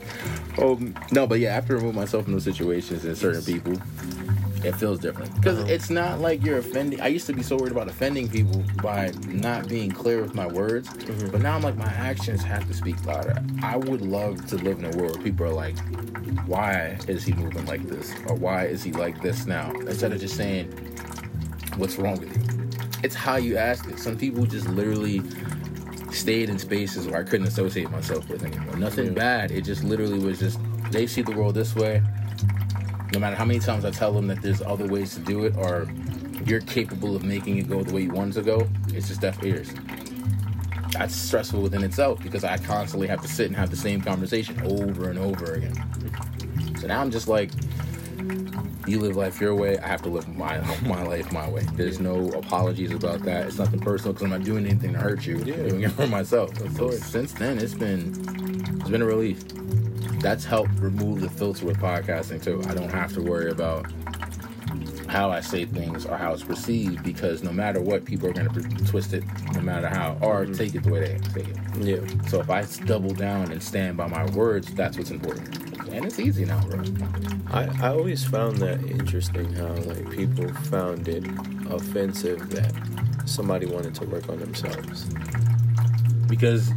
Um, 0.62 0.96
no, 1.12 1.28
but 1.28 1.40
yeah, 1.40 1.52
I 1.52 1.54
have 1.56 1.68
to 1.68 1.76
remove 1.76 1.96
myself 1.96 2.24
from 2.26 2.34
those 2.34 2.44
situations 2.44 3.06
and 3.06 3.18
certain 3.18 3.44
people, 3.44 3.74
it 4.66 4.76
feels 4.76 5.00
different 5.00 5.34
because 5.36 5.60
Uh-huh. 5.60 5.68
it's 5.72 5.90
not 5.90 6.20
like 6.20 6.44
you're 6.44 6.58
offending. 6.58 7.00
I 7.02 7.08
used 7.08 7.28
to 7.28 7.34
be 7.34 7.44
so 7.44 7.56
worried 7.58 7.72
about 7.72 7.88
offending 7.88 8.28
people 8.28 8.64
by 8.82 9.12
not 9.28 9.68
being 9.68 9.92
clear 9.92 10.22
with 10.22 10.34
my 10.36 10.48
words, 10.48 10.90
Mhm. 10.90 11.32
but 11.32 11.42
now 11.42 11.56
I'm 11.56 11.62
like, 11.62 11.78
my 11.78 11.86
actions 11.94 12.42
have 12.44 12.68
to 12.68 12.74
speak 12.74 13.04
louder. 13.06 13.36
I 13.62 13.78
would 13.78 14.02
love 14.02 14.46
to 14.48 14.56
live 14.58 14.80
in 14.80 14.86
a 14.86 14.98
world 14.98 15.16
where 15.18 15.24
people 15.24 15.46
are 15.46 15.54
like, 15.54 15.76
why 16.48 16.98
is 17.08 17.24
he 17.24 17.34
moving 17.34 17.66
like 17.66 17.88
this, 17.88 18.14
or 18.28 18.36
why 18.36 18.66
is 18.66 18.84
he 18.84 18.92
like 18.92 19.22
this 19.22 19.46
now? 19.46 19.72
Instead 19.88 20.12
of 20.12 20.20
just 20.20 20.36
saying, 20.36 20.68
what's 21.78 21.98
wrong 21.98 22.20
with 22.20 22.36
you? 22.36 22.70
It's 23.04 23.16
how 23.16 23.36
you 23.36 23.58
ask 23.58 23.88
it. 23.88 24.00
Some 24.00 24.18
people 24.18 24.46
just 24.46 24.68
literally 24.70 25.22
stayed 26.12 26.50
in 26.50 26.58
spaces 26.58 27.08
where 27.08 27.20
I 27.20 27.24
couldn't 27.24 27.48
associate 27.48 27.92
myself 27.92 28.28
with 28.30 28.44
anymore. 28.44 28.78
Nothing 28.78 29.08
Yeah. 29.08 29.12
bad. 29.14 29.52
It 29.52 29.62
just 29.62 29.84
literally 29.84 30.18
was 30.20 30.40
just 30.40 30.60
they 30.92 31.06
see 31.08 31.22
the 31.22 31.32
world 31.34 31.56
this 31.56 31.76
way. 31.76 32.02
No 33.14 33.20
matter 33.20 33.36
how 33.36 33.46
many 33.46 33.60
times 33.60 33.86
I 33.86 33.92
tell 33.92 34.12
them 34.12 34.28
that 34.28 34.42
there's 34.42 34.62
other 34.62 34.88
ways 34.88 35.14
to 35.16 35.20
do 35.20 35.46
it, 35.46 35.56
or 35.58 35.88
you're 36.46 36.62
capable 36.62 37.16
of 37.16 37.24
making 37.24 37.58
it 37.58 37.70
go 37.70 37.84
the 37.84 37.94
way 37.94 38.02
you 38.04 38.12
want 38.12 38.32
it 38.32 38.40
to 38.40 38.44
go, 38.44 38.68
it's 38.90 39.08
just 39.08 39.22
deaf 39.22 39.44
ears. 39.44 39.72
That's 40.92 41.16
stressful 41.16 41.62
within 41.62 41.84
itself 41.84 42.22
because 42.24 42.44
I 42.44 42.58
constantly 42.58 43.08
have 43.08 43.22
to 43.22 43.28
sit 43.28 43.48
and 43.48 43.56
have 43.56 43.70
the 43.70 43.76
same 43.76 44.02
conversation 44.02 44.62
over 44.64 45.10
and 45.10 45.20
over 45.20 45.54
again. 45.54 45.76
So 46.80 46.88
now 46.88 47.02
I'm 47.02 47.12
just 47.12 47.28
like, 47.28 47.52
you 48.88 49.00
live 49.00 49.16
life 49.16 49.42
your 49.42 49.56
way. 49.56 49.78
I 49.80 49.88
have 49.88 50.02
to 50.04 50.10
live 50.10 50.28
my 50.28 50.60
my 50.82 51.04
life 51.04 51.32
my 51.32 51.50
way. 51.50 51.64
There's 51.74 52.00
no 52.00 52.30
apologies 52.30 52.92
about 52.92 53.24
that. 53.24 53.48
It's 53.48 53.58
nothing 53.58 53.80
personal 53.80 54.14
because 54.14 54.24
I'm 54.24 54.30
not 54.30 54.44
doing 54.44 54.66
anything 54.66 54.94
to 54.94 55.00
hurt 55.00 55.26
you. 55.26 55.38
Yeah. 55.40 55.56
I'm 55.56 55.70
doing 55.70 55.84
it 55.84 55.92
for 55.92 56.08
myself. 56.08 56.52
So 56.76 56.92
since 56.92 57.34
then, 57.34 57.58
it's 57.58 57.74
been 57.74 58.14
it's 58.80 58.90
been 58.90 59.02
a 59.02 59.06
relief. 59.06 59.44
That's 60.26 60.44
helped 60.44 60.80
remove 60.80 61.22
the 61.22 61.30
filter 61.30 61.68
with 61.68 61.78
podcasting 61.78 62.42
too. 62.44 62.60
I 62.68 62.74
don't 62.74 62.90
have 62.90 63.14
to 63.14 63.22
worry 63.22 63.52
about 63.52 63.86
how 65.08 65.30
I 65.30 65.40
say 65.40 65.66
things 65.66 66.08
or 66.08 66.18
how 66.18 66.34
it's 66.34 66.42
perceived 66.44 67.04
because 67.04 67.44
no 67.44 67.52
matter 67.54 67.80
what, 67.80 68.06
people 68.06 68.30
are 68.30 68.34
going 68.34 68.50
to 68.52 68.62
twist 68.86 69.14
it 69.14 69.24
no 69.54 69.62
matter 69.62 69.88
how 69.88 70.18
or 70.22 70.46
Mhm. 70.48 70.58
take 70.58 70.74
it 70.74 70.82
the 70.82 70.90
way 70.90 71.00
they 71.02 71.20
take 71.42 71.48
it. 71.50 71.58
yeah. 71.80 72.28
So 72.28 72.40
if 72.42 72.50
I 72.50 72.64
double 72.88 73.12
down 73.14 73.52
and 73.52 73.62
stand 73.62 73.98
by 73.98 74.08
my 74.08 74.26
words, 74.32 74.74
that's 74.74 74.98
what's 74.98 75.12
important. 75.12 75.48
And 75.94 76.06
it's 76.06 76.18
easy 76.20 76.44
now, 76.44 76.60
bro. 76.70 76.82
I, 77.52 77.66
I 77.84 77.90
always 77.90 78.24
found 78.24 78.58
that 78.58 78.84
interesting 78.84 79.54
how 79.54 79.76
like 79.76 80.10
people 80.10 80.52
found 80.72 81.08
it 81.08 81.24
offensive 81.70 82.50
that 82.50 82.74
somebody 83.26 83.68
wanted 83.68 83.94
to 83.94 84.06
work 84.08 84.28
on 84.28 84.40
themselves. 84.40 85.06
because 86.28 86.72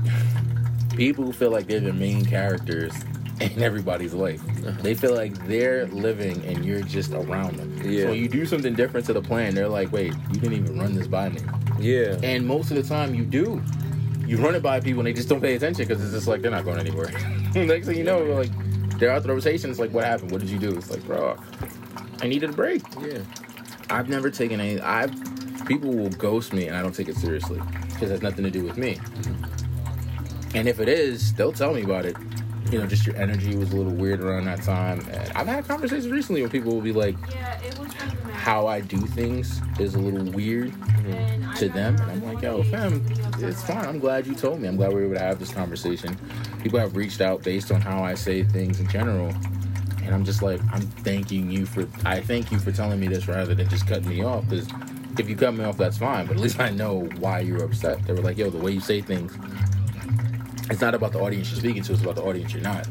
people 0.97 1.33
feel 1.33 1.51
like 1.51 1.67
they're 1.67 1.81
the 1.81 1.95
main 1.95 2.27
characters 2.27 2.93
in 3.41 3.63
everybody's 3.63 4.15
life. 4.15 4.43
They 4.83 4.95
feel 4.95 5.15
like 5.15 5.47
they're 5.47 5.87
living 5.87 6.45
and 6.45 6.65
you're 6.65 6.83
just 6.83 7.13
around 7.13 7.57
them. 7.57 7.81
Yeah. 7.85 8.05
So 8.07 8.13
you 8.13 8.29
do 8.29 8.47
something 8.47 8.75
different 8.75 9.07
to 9.07 9.13
the 9.13 9.23
plan, 9.23 9.55
they're 9.55 9.69
like, 9.69 9.93
wait, 9.93 10.13
you 10.33 10.41
didn't 10.41 10.55
even 10.55 10.79
run 10.79 10.95
this 10.95 11.07
by 11.07 11.29
me. 11.29 11.41
Yeah. 11.79 12.19
And 12.23 12.47
most 12.47 12.71
of 12.71 12.77
the 12.77 12.83
time 12.83 13.15
you 13.15 13.25
do. 13.25 13.63
You 14.27 14.37
run 14.37 14.55
it 14.55 14.63
by 14.63 14.79
people 14.79 15.01
and 15.01 15.07
they 15.07 15.15
just 15.15 15.31
don't 15.31 15.41
pay 15.41 15.55
attention 15.55 15.87
because 15.89 16.05
it's 16.05 16.13
just 16.13 16.29
like 16.29 16.43
they're 16.43 16.51
not 16.51 16.67
going 16.67 16.79
anywhere. 16.79 17.07
Next 17.55 17.87
thing 17.87 17.97
you 17.97 18.05
know, 18.05 18.23
like 18.25 18.51
they're 18.99 19.11
out 19.11 19.23
the 19.23 19.31
rotation. 19.31 19.71
It's 19.71 19.79
like, 19.79 19.91
what 19.91 20.05
happened? 20.05 20.33
What 20.33 20.43
did 20.43 20.51
you 20.51 20.59
do? 20.59 20.77
It's 20.77 20.91
like, 20.91 21.03
bro, 21.05 21.35
I 22.21 22.27
needed 22.27 22.51
a 22.51 22.53
break. 22.53 22.83
Yeah. 23.01 23.21
I've 23.89 24.11
never 24.11 24.31
taken 24.31 24.61
any. 24.61 24.81
I've 24.81 25.15
people 25.65 25.93
will 25.93 26.11
ghost 26.11 26.53
me 26.53 26.67
and 26.67 26.77
I 26.77 26.83
don't 26.83 26.95
take 26.95 27.09
it 27.09 27.17
seriously 27.17 27.61
because 27.87 28.03
it 28.03 28.11
has 28.11 28.23
nothing 28.23 28.45
to 28.45 28.51
do 28.51 28.65
with 28.65 28.77
me. 28.77 28.99
And 30.55 30.69
if 30.69 30.81
it 30.81 30.89
is, 30.89 31.33
they'll 31.35 31.53
tell 31.53 31.73
me 31.73 31.83
about 31.83 32.05
it. 32.05 32.17
You 32.71 32.79
know, 32.79 32.87
just 32.87 33.07
your 33.07 33.17
energy 33.17 33.57
was 33.57 33.73
a 33.73 33.77
little 33.77 33.93
weird 33.93 34.23
around 34.23 34.45
that 34.45 34.63
time. 34.63 35.01
And 35.11 35.33
I've 35.33 35.47
had 35.47 35.67
conversations 35.67 36.09
recently 36.09 36.43
where 36.43 36.51
people 36.51 36.75
will 36.75 36.83
be 36.83 36.93
like, 36.93 37.17
Yeah, 37.31 37.59
it 37.63 37.79
was 37.79 37.93
"How 38.33 38.67
I 38.67 38.81
do 38.81 38.99
things 38.99 39.61
is 39.79 39.95
a 39.95 39.99
little 39.99 40.31
weird 40.33 40.75
And 41.07 41.57
to 41.57 41.69
them," 41.71 41.97
and 41.97 42.11
I'm 42.11 42.25
like, 42.25 42.43
"Yo, 42.43 42.63
fam, 42.65 43.05
it's 43.39 43.63
fine. 43.63 43.87
I'm 43.87 43.99
glad 43.99 44.27
you 44.27 44.35
told 44.35 44.61
me. 44.61 44.69
I'm 44.69 44.77
glad 44.77 44.91
we 44.91 44.97
were 44.97 45.07
able 45.07 45.15
to 45.15 45.21
have 45.21 45.39
this 45.39 45.53
conversation. 45.53 46.17
People 46.63 46.79
have 46.79 46.95
reached 46.95 47.23
out 47.23 47.43
based 47.43 47.73
on 47.73 47.81
how 47.81 48.03
I 48.03 48.15
say 48.15 48.45
things 48.45 48.81
in 48.81 48.89
general." 48.89 49.33
And 50.09 50.15
I'm 50.15 50.25
just 50.25 50.41
like, 50.41 50.59
I'm 50.73 50.81
thanking 50.81 51.51
you 51.51 51.67
for, 51.67 51.87
I 52.07 52.23
thank 52.23 52.51
you 52.51 52.59
for 52.59 52.73
telling 52.73 52.99
me 52.99 53.09
this 53.09 53.29
rather 53.29 53.55
than 53.55 53.69
just 53.69 53.87
cutting 53.87 54.09
me 54.09 54.25
off. 54.25 54.49
Because 54.49 54.67
if 55.19 55.29
you 55.29 55.37
cut 55.37 55.53
me 55.53 55.65
off, 55.65 55.77
that's 55.77 55.99
fine. 55.99 56.27
But 56.27 56.37
at 56.37 56.43
least 56.43 56.59
I 56.61 56.71
know 56.71 57.01
why 57.19 57.41
you're 57.41 57.63
upset. 57.63 58.03
They 58.07 58.15
were 58.15 58.23
like, 58.23 58.39
yo, 58.39 58.49
the 58.49 58.57
way 58.57 58.71
you 58.71 58.81
say 58.81 59.03
things, 59.03 59.37
it's 60.71 60.81
not 60.81 60.95
about 60.95 61.13
the 61.13 61.21
audience 61.21 61.51
you're 61.51 61.61
speaking 61.61 61.83
to, 61.83 61.93
it's 61.93 62.03
about 62.03 62.17
the 62.17 62.23
audience 62.23 62.53
you're 62.53 62.63
not. 62.63 62.87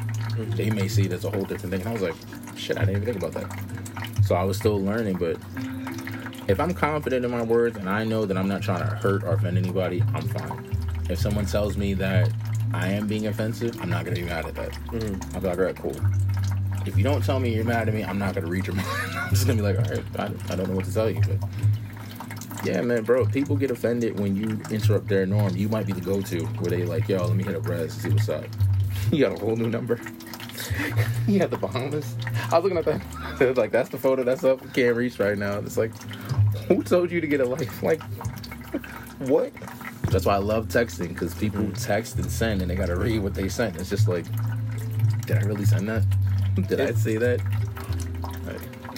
They 0.56 0.70
may 0.70 0.88
see 0.88 1.04
it 1.04 1.12
as 1.14 1.26
a 1.26 1.30
whole 1.32 1.44
different 1.44 1.72
thing. 1.72 1.82
And 1.82 1.90
I 1.90 1.94
was 1.94 2.02
like, 2.02 2.16
shit, 2.56 2.78
I 2.78 2.82
didn't 2.86 3.02
even 3.04 3.14
think 3.14 3.24
about 3.24 3.34
that. 3.34 4.26
So 4.26 4.36
I 4.36 4.44
was 4.44 4.58
still 4.58 4.80
learning. 4.82 5.18
But 5.18 5.38
if 6.48 6.60
I'm 6.60 6.74
confident 6.74 7.26
in 7.26 7.32
my 7.32 7.42
words 7.44 7.78
and 7.78 7.90
I 7.90 8.04
know 8.04 8.26
that 8.26 8.38
I'm 8.38 8.48
not 8.48 8.62
trying 8.62 8.80
to 8.80 8.96
hurt 8.96 9.24
or 9.24 9.34
offend 9.34 9.58
anybody, 9.58 10.04
I'm 10.14 10.28
fine. 10.28 10.76
If 11.10 11.20
someone 11.20 11.46
tells 11.46 11.78
me 11.78 11.94
that 11.96 12.32
I 12.74 12.90
am 12.90 13.08
being 13.08 13.28
offensive, 13.28 13.80
I'm 13.82 13.90
not 13.90 14.04
going 14.06 14.16
to 14.16 14.22
be 14.22 14.28
mad 14.28 14.46
at 14.46 14.56
that. 14.56 14.72
Mhm. 14.92 15.34
I'll 15.36 15.42
be 15.42 15.48
like, 15.48 15.58
all 15.58 15.64
right, 15.66 15.76
cool. 15.76 15.96
If 16.86 16.98
you 16.98 17.04
don't 17.04 17.24
tell 17.24 17.40
me 17.40 17.54
you're 17.54 17.66
mad 17.66 17.90
at 17.90 17.94
me, 17.94 18.04
I'm 18.04 18.18
not 18.18 18.34
gonna 18.34 18.48
read 18.48 18.66
your 18.66 18.76
mind. 18.78 18.88
I'm 19.14 19.30
just 19.32 19.46
gonna 19.46 19.58
be 19.58 19.62
like, 19.62 19.78
all 19.78 19.94
right, 19.94 20.04
I, 20.18 20.54
I 20.54 20.56
don't 20.56 20.70
know 20.70 20.76
what 20.76 20.86
to 20.86 20.94
tell 20.94 21.10
you, 21.10 21.20
but 21.20 21.38
Yeah, 22.64 22.82
man, 22.82 23.04
bro. 23.04 23.26
People 23.26 23.56
get 23.56 23.72
offended 23.72 24.20
when 24.20 24.36
you 24.36 24.60
interrupt 24.72 25.08
their 25.08 25.26
norm. 25.26 25.56
You 25.56 25.70
might 25.70 25.86
be 25.86 25.94
the 25.94 26.02
go-to 26.02 26.46
where 26.46 26.72
they 26.72 26.84
like, 26.86 27.08
yo, 27.08 27.26
let 27.26 27.36
me 27.36 27.44
hit 27.44 27.56
up 27.56 27.68
Rez 27.68 27.94
and 27.94 28.02
see 28.04 28.10
what's 28.10 28.30
up. 28.30 28.46
You 29.12 29.20
got 29.20 29.38
a 29.38 29.40
whole 29.40 29.56
new 29.56 29.70
number. 29.70 30.02
you 31.28 31.40
had 31.40 31.50
the 31.50 31.58
Bahamas. 31.58 32.16
I 32.52 32.60
was 32.60 32.64
looking 32.64 32.78
at 32.78 32.86
that. 32.86 33.56
Like, 33.58 33.72
that's 33.72 33.88
the 33.88 33.98
photo 33.98 34.24
that's 34.24 34.44
up. 34.44 34.60
Can't 34.74 34.98
reach 34.98 35.18
right 35.20 35.38
now. 35.38 35.60
It's 35.60 35.78
like, 35.78 35.94
who 36.68 36.84
told 36.84 37.10
you 37.10 37.22
to 37.22 37.28
get 37.28 37.40
a 37.40 37.46
life? 37.46 37.82
Like, 37.82 38.02
what? 39.20 39.54
That's 40.10 40.26
why 40.26 40.34
I 40.34 40.40
love 40.40 40.68
texting 40.68 41.10
because 41.10 41.34
people 41.36 41.62
mm. 41.62 41.86
text 41.86 42.16
and 42.16 42.30
send 42.30 42.62
and 42.62 42.70
they 42.70 42.76
gotta 42.76 42.96
read 42.96 43.20
what 43.20 43.34
they 43.34 43.48
sent. 43.48 43.78
It's 43.78 43.90
just 43.90 44.08
like, 44.08 44.26
did 45.26 45.38
I 45.38 45.42
really 45.42 45.66
send 45.66 45.88
that? 45.88 46.04
Did 46.68 46.82
I 46.82 46.92
say 46.94 47.18
that? 47.18 47.40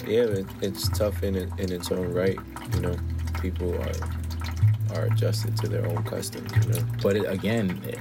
Yeah, 0.06 0.22
it, 0.22 0.46
it's 0.60 0.88
tough 0.88 1.22
in 1.22 1.36
it, 1.36 1.50
in 1.58 1.70
its 1.70 1.92
own 1.92 2.12
right. 2.12 2.38
You 2.74 2.80
know, 2.80 2.96
people 3.40 3.74
are 3.82 3.92
are 4.94 5.04
adjusted 5.04 5.56
to 5.58 5.68
their 5.68 5.86
own 5.86 6.02
customs. 6.02 6.50
You 6.56 6.72
know, 6.72 6.86
But 7.02 7.16
it, 7.16 7.24
again, 7.30 7.80
it, 7.86 7.98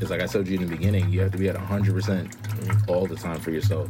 it's 0.00 0.10
like 0.10 0.20
I 0.20 0.26
told 0.26 0.46
you 0.48 0.58
in 0.58 0.66
the 0.66 0.76
beginning. 0.76 1.10
You 1.10 1.20
have 1.20 1.32
to 1.32 1.38
be 1.38 1.48
at 1.48 1.56
hundred 1.56 1.94
percent 1.94 2.30
mm-hmm. 2.30 2.90
all 2.90 3.06
the 3.06 3.16
time 3.16 3.40
for 3.40 3.50
yourself. 3.50 3.88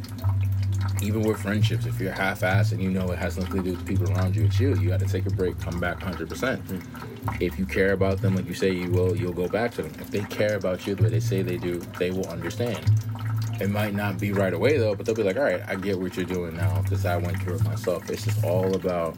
Even 1.01 1.23
with 1.23 1.41
friendships, 1.41 1.87
if 1.87 1.99
you're 1.99 2.11
half-assed 2.11 2.73
and 2.73 2.81
you 2.81 2.91
know 2.91 3.09
it 3.11 3.17
has 3.17 3.35
nothing 3.35 3.57
to 3.57 3.63
do 3.63 3.71
with 3.71 3.79
the 3.79 3.85
people 3.85 4.11
around 4.11 4.35
you, 4.35 4.45
it's 4.45 4.59
you. 4.59 4.75
You 4.75 4.89
got 4.89 4.99
to 4.99 5.07
take 5.07 5.25
a 5.25 5.31
break, 5.31 5.59
come 5.59 5.79
back 5.79 6.01
hundred 6.01 6.29
percent. 6.29 6.63
Mm-hmm. 6.65 7.43
If 7.43 7.57
you 7.57 7.65
care 7.65 7.93
about 7.93 8.21
them 8.21 8.35
like 8.35 8.47
you 8.47 8.53
say 8.53 8.71
you 8.71 8.91
will, 8.91 9.15
you'll 9.15 9.33
go 9.33 9.47
back 9.47 9.71
to 9.75 9.83
them. 9.83 9.93
If 9.99 10.11
they 10.11 10.21
care 10.21 10.55
about 10.55 10.85
you 10.85 10.95
the 10.95 11.03
way 11.03 11.09
they 11.09 11.19
say 11.19 11.41
they 11.41 11.57
do, 11.57 11.79
they 11.97 12.11
will 12.11 12.27
understand. 12.27 12.79
It 13.59 13.69
might 13.69 13.93
not 13.93 14.19
be 14.19 14.31
right 14.31 14.53
away 14.53 14.77
though, 14.77 14.95
but 14.95 15.05
they'll 15.05 15.15
be 15.15 15.23
like, 15.23 15.37
"All 15.37 15.43
right, 15.43 15.61
I 15.67 15.75
get 15.75 15.99
what 15.99 16.15
you're 16.17 16.25
doing 16.25 16.55
now 16.55 16.81
because 16.81 17.05
I 17.05 17.17
went 17.17 17.41
through 17.41 17.55
it 17.55 17.63
myself." 17.63 18.09
It's 18.09 18.25
just 18.25 18.43
all 18.43 18.75
about 18.75 19.15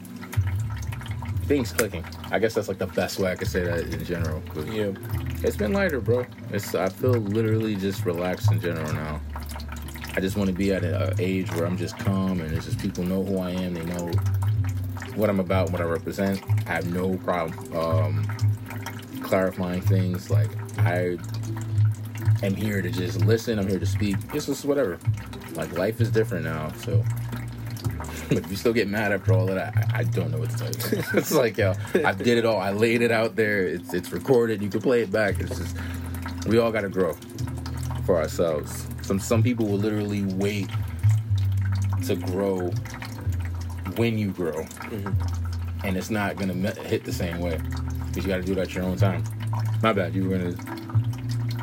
things 1.44 1.72
clicking. 1.72 2.04
I 2.30 2.38
guess 2.38 2.54
that's 2.54 2.68
like 2.68 2.78
the 2.78 2.86
best 2.86 3.18
way 3.18 3.30
I 3.30 3.36
could 3.36 3.48
say 3.48 3.64
that 3.64 3.80
in 3.80 4.04
general. 4.04 4.42
Yeah, 4.66 4.92
it's 5.42 5.56
been 5.56 5.72
lighter, 5.72 6.00
bro. 6.00 6.26
It's 6.50 6.74
I 6.74 6.88
feel 6.88 7.12
literally 7.12 7.76
just 7.76 8.04
relaxed 8.04 8.50
in 8.50 8.60
general 8.60 8.92
now. 8.92 9.20
I 10.16 10.20
just 10.20 10.36
want 10.36 10.48
to 10.48 10.54
be 10.54 10.72
at 10.72 10.84
an 10.84 11.14
age 11.18 11.50
where 11.52 11.66
I'm 11.66 11.76
just 11.76 11.98
calm 11.98 12.40
and 12.40 12.52
it's 12.52 12.66
just 12.66 12.78
people 12.78 13.04
know 13.04 13.24
who 13.24 13.38
I 13.38 13.50
am. 13.50 13.74
They 13.74 13.84
know 13.84 14.10
what 15.16 15.28
I'm 15.28 15.40
about, 15.40 15.70
what 15.70 15.80
I 15.80 15.84
represent. 15.84 16.42
I 16.68 16.72
have 16.72 16.86
no 16.92 17.16
problem 17.18 17.76
um, 17.76 18.24
clarifying 19.22 19.80
things. 19.80 20.30
Like 20.30 20.50
I 20.78 21.18
am 22.42 22.54
here 22.54 22.80
to 22.80 22.90
just 22.90 23.24
listen. 23.24 23.58
I'm 23.58 23.68
here 23.68 23.80
to 23.80 23.86
speak. 23.86 24.16
It's 24.32 24.46
just 24.46 24.64
whatever. 24.64 24.98
Like 25.54 25.76
life 25.76 26.00
is 26.00 26.10
different 26.10 26.44
now, 26.44 26.72
so. 26.72 27.04
If 28.30 28.50
you 28.50 28.56
still 28.56 28.72
get 28.72 28.88
mad 28.88 29.12
after 29.12 29.32
all 29.32 29.46
that, 29.46 29.76
I, 29.76 30.00
I 30.00 30.04
don't 30.04 30.30
know 30.30 30.38
what 30.38 30.50
to 30.50 30.56
tell 30.56 30.68
you. 30.68 31.04
it's 31.14 31.32
like, 31.32 31.56
yo, 31.56 31.74
I 32.04 32.12
did 32.12 32.38
it 32.38 32.44
all. 32.44 32.58
I 32.58 32.70
laid 32.70 33.02
it 33.02 33.10
out 33.10 33.36
there. 33.36 33.66
It's 33.66 33.92
it's 33.94 34.12
recorded. 34.12 34.62
You 34.62 34.68
can 34.68 34.80
play 34.80 35.02
it 35.02 35.10
back. 35.10 35.40
It's 35.40 35.58
just 35.58 35.76
we 36.46 36.58
all 36.58 36.72
got 36.72 36.82
to 36.82 36.88
grow 36.88 37.14
for 38.04 38.16
ourselves. 38.16 38.86
Some 39.02 39.18
some 39.18 39.42
people 39.42 39.66
will 39.66 39.78
literally 39.78 40.22
wait 40.22 40.68
to 42.06 42.16
grow 42.16 42.70
when 43.96 44.18
you 44.18 44.30
grow, 44.30 44.62
mm-hmm. 44.62 45.86
and 45.86 45.96
it's 45.96 46.10
not 46.10 46.36
gonna 46.36 46.54
me- 46.54 46.70
hit 46.86 47.04
the 47.04 47.12
same 47.12 47.40
way 47.40 47.58
because 48.08 48.24
you 48.24 48.28
got 48.28 48.36
to 48.36 48.42
do 48.42 48.52
it 48.52 48.58
at 48.58 48.74
your 48.74 48.84
own 48.84 48.96
time. 48.96 49.24
My 49.82 49.92
bad. 49.92 50.14
You 50.14 50.28
were 50.28 50.38
gonna. 50.38 50.54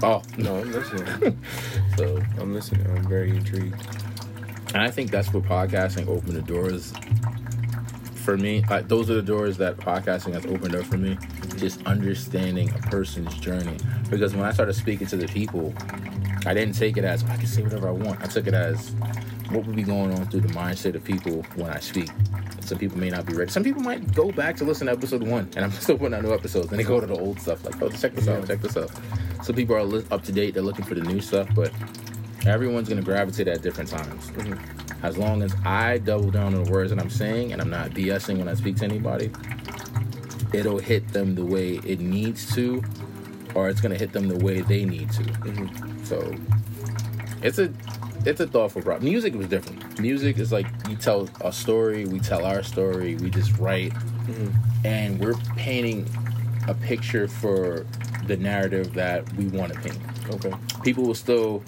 Oh 0.03 0.21
no, 0.37 0.57
I'm 0.57 0.71
listening. 0.71 1.37
So 1.97 2.21
I'm 2.39 2.53
listening. 2.53 2.87
I'm 2.87 3.03
very 3.07 3.31
intrigued. 3.31 3.75
And 4.73 4.81
I 4.81 4.89
think 4.89 5.11
that's 5.11 5.33
what 5.33 5.43
podcasting 5.43 6.07
opened 6.07 6.33
the 6.33 6.41
doors 6.41 6.93
for 8.21 8.37
me. 8.37 8.63
Like, 8.69 8.87
those 8.87 9.09
are 9.09 9.15
the 9.15 9.21
doors 9.21 9.57
that 9.57 9.77
podcasting 9.77 10.33
has 10.33 10.45
opened 10.45 10.75
up 10.75 10.85
for 10.85 10.97
me. 10.97 11.17
Just 11.57 11.85
understanding 11.85 12.69
a 12.69 12.79
person's 12.89 13.33
journey. 13.39 13.77
Because 14.09 14.33
when 14.33 14.45
I 14.45 14.51
started 14.53 14.73
speaking 14.73 15.07
to 15.07 15.17
the 15.17 15.27
people, 15.27 15.73
I 16.45 16.53
didn't 16.53 16.75
take 16.75 16.97
it 16.97 17.03
as 17.03 17.23
I 17.25 17.35
can 17.35 17.47
say 17.47 17.61
whatever 17.61 17.89
I 17.89 17.91
want. 17.91 18.21
I 18.21 18.27
took 18.27 18.47
it 18.47 18.53
as 18.53 18.91
what 19.49 19.65
would 19.65 19.75
be 19.75 19.83
going 19.83 20.13
on 20.13 20.25
through 20.27 20.41
the 20.41 20.53
mindset 20.53 20.95
of 20.95 21.03
people 21.03 21.43
when 21.55 21.69
I 21.69 21.79
speak. 21.79 22.09
Some 22.61 22.77
people 22.77 22.97
may 22.97 23.09
not 23.09 23.25
be 23.25 23.33
ready. 23.33 23.51
Some 23.51 23.63
people 23.63 23.81
might 23.81 24.13
go 24.15 24.31
back 24.31 24.55
to 24.57 24.63
listen 24.63 24.87
to 24.87 24.93
episode 24.93 25.23
one, 25.23 25.49
and 25.55 25.65
I'm 25.65 25.71
still 25.83 25.97
putting 25.97 26.13
out 26.13 26.23
new 26.23 26.33
episodes. 26.33 26.69
And 26.71 26.79
they 26.79 26.83
go 26.83 27.01
to 27.01 27.05
the 27.05 27.17
old 27.17 27.39
stuff, 27.39 27.65
like, 27.65 27.81
oh, 27.81 27.89
check 27.89 28.15
this 28.15 28.27
out, 28.27 28.47
check 28.47 28.61
this 28.61 28.77
out. 28.77 28.91
Some 29.43 29.55
people 29.55 29.75
are 29.75 30.03
up 30.13 30.23
to 30.23 30.31
date. 30.31 30.53
They're 30.53 30.63
looking 30.63 30.85
for 30.85 30.95
the 30.95 31.01
new 31.01 31.19
stuff, 31.19 31.49
but 31.53 31.71
everyone's 32.45 32.89
gonna 32.89 33.01
gravitate 33.01 33.47
at 33.47 33.61
different 33.61 33.89
times. 33.89 34.31
Mm-hmm. 34.31 35.05
As 35.05 35.17
long 35.17 35.41
as 35.41 35.55
I 35.65 35.97
double 35.97 36.31
down 36.31 36.53
on 36.53 36.63
the 36.63 36.71
words 36.71 36.91
that 36.91 36.99
I'm 36.99 37.09
saying 37.09 37.53
and 37.53 37.61
I'm 37.61 37.69
not 37.69 37.91
BSing 37.91 38.37
when 38.37 38.47
I 38.47 38.53
speak 38.53 38.77
to 38.77 38.85
anybody, 38.85 39.31
it'll 40.53 40.79
hit 40.79 41.07
them 41.09 41.35
the 41.35 41.45
way 41.45 41.79
it 41.85 41.99
needs 41.99 42.53
to, 42.55 42.83
or 43.55 43.69
it's 43.69 43.81
gonna 43.81 43.97
hit 43.97 44.13
them 44.13 44.27
the 44.27 44.43
way 44.43 44.61
they 44.61 44.85
need 44.85 45.11
to. 45.11 45.23
Mm-hmm. 45.23 46.03
So 46.03 46.35
it's 47.41 47.59
a 47.59 47.73
it's 48.25 48.39
a 48.39 48.47
thoughtful 48.47 48.81
problem. 48.81 49.11
Music 49.11 49.33
was 49.33 49.47
different. 49.47 49.99
Music 49.99 50.37
is 50.37 50.51
like 50.51 50.67
you 50.87 50.95
tell 50.95 51.27
a 51.41 51.51
story, 51.51 52.05
we 52.05 52.19
tell 52.19 52.45
our 52.45 52.63
story, 52.63 53.15
we 53.15 53.29
just 53.29 53.57
write, 53.57 53.93
mm-hmm. 53.93 54.85
and 54.85 55.19
we're 55.19 55.35
painting 55.55 56.07
a 56.67 56.73
picture 56.73 57.27
for 57.27 57.85
the 58.27 58.37
narrative 58.37 58.93
that 58.93 59.31
we 59.33 59.45
want 59.47 59.73
to 59.73 59.79
paint 59.79 59.97
Okay. 60.29 60.53
people 60.83 61.03
will 61.03 61.15
still 61.15 61.63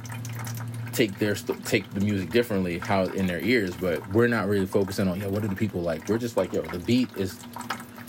take 0.94 1.18
their 1.20 1.36
take 1.36 1.90
the 1.92 2.00
music 2.00 2.30
differently 2.30 2.80
how 2.80 3.04
in 3.04 3.28
their 3.28 3.40
ears 3.42 3.76
but 3.76 4.08
we're 4.14 4.28
not 4.28 4.48
really 4.48 4.66
focusing 4.66 5.08
on 5.08 5.20
yo 5.20 5.30
what 5.30 5.42
do 5.42 5.48
the 5.48 5.56
people 5.56 5.82
like? 5.82 6.08
We're 6.08 6.18
just 6.18 6.38
like 6.38 6.54
yo 6.54 6.62
the 6.62 6.80
beat 6.80 7.10
is 7.18 7.40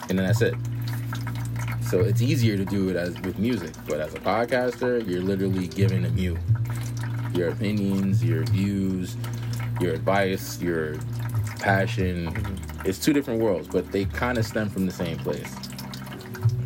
and 0.09 0.19
then 0.19 0.27
that's 0.27 0.43
it. 0.43 0.55
So 1.91 2.01
it's 2.01 2.23
easier 2.23 2.57
to 2.57 2.65
do 2.65 2.89
it 2.89 2.97
as 2.97 3.19
with 3.21 3.39
music 3.39 3.73
but 3.89 4.01
as 4.01 4.15
a 4.15 4.19
podcaster 4.19 5.07
you're 5.07 5.23
literally 5.23 5.69
giving 5.69 6.03
them 6.03 6.17
you. 6.17 6.39
Your 7.35 7.51
opinions 7.51 8.23
your 8.23 8.45
views 8.45 9.17
your 9.81 9.95
advice 9.95 10.61
your 10.61 10.97
passion. 11.59 12.35
It's 12.85 12.99
two 12.99 13.13
different 13.13 13.41
worlds 13.41 13.69
but 13.69 13.91
they 13.93 14.05
kind 14.05 14.39
of 14.39 14.47
stem 14.47 14.69
from 14.69 14.87
the 14.87 14.93
same 14.93 15.19
place. 15.19 15.53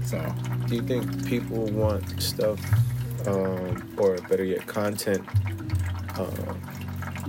So. 0.04 0.20
Do 0.68 0.74
you 0.74 0.82
think 0.82 1.26
people 1.26 1.64
want 1.70 2.20
stuff, 2.20 2.60
um, 3.26 3.90
or 3.96 4.18
better 4.28 4.44
yet, 4.44 4.66
content? 4.66 5.26
Uh, 6.18 6.24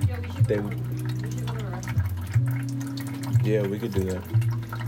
Yeah, 0.07 0.19
we 0.19 0.31
should 0.31 0.45
They- 0.45 0.55
go, 0.57 0.61
we 0.63 0.71
should 1.31 1.47
go 1.47 1.53
to 1.53 1.65
a 1.65 1.69
restaurant. 1.69 3.45
yeah, 3.45 3.61
we 3.61 3.77
could 3.79 3.93
do 3.93 4.03
that. 4.05 4.21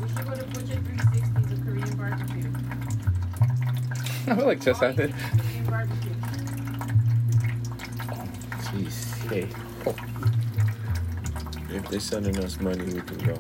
We 0.02 0.08
should 0.10 0.26
go 0.26 0.36
to 0.36 0.44
Butcher 0.46 0.80
360, 0.82 1.56
the 1.56 1.62
Korean 1.64 1.98
barbecue. 1.98 2.52
i 4.28 4.36
feel 4.36 4.46
like 4.46 4.62
just 4.62 4.82
happened 4.82 5.14
Korean 5.14 5.66
barbecue. 5.70 6.12
jeez 8.66 9.30
hey 9.30 9.48
If 11.76 11.88
they're 11.90 12.00
sending 12.00 12.38
us 12.44 12.60
money, 12.60 12.84
we 12.86 13.02
can 13.02 13.18
go. 13.20 13.36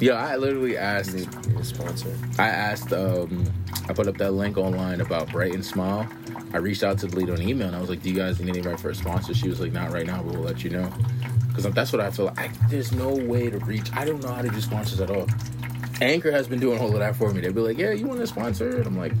Yeah, 0.00 0.14
I 0.14 0.36
literally 0.36 0.76
asked. 0.76 1.14
Need, 1.14 1.28
need 1.46 1.56
a 1.60 1.64
sponsor. 1.64 2.12
I 2.38 2.48
asked. 2.48 2.92
Um, 2.92 3.44
I 3.88 3.92
put 3.92 4.08
up 4.08 4.16
that 4.18 4.32
link 4.32 4.56
online 4.58 5.00
about 5.00 5.30
Bright 5.30 5.54
and 5.54 5.64
Smile. 5.64 6.08
I 6.56 6.58
reached 6.58 6.82
out 6.82 6.98
to 7.00 7.06
the 7.06 7.14
lead 7.16 7.28
on 7.28 7.42
email 7.42 7.66
and 7.66 7.76
I 7.76 7.80
was 7.80 7.90
like, 7.90 8.02
"Do 8.02 8.08
you 8.08 8.16
guys 8.16 8.40
need 8.40 8.48
anybody 8.48 8.78
for 8.78 8.88
a 8.88 8.94
sponsor?" 8.94 9.34
She 9.34 9.46
was 9.46 9.60
like, 9.60 9.72
"Not 9.72 9.92
right 9.92 10.06
now, 10.06 10.22
but 10.22 10.32
we'll 10.32 10.42
let 10.42 10.64
you 10.64 10.70
know." 10.70 10.90
Because 11.48 11.70
that's 11.74 11.92
what 11.92 12.00
I 12.00 12.10
feel. 12.10 12.26
Like. 12.26 12.38
I, 12.38 12.50
there's 12.70 12.92
no 12.92 13.10
way 13.10 13.50
to 13.50 13.58
reach. 13.58 13.90
I 13.92 14.06
don't 14.06 14.22
know 14.22 14.32
how 14.32 14.40
to 14.40 14.48
do 14.48 14.60
sponsors 14.62 15.00
at 15.02 15.10
all. 15.10 15.26
Anchor 16.00 16.30
has 16.30 16.48
been 16.48 16.58
doing 16.58 16.78
all 16.80 16.92
of 16.92 16.98
that 16.98 17.14
for 17.14 17.30
me. 17.30 17.42
They'd 17.42 17.54
be 17.54 17.60
like, 17.60 17.76
"Yeah, 17.76 17.90
you 17.90 18.06
want 18.06 18.20
a 18.20 18.26
sponsor?" 18.26 18.78
And 18.78 18.86
I'm 18.86 18.96
like, 18.96 19.12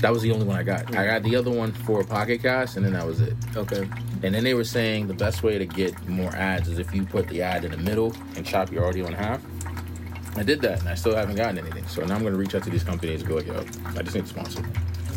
"That 0.00 0.12
was 0.12 0.22
the 0.22 0.32
only 0.32 0.44
one 0.44 0.56
I 0.56 0.64
got. 0.64 0.96
I 0.96 1.06
got 1.06 1.22
the 1.22 1.36
other 1.36 1.52
one 1.52 1.70
for 1.70 2.02
Pocket 2.02 2.42
Cast, 2.42 2.76
and 2.76 2.84
then 2.84 2.94
that 2.94 3.06
was 3.06 3.20
it." 3.20 3.34
Okay. 3.56 3.88
And 4.24 4.34
then 4.34 4.42
they 4.42 4.54
were 4.54 4.64
saying 4.64 5.06
the 5.06 5.14
best 5.14 5.44
way 5.44 5.58
to 5.58 5.66
get 5.66 6.08
more 6.08 6.34
ads 6.34 6.66
is 6.68 6.80
if 6.80 6.92
you 6.92 7.04
put 7.04 7.28
the 7.28 7.42
ad 7.42 7.64
in 7.64 7.70
the 7.70 7.76
middle 7.76 8.12
and 8.34 8.44
chop 8.44 8.72
your 8.72 8.86
audio 8.86 9.06
in 9.06 9.12
half. 9.12 9.40
I 10.36 10.42
did 10.42 10.60
that 10.62 10.80
and 10.80 10.88
I 10.88 10.94
still 10.94 11.14
haven't 11.14 11.36
gotten 11.36 11.58
anything. 11.58 11.86
So 11.86 12.04
now 12.04 12.16
I'm 12.16 12.22
going 12.22 12.34
to 12.34 12.38
reach 12.38 12.54
out 12.54 12.62
to 12.64 12.70
these 12.70 12.84
companies 12.84 13.22
and 13.22 13.28
be 13.28 13.34
like, 13.34 13.46
yo, 13.46 13.64
I 13.98 14.02
just 14.02 14.14
need 14.14 14.24
a 14.24 14.28
sponsor. 14.28 14.62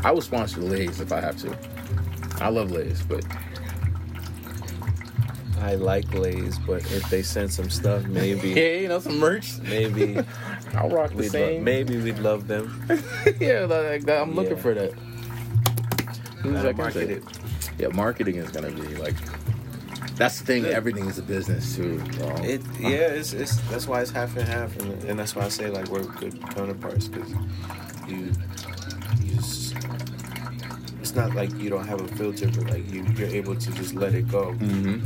I 0.03 0.11
will 0.11 0.21
sponsor 0.21 0.61
Lay's 0.61 0.99
if 1.01 1.11
I 1.11 1.19
have 1.21 1.37
to. 1.37 1.57
I 2.43 2.49
love 2.49 2.71
Lay's, 2.71 3.01
but 3.01 3.23
I 5.61 5.75
like 5.75 6.13
Lay's, 6.13 6.57
but 6.59 6.81
if 6.91 7.09
they 7.09 7.21
send 7.21 7.51
some 7.51 7.69
stuff, 7.69 8.05
maybe, 8.05 8.49
yeah, 8.55 8.73
you 8.79 8.87
know, 8.87 8.99
some 8.99 9.19
merch. 9.19 9.57
maybe, 9.63 10.17
I'll 10.73 10.89
rock 10.89 11.09
the 11.11 11.15
we'd 11.17 11.23
lo- 11.25 11.29
same. 11.31 11.63
maybe 11.63 11.97
we'd 11.97 12.19
love 12.19 12.47
them. 12.47 12.81
yeah, 13.39 13.65
like 13.65 14.03
that. 14.05 14.21
I'm 14.21 14.35
looking 14.35 14.55
Yeah. 14.55 14.61
for 14.61 14.73
that. 14.73 14.93
Who's 16.41 16.63
market 16.77 17.09
it. 17.09 17.23
Yeah, 17.77 17.89
marketing 17.89 18.35
is 18.37 18.51
to 18.51 18.61
be 18.61 18.95
like, 18.95 19.15
that's 20.15 20.39
the 20.39 20.45
thing. 20.45 20.65
Everything 20.65 21.05
is 21.07 21.17
a 21.17 21.21
business 21.21 21.75
too. 21.75 22.01
Um, 22.23 22.43
It 22.43 22.61
yeah, 22.79 22.89
it's, 23.11 23.33
it's 23.33 23.57
that's 23.69 23.87
why 23.87 24.01
it's 24.01 24.11
half 24.11 24.35
and 24.37 24.47
half, 24.47 24.77
and, 24.79 25.03
and 25.03 25.19
that's 25.19 25.35
why 25.35 25.43
I 25.43 25.49
say 25.49 25.69
like 25.69 25.87
we're 25.89 26.03
good 26.03 26.39
counterparts 26.55 27.07
because 27.09 27.29
you 28.07 28.31
it's 31.09 31.17
not 31.17 31.33
like 31.33 31.51
you 31.57 31.71
don't 31.71 31.87
have 31.87 32.01
a 32.01 32.07
filter, 32.09 32.47
but 32.55 32.69
like 32.69 32.91
you 32.93 33.03
you're 33.17 33.29
able 33.29 33.55
to 33.55 33.71
just 33.71 33.95
let 33.95 34.13
it 34.13 34.27
go 34.27 34.53
mhm. 34.59 35.01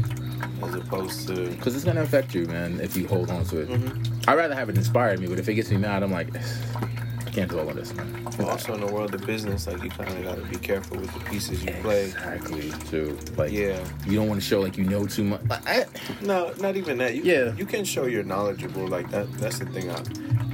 as 0.61 0.75
opposed 0.75 1.27
to 1.27 1.49
Because 1.51 1.75
it's 1.75 1.85
gonna 1.85 2.01
affect 2.01 2.35
you, 2.35 2.45
man, 2.47 2.81
if 2.81 2.97
you 2.97 3.07
hold 3.07 3.29
on 3.31 3.45
to 3.45 3.61
it. 3.61 3.69
Mhm. 3.69 4.27
I'd 4.27 4.35
rather 4.35 4.53
have 4.53 4.67
it 4.67 4.75
inspire 4.77 5.17
me, 5.17 5.27
but 5.27 5.39
if 5.39 5.47
it 5.47 5.53
gets 5.53 5.71
me 5.71 5.77
mad, 5.77 6.03
I'm 6.03 6.11
like, 6.11 6.27
I 7.25 7.29
can't 7.31 7.49
dwell 7.49 7.69
on 7.69 7.77
this, 7.77 7.93
man. 7.93 8.27
But 8.37 8.49
also 8.49 8.73
in 8.73 8.81
the 8.81 8.91
world 8.91 9.15
of 9.15 9.25
business, 9.25 9.65
like 9.65 9.81
you 9.81 9.89
kind 9.91 10.09
of 10.17 10.23
got 10.25 10.35
to 10.35 10.41
be 10.43 10.57
careful 10.57 10.97
with 10.97 11.13
the 11.13 11.21
pieces 11.21 11.63
you 11.63 11.71
play. 11.81 12.03
Exactly. 12.07 12.71
Too. 12.89 13.17
Like, 13.37 13.53
Yeah. 13.53 13.79
you 14.05 14.17
don't 14.17 14.27
want 14.27 14.41
to 14.41 14.45
show 14.45 14.59
like 14.59 14.77
you 14.77 14.83
know 14.83 15.05
too 15.07 15.23
much. 15.23 15.41
Like, 15.47 15.65
I, 15.65 15.85
No, 16.21 16.51
not 16.59 16.75
even 16.75 16.97
that. 16.97 17.15
You, 17.15 17.23
Yeah. 17.23 17.55
you 17.55 17.65
can 17.65 17.85
show 17.85 18.07
you're 18.07 18.25
knowledgeable. 18.25 18.87
Like 18.89 19.09
that. 19.11 19.31
That's 19.39 19.59
the 19.59 19.67
thing. 19.67 19.89
I, 19.89 19.99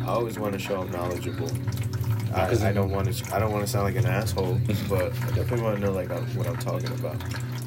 I 0.06 0.14
always 0.14 0.38
want 0.38 0.54
to 0.54 0.60
show 0.60 0.80
I'm 0.82 0.92
knowledgeable. 0.92 1.50
I, 2.34 2.70
I 2.70 2.72
don't 2.74 2.92
want 2.92 3.12
to. 3.12 3.36
I 3.36 3.40
don't 3.40 3.52
want 3.52 3.66
to 3.66 3.72
sound 3.72 3.86
like 3.86 3.96
an 3.96 4.06
asshole, 4.06 4.60
but 4.88 5.02
I 5.06 5.32
definitely 5.32 5.62
want 5.62 5.78
to 5.80 5.82
know 5.86 5.92
like 5.92 6.10
uh, 6.12 6.20
what 6.36 6.48
I'm 6.48 6.58
talking 6.58 6.92
about. 6.92 7.16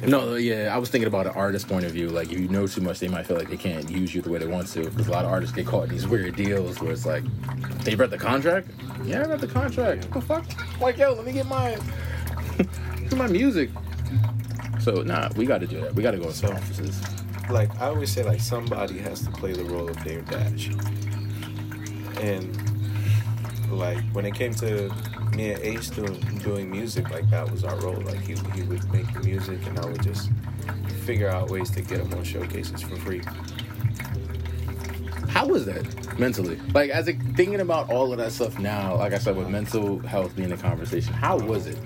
If- 0.01 0.07
no, 0.09 0.35
yeah, 0.35 0.73
I 0.73 0.77
was 0.77 0.89
thinking 0.89 1.07
about 1.07 1.27
an 1.27 1.33
artist 1.33 1.67
point 1.69 1.85
of 1.85 1.91
view. 1.91 2.09
Like, 2.09 2.31
if 2.31 2.39
you 2.39 2.47
know 2.49 2.67
too 2.67 2.81
much, 2.81 2.99
they 2.99 3.07
might 3.07 3.25
feel 3.25 3.37
like 3.37 3.49
they 3.49 3.57
can't 3.57 3.89
use 3.89 4.13
you 4.13 4.21
the 4.21 4.29
way 4.29 4.37
they 4.39 4.45
want 4.47 4.67
to. 4.67 4.83
Because 4.89 5.07
a 5.07 5.11
lot 5.11 5.23
of 5.25 5.31
artists 5.31 5.55
get 5.55 5.65
caught 5.65 5.83
in 5.85 5.89
these 5.91 6.05
weird 6.07 6.35
deals 6.35 6.81
where 6.81 6.91
it's 6.91 7.05
like, 7.05 7.23
they 7.85 7.95
read 7.95 8.09
the 8.09 8.17
contract. 8.17 8.67
Yeah, 9.05 9.21
I 9.23 9.27
read 9.27 9.39
the 9.39 9.47
contract. 9.47 10.05
What 10.05 10.13
the 10.13 10.21
fuck? 10.21 10.81
Like, 10.81 10.97
yo, 10.97 11.13
let 11.13 11.25
me 11.25 11.31
get 11.31 11.45
my, 11.47 11.77
get 12.99 13.15
my 13.15 13.27
music. 13.27 13.69
So 14.81 15.03
nah, 15.03 15.29
we 15.37 15.45
got 15.45 15.59
to 15.59 15.67
do 15.67 15.79
that. 15.81 15.95
We 15.95 16.03
got 16.03 16.11
to 16.11 16.17
go 16.17 16.25
into 16.25 16.35
So- 16.35 16.51
offices. 16.51 17.01
like 17.49 17.73
I 17.81 17.85
always 17.87 18.11
say, 18.11 18.23
like 18.23 18.41
somebody 18.41 18.97
has 18.99 19.21
to 19.21 19.31
play 19.31 19.53
the 19.53 19.63
role 19.63 19.89
of 19.89 20.01
Dame 20.03 20.25
Dash. 20.25 20.67
And 22.19 22.72
like 23.69 24.03
when 24.13 24.25
it 24.25 24.35
came 24.35 24.53
to 24.55 24.93
me 25.35 25.51
and 25.51 25.61
Ace 25.63 25.89
doing 25.89 26.19
doing 26.43 26.69
music, 26.69 27.09
like 27.09 27.29
that 27.29 27.49
was 27.51 27.63
our 27.63 27.79
role. 27.81 28.01
Like 28.01 28.21
he 28.21 28.35
he 28.53 28.63
would 28.63 28.91
make 28.93 29.11
the 29.13 29.21
music, 29.21 29.65
and 29.67 29.79
I 29.79 29.85
would 29.85 30.03
just 30.03 30.29
figure 31.05 31.29
out 31.29 31.49
ways 31.49 31.69
to 31.71 31.81
get 31.81 31.99
him 31.99 32.13
on 32.13 32.23
showcases 32.23 32.81
for 32.81 32.95
free. 32.97 33.21
How 35.29 35.47
was 35.47 35.65
that 35.65 36.19
mentally? 36.19 36.59
Like, 36.73 36.91
as 36.91 37.07
a, 37.07 37.13
thinking 37.13 37.59
about 37.59 37.89
all 37.89 38.11
of 38.11 38.19
that 38.19 38.31
stuff 38.31 38.59
now, 38.59 38.97
like 38.97 39.13
I 39.13 39.17
said, 39.17 39.35
with 39.35 39.49
mental 39.49 39.97
health 39.99 40.35
being 40.35 40.51
a 40.51 40.57
conversation, 40.57 41.11
how 41.11 41.39
was 41.39 41.65
it? 41.65 41.77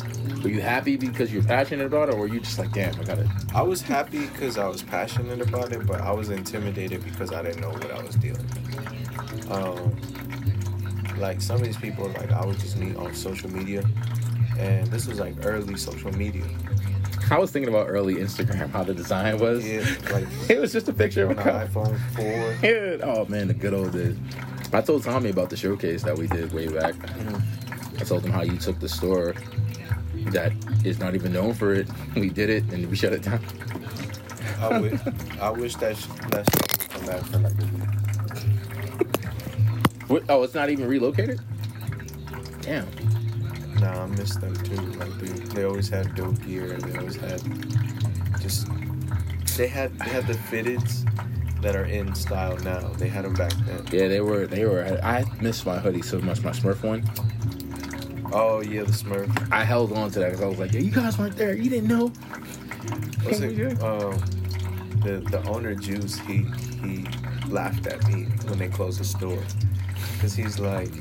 Were 0.44 0.50
you 0.50 0.62
happy 0.62 0.98
because 0.98 1.34
you're 1.34 1.44
passionate 1.44 1.86
about 1.86 2.10
it, 2.10 2.16
or 2.16 2.20
were 2.20 2.28
you 2.28 2.42
just 2.42 2.60
like, 2.60 2.72
damn, 2.74 2.94
I 3.00 3.04
gotta. 3.04 3.30
I 3.56 3.62
was 3.62 3.82
happy 3.82 4.28
because 4.28 4.58
I 4.58 4.68
was 4.68 4.84
passionate 4.84 5.42
about 5.42 5.72
it, 5.72 5.88
but 5.88 6.02
I 6.02 6.12
was 6.12 6.30
intimidated 6.30 7.04
because 7.06 7.32
I 7.32 7.42
didn't 7.42 7.62
know 7.62 7.70
what 7.70 7.90
I 7.90 8.04
was 8.04 8.16
dealing 8.16 8.44
with. 8.44 9.52
Um, 9.52 9.96
like 11.20 11.42
some 11.42 11.58
of 11.58 11.64
these 11.64 11.78
people, 11.78 12.08
like 12.10 12.32
I 12.32 12.46
would 12.46 12.60
just 12.60 12.78
meet 12.78 12.96
on 12.96 13.14
social 13.14 13.50
media, 13.52 13.84
and 14.58 14.88
this 14.88 15.08
was 15.08 15.20
like 15.20 15.36
early 15.46 15.76
social 15.78 16.12
media. 16.14 16.46
I 17.30 17.38
was 17.38 17.52
thinking 17.52 17.70
about 17.74 17.88
early 17.90 18.16
Instagram, 18.16 18.70
how 18.70 18.84
the 18.84 18.94
design 18.94 19.38
was. 19.40 19.68
Yeah, 19.68 19.80
like 20.12 20.28
It 20.50 20.60
was 20.60 20.72
just 20.72 20.88
a 20.88 20.94
picture 20.94 21.24
of 21.30 21.32
on 21.32 21.40
a 21.40 21.44
the 21.44 21.52
cup. 21.52 21.68
iPhone 21.70 22.00
four. 22.16 22.56
Yeah. 22.68 22.98
Oh 23.04 23.26
man, 23.26 23.48
the 23.50 23.54
good 23.54 23.74
old 23.74 23.92
days. 23.94 24.16
I 24.74 24.82
told 24.82 25.04
Tommy 25.04 25.30
about 25.30 25.50
the 25.50 25.58
showcase 25.58 26.04
that 26.04 26.18
we 26.18 26.28
did 26.28 26.54
way 26.54 26.68
back. 26.68 26.94
Mm-hmm. 26.96 27.98
I 28.00 28.04
told 28.04 28.24
him 28.24 28.32
how 28.32 28.44
you 28.44 28.58
took 28.58 28.80
the 28.80 28.90
store 28.90 29.34
that 30.32 30.52
is 30.86 31.00
not 31.00 31.16
even 31.16 31.34
known 31.34 31.54
for 31.54 31.74
it. 31.74 31.88
We 32.16 32.30
did 32.30 32.50
it 32.50 32.64
and 32.74 32.86
we 32.90 32.96
shut 32.96 33.14
it 33.14 33.24
down. 33.24 33.42
I 34.60 34.80
wish, 34.80 35.00
I 35.40 35.50
wish 35.52 35.76
that 35.76 35.96
sh- 35.98 36.08
that 36.32 36.46
would 36.46 36.90
come 36.90 37.06
back 37.06 37.22
for 37.24 37.38
like 37.40 37.54
a 37.54 37.66
week. 37.66 37.97
What, 40.08 40.24
oh, 40.30 40.44
it's 40.44 40.54
not 40.54 40.70
even 40.70 40.88
relocated. 40.88 41.40
Damn. 42.62 42.88
Nah, 43.80 44.04
I 44.04 44.06
miss 44.08 44.36
them 44.36 44.56
too. 44.56 44.76
Like 44.98 45.14
they, 45.20 45.28
they 45.54 45.64
always 45.64 45.90
had 45.90 46.16
dope 46.16 46.44
gear, 46.46 46.74
and 46.74 46.82
they 46.82 46.98
always 46.98 47.16
had 47.16 47.42
just 48.42 48.68
they 49.58 49.68
had 49.68 49.98
they 50.00 50.10
had 50.10 50.26
the 50.28 50.34
fitteds 50.34 51.04
that 51.62 51.76
are 51.76 51.86
in 51.86 52.14
style 52.16 52.58
now. 52.58 52.80
They 52.98 53.08
had 53.08 53.26
them 53.26 53.34
back 53.34 53.52
then. 53.66 53.86
Yeah, 53.92 54.08
they 54.08 54.22
were. 54.22 54.48
They 54.48 54.66
were. 54.66 54.84
I 55.04 55.26
miss 55.42 55.66
my 55.66 55.78
hoodie 55.78 56.02
so 56.02 56.20
much. 56.20 56.42
My 56.42 56.52
Smurf 56.52 56.84
one. 56.84 57.04
Oh 58.34 58.62
yeah, 58.62 58.84
the 58.84 58.92
Smurf. 58.92 59.52
I 59.52 59.64
held 59.64 59.94
on 59.94 60.10
to 60.12 60.20
that 60.20 60.32
because 60.32 60.42
I 60.44 60.48
was 60.48 60.60
like, 60.60 60.74
"Yo, 60.74 60.80
you 60.80 60.92
guys 60.92 61.18
weren't 61.20 61.36
there. 61.38 61.54
You 61.56 61.70
didn't 61.70 61.90
know." 61.90 62.08
What's 63.24 63.42
Oh, 63.42 63.44
it? 63.44 63.52
yeah. 63.54 63.68
Um, 63.86 64.18
the 65.02 65.24
the 65.30 65.44
owner 65.48 65.76
Juice 65.76 66.18
he 66.20 66.46
he 66.82 67.06
laughed 67.50 67.86
at 67.88 68.06
me 68.08 68.24
when 68.48 68.58
they 68.58 68.68
closed 68.70 69.00
the 69.00 69.06
store 69.06 69.42
because 70.14 70.36
he's 70.36 70.60
like, 70.60 70.92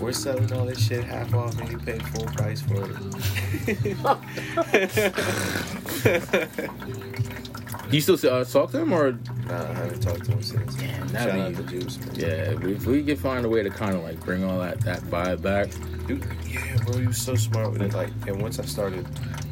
"We're 0.00 0.12
selling 0.12 0.52
all 0.52 0.66
this 0.66 0.78
shit 0.84 1.04
half 1.04 1.34
off, 1.34 1.58
and 1.60 1.70
you 1.70 1.78
paid 1.78 2.02
full 2.08 2.26
price 2.26 2.60
for 2.60 2.84
it." 2.84 2.96
Do 7.90 7.96
you 7.96 8.00
still 8.00 8.18
uh, 8.30 8.44
talk 8.44 8.70
to 8.72 8.80
him 8.80 8.92
or? 8.92 9.12
nah, 9.48 9.62
I 9.62 9.72
haven't 9.74 10.00
talked 10.00 10.24
to 10.26 10.32
him 10.32 10.42
since. 10.42 10.74
Damn, 10.76 11.08
Shout 11.08 11.30
out 11.30 11.56
to. 11.56 11.62
Juice. 11.64 11.98
Yeah, 12.14 12.54
if 12.62 12.86
we 12.86 13.02
can 13.02 13.16
find 13.16 13.44
a 13.44 13.48
way 13.48 13.62
to 13.62 13.70
kind 13.70 13.94
of 13.94 14.02
like 14.02 14.20
bring 14.20 14.44
all 14.44 14.58
that 14.60 14.80
that 14.82 15.00
vibe 15.02 15.42
back. 15.42 15.70
Dude, 16.06 16.24
yeah, 16.46 16.76
bro, 16.84 17.04
was 17.06 17.20
so 17.20 17.34
smart 17.34 17.72
with 17.72 17.82
it. 17.82 17.92
Like, 17.94 18.10
and 18.26 18.40
once 18.40 18.58
I 18.58 18.64
started 18.64 19.06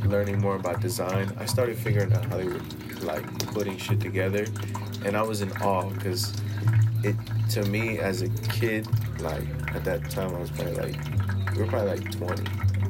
learning 0.04 0.40
more 0.40 0.56
about 0.56 0.80
design, 0.80 1.32
I 1.38 1.46
started 1.46 1.76
figuring 1.76 2.12
out 2.12 2.24
how 2.26 2.36
they 2.36 2.44
were 2.46 2.60
like 3.02 3.24
putting 3.48 3.76
shit 3.76 4.00
together, 4.00 4.46
and 5.04 5.16
I 5.16 5.22
was 5.22 5.40
in 5.42 5.50
awe 5.62 5.88
because 5.90 6.32
it 7.04 7.16
to 7.50 7.62
me 7.64 7.98
as 7.98 8.22
a 8.22 8.28
kid, 8.28 8.86
like 9.20 9.42
at 9.74 9.84
that 9.84 10.10
time, 10.10 10.34
I 10.34 10.38
was 10.40 10.50
probably 10.50 10.74
like 10.74 10.96
we 11.54 11.62
were 11.62 11.68
probably 11.68 11.90
like 11.98 12.12
20, 12.12 12.42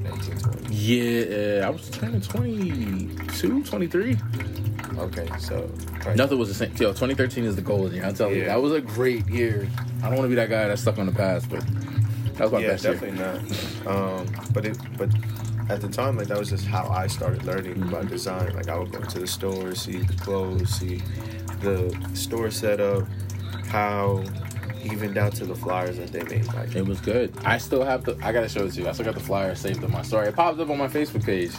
19, 0.02 0.38
20. 0.38 0.74
Yeah, 0.74 1.66
I 1.66 1.70
was 1.70 1.88
turning 1.90 2.20
22, 2.20 3.62
23. 3.64 4.16
Okay, 4.98 5.28
so 5.38 5.68
probably- 6.00 6.14
Nothing 6.14 6.38
was 6.38 6.48
the 6.48 6.54
same. 6.54 6.70
Yo, 6.72 6.88
2013 6.92 7.44
is 7.44 7.54
the 7.57 7.62
golden 7.62 7.94
year. 7.94 8.04
I'll 8.04 8.12
tell 8.14 8.32
you, 8.32 8.44
that 8.46 8.61
was 8.61 8.72
a 8.72 8.80
great 8.80 9.26
year. 9.28 9.68
I 10.02 10.09
don't 10.09 10.16
want 10.18 10.22
to 10.24 10.28
be 10.28 10.34
that 10.36 10.48
guy 10.48 10.68
that's 10.68 10.82
stuck 10.82 10.98
on 10.98 11.07
the 11.07 11.12
past, 11.12 11.48
but 11.50 11.64
that 12.34 12.40
was 12.44 12.52
my 12.52 12.61
yeah, 12.61 12.68
best 12.68 12.84
year. 12.84 12.92
definitely 12.94 13.18
not. 13.84 13.86
Um, 13.86 14.26
but 14.52 14.64
it, 14.66 14.78
but 14.96 15.11
at 15.68 15.80
the 15.80 15.88
time, 15.88 16.16
like 16.16 16.28
that 16.28 16.38
was 16.38 16.48
just 16.50 16.64
how 16.66 16.88
I 16.88 17.07
started 17.09 17.44
learning 17.44 17.82
about 17.82 18.09
design. 18.09 18.54
Like 18.54 18.68
I 18.68 18.78
would 18.78 18.90
go 18.92 19.00
to 19.00 19.18
the 19.18 19.26
store, 19.26 19.74
see 19.74 19.98
the 19.98 20.14
clothes, 20.14 20.70
see 20.70 21.02
the 21.61 21.94
store 22.14 22.50
setup, 22.50 23.04
how 23.68 24.22
even 24.84 25.12
down 25.12 25.30
to 25.32 25.44
the 25.44 25.54
flyers 25.54 25.96
that 25.98 26.12
they 26.12 26.22
made. 26.24 26.46
Like 26.54 26.74
It 26.76 26.86
was 26.86 27.00
good. 27.00 27.34
I 27.44 27.58
still 27.58 27.84
have 27.84 28.04
the. 28.04 28.16
I 28.22 28.32
gotta 28.32 28.48
show 28.48 28.64
it 28.66 28.72
to 28.72 28.80
you. 28.82 28.88
I 28.88 28.92
still 28.92 29.04
got 29.04 29.14
the 29.14 29.20
flyer 29.20 29.54
saved 29.54 29.82
on 29.82 29.90
my 29.90 30.02
story. 30.02 30.28
It 30.28 30.36
popped 30.36 30.58
up 30.60 30.70
on 30.70 30.78
my 30.78 30.88
Facebook 30.88 31.24
page, 31.24 31.52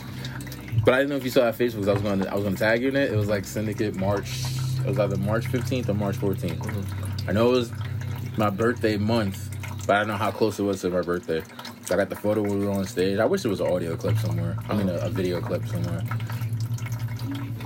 but 0.86 0.94
I 0.94 0.98
didn't 0.98 1.10
know 1.10 1.16
if 1.18 1.24
you 1.26 1.30
saw 1.30 1.42
that 1.42 1.58
Facebook. 1.58 1.80
'cause 1.80 1.88
I 1.90 1.94
was 1.94 2.02
going. 2.02 2.20
to 2.22 2.32
I 2.32 2.36
was 2.36 2.44
going 2.44 2.56
to 2.56 2.60
tag 2.60 2.82
you 2.82 2.90
in 2.90 2.96
it. 2.96 3.12
It 3.12 3.18
was 3.18 3.28
like 3.28 3.44
Syndicate 3.46 3.96
March. 3.96 4.44
It 4.80 4.86
was 4.88 5.00
either 5.00 5.18
March 5.18 5.46
15th 5.48 5.90
or 5.90 5.94
March 5.94 6.18
14th. 6.18 6.58
Mm-hmm. 6.60 7.30
I 7.30 7.34
know 7.34 7.50
it 7.50 7.52
was 7.54 7.72
my 8.38 8.50
birthday 8.50 8.96
month, 8.96 9.50
but 9.86 9.96
I 9.98 10.00
don't 10.00 10.08
know 10.08 10.16
how 10.16 10.32
close 10.32 10.60
it 10.60 10.64
was 10.64 10.80
to 10.82 10.90
my 10.90 11.02
birthday. 11.02 11.44
I 11.92 11.96
got 11.96 12.10
the 12.10 12.16
photo 12.16 12.42
when 12.42 12.60
we 12.60 12.66
were 12.66 12.72
on 12.72 12.86
stage. 12.86 13.18
I 13.20 13.26
wish 13.26 13.44
it 13.44 13.48
was 13.50 13.60
an 13.62 13.68
audio 13.68 13.96
clip 13.98 14.18
somewhere. 14.20 14.56
I 14.70 14.76
mean, 14.76 14.88
a, 14.90 14.96
a 14.96 15.10
video 15.10 15.42
clip 15.42 15.66
somewhere. 15.68 16.02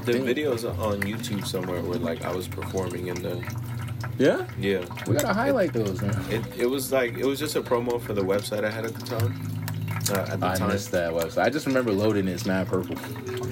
the 0.06 0.14
Dang. 0.14 0.24
videos 0.26 0.64
on 0.80 1.02
YouTube 1.02 1.46
somewhere 1.46 1.82
where 1.82 2.00
like 2.00 2.24
I 2.24 2.34
was 2.34 2.48
performing 2.48 3.08
in 3.08 3.22
the 3.22 3.36
Yeah, 4.18 4.48
yeah. 4.60 4.86
we 5.08 5.16
gotta 5.16 5.34
highlight 5.34 5.74
those, 5.74 6.02
man. 6.02 6.16
It, 6.30 6.44
it 6.58 6.66
was 6.66 6.92
like 6.92 7.18
it 7.18 7.26
was 7.26 7.40
just 7.40 7.56
a 7.56 7.62
promo 7.62 8.00
for 8.02 8.14
the 8.14 8.22
website 8.24 8.64
I 8.64 8.70
had 8.70 8.86
at 8.86 8.94
the 8.96 9.06
time. 9.06 9.34
Uh, 10.10 10.26
at 10.30 10.40
the 10.40 10.48
I 10.48 10.56
time, 10.56 10.70
missed 10.70 10.92
that 10.92 11.12
website. 11.14 11.44
I 11.44 11.50
just 11.50 11.66
remember 11.68 11.92
loading 11.92 12.28
it. 12.28 12.32
It's 12.32 12.46
mad 12.46 12.68
purple. 12.68 12.96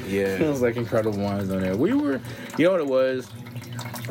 Yeah, 0.07 0.25
It 0.35 0.41
yeah, 0.41 0.49
was 0.49 0.61
like 0.61 0.75
Inkredible 0.75 1.17
Minds 1.17 1.51
on 1.51 1.61
there. 1.61 1.75
We 1.77 1.93
were, 1.93 2.19
you 2.57 2.65
know 2.65 2.71
what 2.71 2.81
it 2.81 2.87
was? 2.87 3.29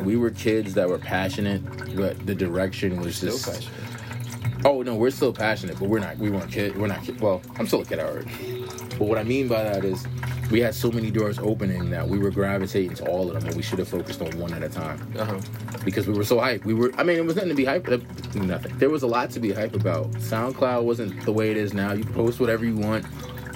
We 0.03 0.15
were 0.15 0.29
kids 0.31 0.73
that 0.75 0.87
were 0.87 0.97
passionate, 0.97 1.61
but 1.95 2.25
the 2.25 2.33
direction 2.33 2.99
was 3.01 3.17
still 3.17 3.31
just. 3.37 3.45
passionate. 3.45 4.65
Oh 4.65 4.81
no, 4.81 4.95
we're 4.95 5.09
still 5.11 5.33
passionate, 5.33 5.79
but 5.79 5.89
we're 5.89 5.99
not. 5.99 6.17
We 6.17 6.29
weren't 6.29 6.51
kid. 6.51 6.75
We're 6.77 6.87
not 6.87 7.03
kid. 7.03 7.19
Well, 7.21 7.41
I'm 7.57 7.67
still 7.67 7.81
a 7.81 7.85
kid 7.85 7.99
already. 7.99 8.58
But 8.99 9.07
what 9.07 9.17
I 9.17 9.23
mean 9.23 9.47
by 9.47 9.63
that 9.63 9.83
is, 9.85 10.05
we 10.51 10.59
had 10.59 10.75
so 10.75 10.91
many 10.91 11.09
doors 11.09 11.39
opening 11.39 11.89
that 11.91 12.07
we 12.07 12.19
were 12.19 12.31
gravitating 12.31 12.95
to 12.95 13.05
all 13.09 13.27
of 13.29 13.33
them, 13.35 13.45
and 13.47 13.55
we 13.55 13.61
should 13.63 13.79
have 13.79 13.87
focused 13.87 14.21
on 14.21 14.37
one 14.37 14.53
at 14.53 14.61
a 14.61 14.69
time 14.69 14.99
Uh 15.17 15.23
huh. 15.25 15.39
because 15.85 16.05
we 16.07 16.13
were 16.13 16.23
so 16.25 16.37
hyped. 16.37 16.65
We 16.65 16.73
were. 16.73 16.91
I 16.97 17.03
mean, 17.03 17.17
it 17.17 17.25
was 17.25 17.35
nothing 17.35 17.49
to 17.49 17.55
be 17.55 17.65
hyped. 17.65 17.87
uh, 17.91 18.43
Nothing. 18.43 18.77
There 18.77 18.89
was 18.89 19.03
a 19.03 19.07
lot 19.07 19.31
to 19.31 19.39
be 19.39 19.49
hyped 19.49 19.73
about. 19.75 20.11
SoundCloud 20.13 20.83
wasn't 20.83 21.23
the 21.23 21.31
way 21.31 21.49
it 21.51 21.57
is 21.57 21.73
now. 21.73 21.93
You 21.93 22.03
post 22.03 22.39
whatever 22.39 22.65
you 22.65 22.75
want. 22.75 23.05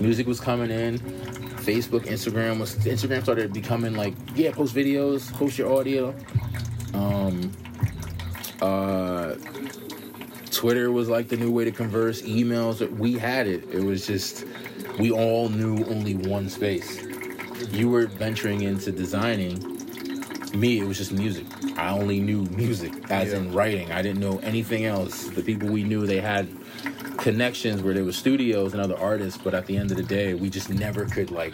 Music 0.01 0.25
was 0.27 0.39
coming 0.39 0.71
in. 0.71 0.97
Facebook, 1.67 2.05
Instagram 2.05 2.59
was. 2.59 2.75
Instagram 2.77 3.21
started 3.23 3.51
becoming 3.53 3.95
like, 3.95 4.13
yeah, 4.35 4.51
post 4.51 4.73
videos, 4.73 5.31
post 5.33 5.57
your 5.57 5.73
audio. 5.77 6.15
Um. 6.93 7.51
Uh. 8.61 9.35
Twitter 10.51 10.91
was 10.91 11.09
like 11.09 11.27
the 11.27 11.35
new 11.35 11.51
way 11.51 11.65
to 11.65 11.71
converse. 11.71 12.21
Emails, 12.21 12.87
we 12.97 13.13
had 13.17 13.47
it. 13.47 13.67
It 13.73 13.83
was 13.83 14.05
just, 14.07 14.45
we 14.99 15.11
all 15.11 15.49
knew 15.49 15.83
only 15.85 16.15
one 16.15 16.49
space. 16.49 17.03
You 17.71 17.89
were 17.89 18.07
venturing 18.07 18.61
into 18.61 18.91
designing 18.91 19.73
me, 20.53 20.79
it 20.79 20.87
was 20.87 20.97
just 20.97 21.11
music. 21.11 21.45
I 21.77 21.89
only 21.89 22.19
knew 22.19 22.43
music, 22.51 22.93
as 23.09 23.31
Yeah. 23.31 23.39
in 23.39 23.53
writing. 23.53 23.91
I 23.91 24.01
didn't 24.01 24.19
know 24.21 24.39
anything 24.43 24.85
else. 24.85 25.25
The 25.29 25.41
people 25.41 25.67
we 25.69 25.83
knew, 25.83 26.05
they 26.05 26.21
had 26.21 26.47
connections 27.17 27.81
where 27.81 27.93
there 27.93 28.03
were 28.03 28.11
studios 28.11 28.73
and 28.73 28.81
other 28.81 28.97
artists, 28.97 29.39
but 29.43 29.53
at 29.53 29.65
the 29.65 29.77
end 29.77 29.91
of 29.91 29.97
the 29.97 30.03
day, 30.03 30.33
we 30.33 30.49
just 30.49 30.69
never 30.69 31.05
could 31.05 31.31
like 31.31 31.53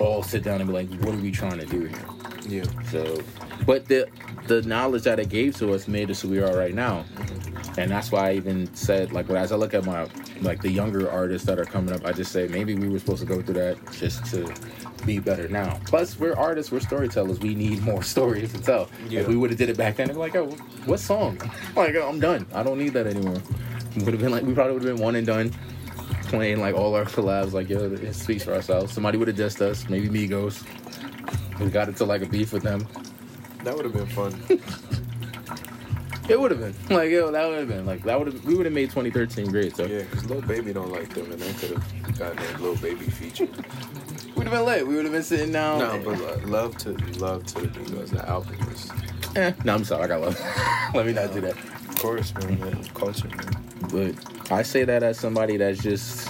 all 0.00 0.22
sit 0.22 0.42
down 0.42 0.60
and 0.60 0.68
be 0.68 0.74
like, 0.74 0.88
what 1.04 1.14
are 1.14 1.18
we 1.18 1.30
trying 1.30 1.58
to 1.58 1.66
do 1.66 1.82
here? 1.82 2.04
Yeah. 2.48 2.64
So, 2.90 3.20
but 3.66 3.86
the 3.86 4.08
the 4.46 4.62
knowledge 4.62 5.02
that 5.02 5.20
it 5.20 5.28
gave 5.28 5.56
to 5.58 5.74
us 5.74 5.86
made 5.86 6.10
us 6.10 6.22
who 6.22 6.28
we 6.28 6.40
are 6.40 6.56
right 6.56 6.74
now, 6.74 7.04
mm-hmm. 7.14 7.80
and 7.80 7.90
that's 7.90 8.10
why 8.10 8.30
I 8.30 8.34
even 8.34 8.72
said 8.74 9.12
like, 9.12 9.28
as 9.30 9.52
I 9.52 9.56
look 9.56 9.74
at 9.74 9.84
my 9.84 10.08
like 10.42 10.60
the 10.62 10.70
younger 10.70 11.10
artists 11.10 11.46
that 11.46 11.58
are 11.58 11.64
coming 11.64 11.94
up, 11.94 12.04
I 12.04 12.12
just 12.12 12.32
say 12.32 12.48
maybe 12.48 12.74
we 12.74 12.88
were 12.88 12.98
supposed 12.98 13.20
to 13.20 13.26
go 13.26 13.42
through 13.42 13.54
that 13.54 13.92
just 13.92 14.24
to 14.26 14.52
be 15.04 15.18
better 15.18 15.48
now. 15.48 15.80
Plus, 15.86 16.18
we're 16.18 16.34
artists, 16.34 16.70
we're 16.70 16.80
storytellers. 16.80 17.40
We 17.40 17.54
need 17.54 17.82
more 17.82 18.02
stories 18.14 18.52
to 18.52 18.60
tell. 18.60 18.88
Yeah. 19.08 19.20
If 19.20 19.28
we 19.28 19.36
would 19.36 19.50
have 19.50 19.58
did 19.58 19.70
it 19.70 19.76
back 19.76 19.96
then, 19.96 20.04
it'd 20.04 20.16
be 20.16 20.20
like, 20.20 20.36
oh, 20.36 20.50
what 20.86 21.00
song? 21.00 21.40
Like, 21.76 21.94
oh, 21.94 22.08
I'm 22.08 22.18
done. 22.18 22.44
I 22.52 22.62
don't 22.64 22.78
need 22.78 22.92
that 22.94 23.06
anymore. 23.06 23.40
Would 23.96 24.08
have 24.08 24.20
been 24.20 24.32
like, 24.32 24.42
we 24.42 24.52
probably 24.52 24.74
would 24.74 24.82
have 24.82 24.96
been 24.96 25.02
one 25.02 25.14
and 25.14 25.26
done, 25.26 25.54
playing 26.24 26.60
like 26.60 26.74
all 26.74 26.94
our 26.94 27.04
collabs. 27.04 27.52
Like, 27.52 27.68
yo, 27.68 27.78
it 27.78 28.14
speaks 28.14 28.42
for 28.42 28.52
ourselves. 28.52 28.92
Somebody 28.92 29.16
would 29.16 29.28
have 29.28 29.36
dissed 29.36 29.60
us, 29.60 29.88
maybe 29.88 30.08
Migos. 30.08 30.64
We 31.60 31.70
got 31.70 31.88
into 31.88 32.04
like 32.04 32.22
a 32.22 32.26
beef 32.26 32.52
with 32.52 32.64
them. 32.64 32.86
That 33.62 33.76
would 33.76 33.84
have 33.84 33.94
been 33.94 34.06
fun. 34.06 34.34
It 36.28 36.38
would 36.38 36.50
have 36.50 36.60
been 36.60 36.74
like, 36.96 37.10
yo, 37.10 37.30
that 37.30 37.48
would 37.48 37.58
have 37.58 37.68
been 37.68 37.86
like 37.86 38.02
that 38.04 38.18
would 38.18 38.32
have 38.32 38.44
we 38.44 38.54
would 38.54 38.66
have 38.66 38.74
made 38.74 38.90
2013 38.90 39.50
great. 39.50 39.74
So 39.76 39.86
yeah, 39.86 40.02
because 40.02 40.26
Lil 40.28 40.42
Baby 40.42 40.72
don't 40.72 40.90
like 40.92 41.12
them, 41.14 41.30
and 41.32 41.40
they 41.40 41.52
could 41.54 41.70
have 41.78 42.18
gotten 42.18 42.38
a 42.38 42.58
Lil 42.58 42.76
Baby 42.76 43.06
feature. 43.06 43.46
we'd 44.36 44.44
have 44.44 44.52
been 44.52 44.64
late. 44.66 44.86
We 44.86 44.94
would 44.96 45.04
have 45.04 45.12
been 45.12 45.22
sitting 45.22 45.52
down. 45.52 45.78
no, 45.78 45.98
but 46.04 46.20
uh, 46.20 46.46
love 46.46 46.76
to 46.78 46.90
love 47.18 47.46
to 47.46 47.60
the 47.62 47.68
Migos. 47.68 48.10
The 48.10 48.28
album 48.28 48.56
was, 48.68 48.90
Eh, 49.36 49.52
no, 49.64 49.74
I'm 49.74 49.84
sorry. 49.84 50.04
I 50.04 50.06
got 50.08 50.20
love. 50.20 50.40
Let 50.94 51.06
me 51.06 51.12
not 51.12 51.32
do 51.32 51.40
that. 51.42 51.56
of 51.56 51.98
course, 51.98 52.34
man. 52.34 52.60
man 52.60 52.84
culture, 52.94 53.28
man. 53.28 53.64
But 53.90 54.52
I 54.52 54.62
say 54.62 54.84
that 54.84 55.02
as 55.02 55.18
somebody 55.18 55.56
that's 55.56 55.82
just 55.82 56.28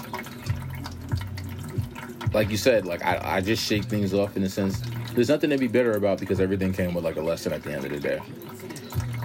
like 2.34 2.50
you 2.50 2.56
said, 2.56 2.86
like 2.86 3.04
I, 3.04 3.36
I 3.36 3.40
just 3.40 3.64
shake 3.64 3.84
things 3.84 4.14
off 4.14 4.36
in 4.36 4.42
a 4.42 4.48
sense. 4.48 4.80
There's 5.14 5.28
nothing 5.28 5.50
to 5.50 5.58
be 5.58 5.66
bitter 5.66 5.92
about 5.92 6.20
because 6.20 6.40
everything 6.40 6.72
came 6.72 6.94
with 6.94 7.04
like 7.04 7.16
a 7.16 7.22
lesson 7.22 7.52
at 7.52 7.62
the 7.62 7.72
end 7.72 7.84
of 7.84 7.90
the 7.90 7.98
day. 7.98 8.20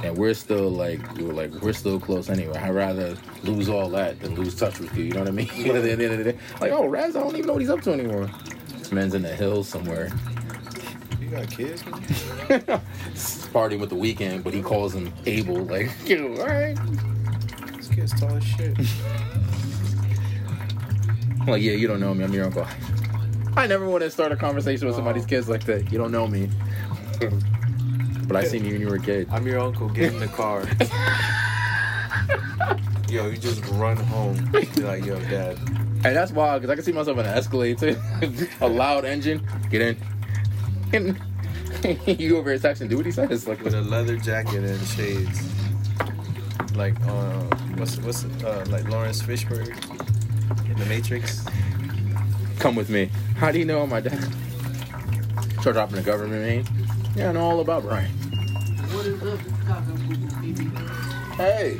And 0.03 0.17
we're 0.17 0.33
still 0.33 0.69
like 0.69 0.99
we 1.15 1.23
were 1.23 1.33
like 1.33 1.51
we're 1.61 1.71
still 1.73 1.99
close 1.99 2.29
anyway. 2.29 2.57
I'd 2.57 2.71
rather 2.75 3.15
lose 3.43 3.69
all 3.69 3.89
that 3.91 4.19
than 4.19 4.35
lose 4.35 4.53
touch 4.55 4.79
with 4.79 4.93
you. 4.97 5.05
You 5.05 5.13
know 5.13 5.19
what 5.21 5.29
I 5.29 5.31
mean? 5.31 5.47
at 5.49 5.81
the 5.81 5.91
end 5.91 6.01
of 6.01 6.17
the 6.17 6.33
day, 6.33 6.37
like 6.59 6.71
oh 6.73 6.85
Rez, 6.87 7.15
I 7.15 7.21
don't 7.21 7.35
even 7.35 7.47
know 7.47 7.53
what 7.53 7.61
he's 7.61 7.69
up 7.69 7.81
to 7.83 7.93
anymore. 7.93 8.29
This 8.77 8.91
man's 8.91 9.13
in 9.13 9.21
the 9.21 9.33
hills 9.33 9.69
somewhere, 9.69 10.11
You 11.21 11.29
got 11.29 11.49
kids, 11.49 11.85
man? 12.49 12.81
partying 13.53 13.79
with 13.79 13.89
the 13.91 13.95
Weeknd, 13.95 14.43
but 14.43 14.53
he 14.53 14.61
calls 14.61 14.93
him 14.93 15.13
Abel. 15.25 15.63
Like, 15.63 15.89
you 16.05 16.35
all 16.37 16.47
right? 16.47 16.77
This 17.77 17.87
kid's 17.87 18.19
tall 18.19 18.35
as 18.35 18.43
shit. 18.43 18.77
I'm 21.39 21.47
like, 21.47 21.61
yeah, 21.61 21.73
you 21.73 21.87
don't 21.87 21.99
know 22.01 22.13
me. 22.13 22.23
I'm 22.25 22.33
your 22.33 22.45
uncle. 22.45 22.67
I 23.55 23.67
never 23.67 23.87
want 23.87 24.03
to 24.03 24.09
start 24.09 24.31
a 24.31 24.35
conversation 24.35 24.87
with 24.87 24.95
somebody's 24.95 25.25
kids 25.25 25.47
like 25.47 25.63
that. 25.65 25.91
You 25.91 25.97
don't 25.97 26.11
know 26.11 26.27
me. 26.27 26.49
but 28.27 28.35
I 28.35 28.43
seen 28.43 28.65
you 28.65 28.73
when 28.73 28.81
you 28.81 28.87
were 28.87 28.95
a 28.95 28.99
kid. 28.99 29.27
I'm 29.31 29.45
your 29.45 29.59
uncle. 29.59 29.89
Get 29.89 30.13
in 30.13 30.19
the 30.19 30.27
car. 30.27 30.61
yo, 33.09 33.27
you 33.27 33.37
just 33.37 33.65
run 33.69 33.97
home. 33.97 34.49
Be 34.51 34.65
like, 34.81 35.05
yo, 35.05 35.19
dad. 35.19 35.57
And 36.05 36.15
that's 36.15 36.31
wild 36.31 36.61
because 36.61 36.71
I 36.71 36.75
can 36.75 36.83
see 36.83 36.91
myself 36.91 37.17
in 37.17 37.25
an 37.25 37.37
Escalade 37.37 37.77
too. 37.77 37.95
a 38.61 38.67
loud 38.67 39.05
engine. 39.05 39.47
Get 39.69 39.81
in. 39.81 39.97
And 40.91 41.19
you 42.19 42.37
over 42.37 42.49
here 42.49 42.59
texting. 42.59 42.89
Do 42.89 42.97
what 42.97 43.05
he 43.05 43.11
says. 43.11 43.47
Like, 43.47 43.61
with 43.61 43.73
a 43.73 43.81
leather 43.81 44.17
jacket 44.17 44.63
and 44.63 44.87
shades. 44.87 45.49
Like 46.75 46.99
uh, 47.01 47.39
what's 47.75 47.97
what's 47.97 48.25
uh, 48.43 48.65
like 48.69 48.87
Laurence 48.89 49.21
Fishburne 49.21 49.69
in 50.69 50.79
The 50.79 50.85
Matrix. 50.87 51.45
come 52.59 52.75
with 52.75 52.89
me. 52.89 53.11
How 53.35 53.51
do 53.51 53.59
you 53.59 53.65
know 53.65 53.85
my 53.85 53.99
dad? 53.99 54.17
Start 55.61 55.75
dropping 55.75 55.97
the 55.97 56.01
government 56.01 56.41
name. 56.41 56.65
Yeah, 57.15 57.29
I 57.29 57.31
know 57.33 57.41
all 57.41 57.59
about 57.59 57.83
Brian. 57.83 58.09
What 58.11 59.05
is 59.05 59.21
up, 59.23 59.39
Cock 59.67 59.83
and 59.87 60.07
Boo 60.09 60.15
Boo 60.17 60.27
BB? 60.53 61.35
Hey. 61.35 61.79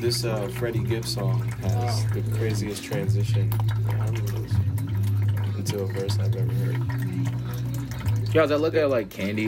This 0.00 0.24
uh, 0.24 0.48
Freddie 0.58 0.80
Gibbs 0.82 1.14
song 1.14 1.40
has 1.62 2.04
the 2.10 2.22
craziest 2.36 2.82
transition 2.84 3.50
into 5.56 5.78
a 5.78 5.86
verse 5.86 6.18
I've 6.18 6.34
ever 6.36 6.52
heard. 6.52 8.34
Yo, 8.34 8.42
as 8.42 8.50
I 8.50 8.56
look 8.56 8.74
at 8.74 8.90
like 8.90 9.08
candy, 9.10 9.46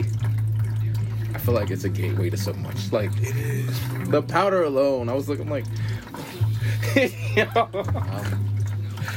I 1.33 1.37
feel 1.39 1.53
like 1.53 1.69
it's 1.69 1.83
a 1.83 1.89
gateway 1.89 2.29
to 2.31 2.37
so 2.37 2.53
much. 2.53 2.91
Like 2.91 3.11
It 3.17 3.35
is. 3.35 3.79
the 4.09 4.21
powder 4.23 4.63
alone, 4.63 5.09
I 5.09 5.13
was 5.13 5.27
looking 5.29 5.49
like, 5.49 5.65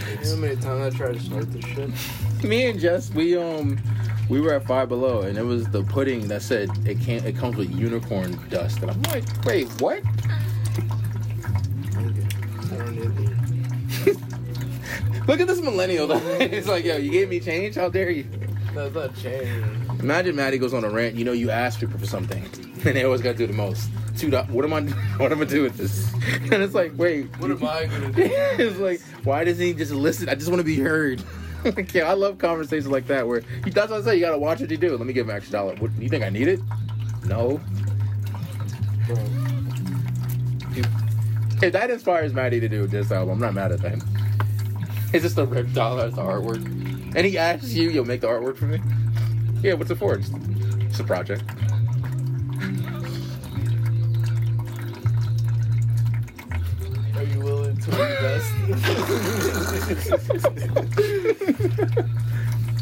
You 0.08 0.24
know 0.24 0.30
how 0.30 0.36
many 0.36 0.56
times 0.56 0.94
I 0.94 0.96
tried 0.96 1.14
to 1.14 1.20
snort 1.20 1.52
this 1.52 1.64
shit? 1.64 2.44
me 2.44 2.70
and 2.70 2.78
Jess, 2.78 3.10
we 3.12 3.36
um, 3.36 3.78
we 4.28 4.40
were 4.40 4.54
at 4.54 4.66
Five 4.66 4.88
Below, 4.88 5.22
and 5.22 5.36
it 5.36 5.42
was 5.42 5.68
the 5.68 5.82
pudding 5.82 6.28
that 6.28 6.42
said 6.42 6.70
it 6.86 7.00
can't. 7.00 7.24
It 7.24 7.36
comes 7.36 7.56
with 7.56 7.70
unicorn 7.74 8.38
dust, 8.48 8.80
and 8.82 8.90
I'm 8.90 9.02
like, 9.02 9.24
wait, 9.44 9.68
what? 9.80 10.02
I 12.70 12.76
don't 12.76 12.96
need 12.96 13.16
these. 13.16 13.30
Look 15.26 15.40
at 15.40 15.46
this 15.46 15.60
millennial. 15.60 16.06
though. 16.06 16.16
it's 16.40 16.66
like, 16.66 16.84
yo, 16.84 16.96
you 16.96 17.10
gave 17.10 17.28
me 17.28 17.40
change. 17.40 17.74
How 17.76 17.88
dare 17.88 18.10
you? 18.10 18.26
That's 18.74 18.94
not 18.94 19.14
change. 19.16 20.00
Imagine 20.00 20.36
Maddie 20.36 20.58
goes 20.58 20.72
on 20.72 20.84
a 20.84 20.90
rant. 20.90 21.14
You 21.16 21.24
know, 21.24 21.32
you 21.32 21.50
ask 21.50 21.80
people 21.80 21.98
for 21.98 22.06
something, 22.06 22.42
and 22.84 22.96
they 22.96 23.04
always 23.04 23.20
got 23.20 23.32
to 23.32 23.38
do 23.38 23.46
the 23.46 23.52
most. 23.52 23.90
Two. 24.20 24.30
do- 24.30 24.36
What 24.52 24.64
am 24.64 24.72
I? 24.74 24.82
What 25.16 25.32
am 25.32 25.40
I 25.40 25.44
do 25.56 25.62
with 25.62 25.76
this? 25.76 26.12
And 26.52 26.62
it's 26.62 26.74
like, 26.74 26.92
wait, 26.96 27.26
What 27.38 27.50
am 27.50 27.64
I 27.64 27.86
gonna 27.86 28.12
do? 28.12 28.22
it's 28.26 28.78
like, 28.78 29.00
why 29.24 29.44
doesn't 29.44 29.64
he 29.64 29.72
just 29.72 29.92
listen? 29.92 30.28
I 30.28 30.34
just 30.34 30.48
want 30.48 30.60
to 30.60 30.64
be 30.64 30.78
heard. 30.78 31.22
Yeah, 31.94 32.08
I 32.10 32.14
love 32.14 32.38
conversations 32.38 32.88
like 32.88 33.06
that 33.08 33.26
where 33.26 33.40
he, 33.64 33.70
that's 33.70 33.90
what 33.90 34.00
I 34.00 34.04
say. 34.04 34.14
You 34.16 34.20
gotta 34.22 34.38
watch 34.38 34.60
what 34.60 34.70
you 34.70 34.76
do. 34.76 34.96
Let 34.96 35.06
me 35.06 35.12
give 35.12 35.26
him 35.26 35.30
an 35.30 35.36
extra 35.36 35.52
dollar. 35.52 35.74
What, 35.76 35.90
you 35.98 36.08
think 36.08 36.24
I 36.24 36.28
need 36.30 36.48
it? 36.48 36.60
No. 37.26 37.60
Bro, 39.06 39.16
If 41.62 41.72
that 41.72 41.90
inspires 41.90 42.32
Maddie 42.32 42.60
to 42.60 42.68
do 42.68 42.86
this 42.86 43.10
album, 43.12 43.34
I'm 43.34 43.40
not 43.40 43.54
mad 43.54 43.72
at 43.72 43.80
that. 43.82 44.02
It's 45.12 45.22
just 45.24 45.36
a 45.38 45.44
red 45.44 45.72
dollar 45.74 46.04
as 46.06 46.14
the 46.14 46.22
artwork. 46.22 46.64
And 47.16 47.26
he 47.26 47.36
asks 47.36 47.72
you, 47.74 47.90
you'll 47.90 48.04
make 48.06 48.20
the 48.22 48.28
artwork 48.28 48.56
for 48.56 48.66
me? 48.66 48.80
Yeah, 49.62 49.74
what's 49.74 49.90
it 49.90 49.96
for? 49.98 50.14
It's 50.14 51.00
a 51.00 51.04
project. 51.04 51.42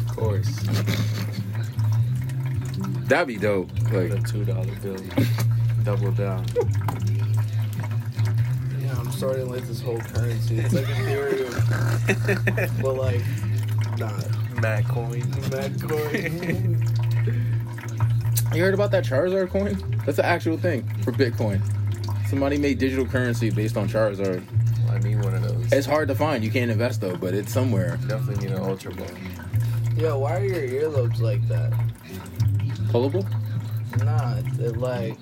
Of 0.07 0.15
course. 0.15 0.59
That'd 3.07 3.27
be 3.27 3.37
dope. 3.37 3.71
Like 3.91 4.11
a 4.11 4.21
two 4.21 4.45
dollar 4.45 4.75
bill. 4.81 4.97
Double 5.83 6.11
down. 6.11 6.45
yeah, 8.79 8.97
I'm 8.97 9.11
starting 9.11 9.47
to 9.47 9.51
like 9.53 9.63
this 9.63 9.81
whole 9.81 9.99
currency. 9.99 10.59
It's 10.59 10.73
like 10.73 10.85
Ethereum, 10.85 12.81
but 12.81 12.95
like, 12.95 13.21
nah, 13.97 14.11
Mad 14.61 14.87
coin. 14.89 15.23
Mad 15.51 15.81
coin. 15.81 16.83
you 18.53 18.61
heard 18.61 18.73
about 18.73 18.91
that 18.91 19.05
Charizard 19.05 19.49
coin? 19.49 20.01
That's 20.05 20.17
the 20.17 20.25
actual 20.25 20.57
thing 20.57 20.83
for 21.01 21.11
Bitcoin. 21.11 21.61
Somebody 22.27 22.57
made 22.57 22.77
digital 22.77 23.05
currency 23.05 23.49
based 23.49 23.77
on 23.77 23.87
Charizard. 23.87 24.43
I 24.89 24.97
need 24.99 25.23
one 25.23 25.33
of 25.35 25.43
those. 25.43 25.71
It's 25.71 25.87
hard 25.87 26.07
to 26.07 26.15
find. 26.15 26.43
You 26.43 26.51
can't 26.51 26.71
invest 26.71 27.01
though, 27.01 27.15
but 27.15 27.33
it's 27.33 27.51
somewhere. 27.53 27.97
Definitely 28.07 28.47
need 28.47 28.55
an 28.55 28.63
ultra 28.63 28.93
ball. 28.93 29.07
Yo, 29.97 30.17
why 30.19 30.37
are 30.37 30.45
your 30.45 30.89
earlobes 30.89 31.19
like 31.19 31.45
that? 31.47 31.71
Pullable? 32.91 33.25
Nah, 34.03 34.37
it, 34.37 34.59
it 34.59 34.77
like, 34.77 35.17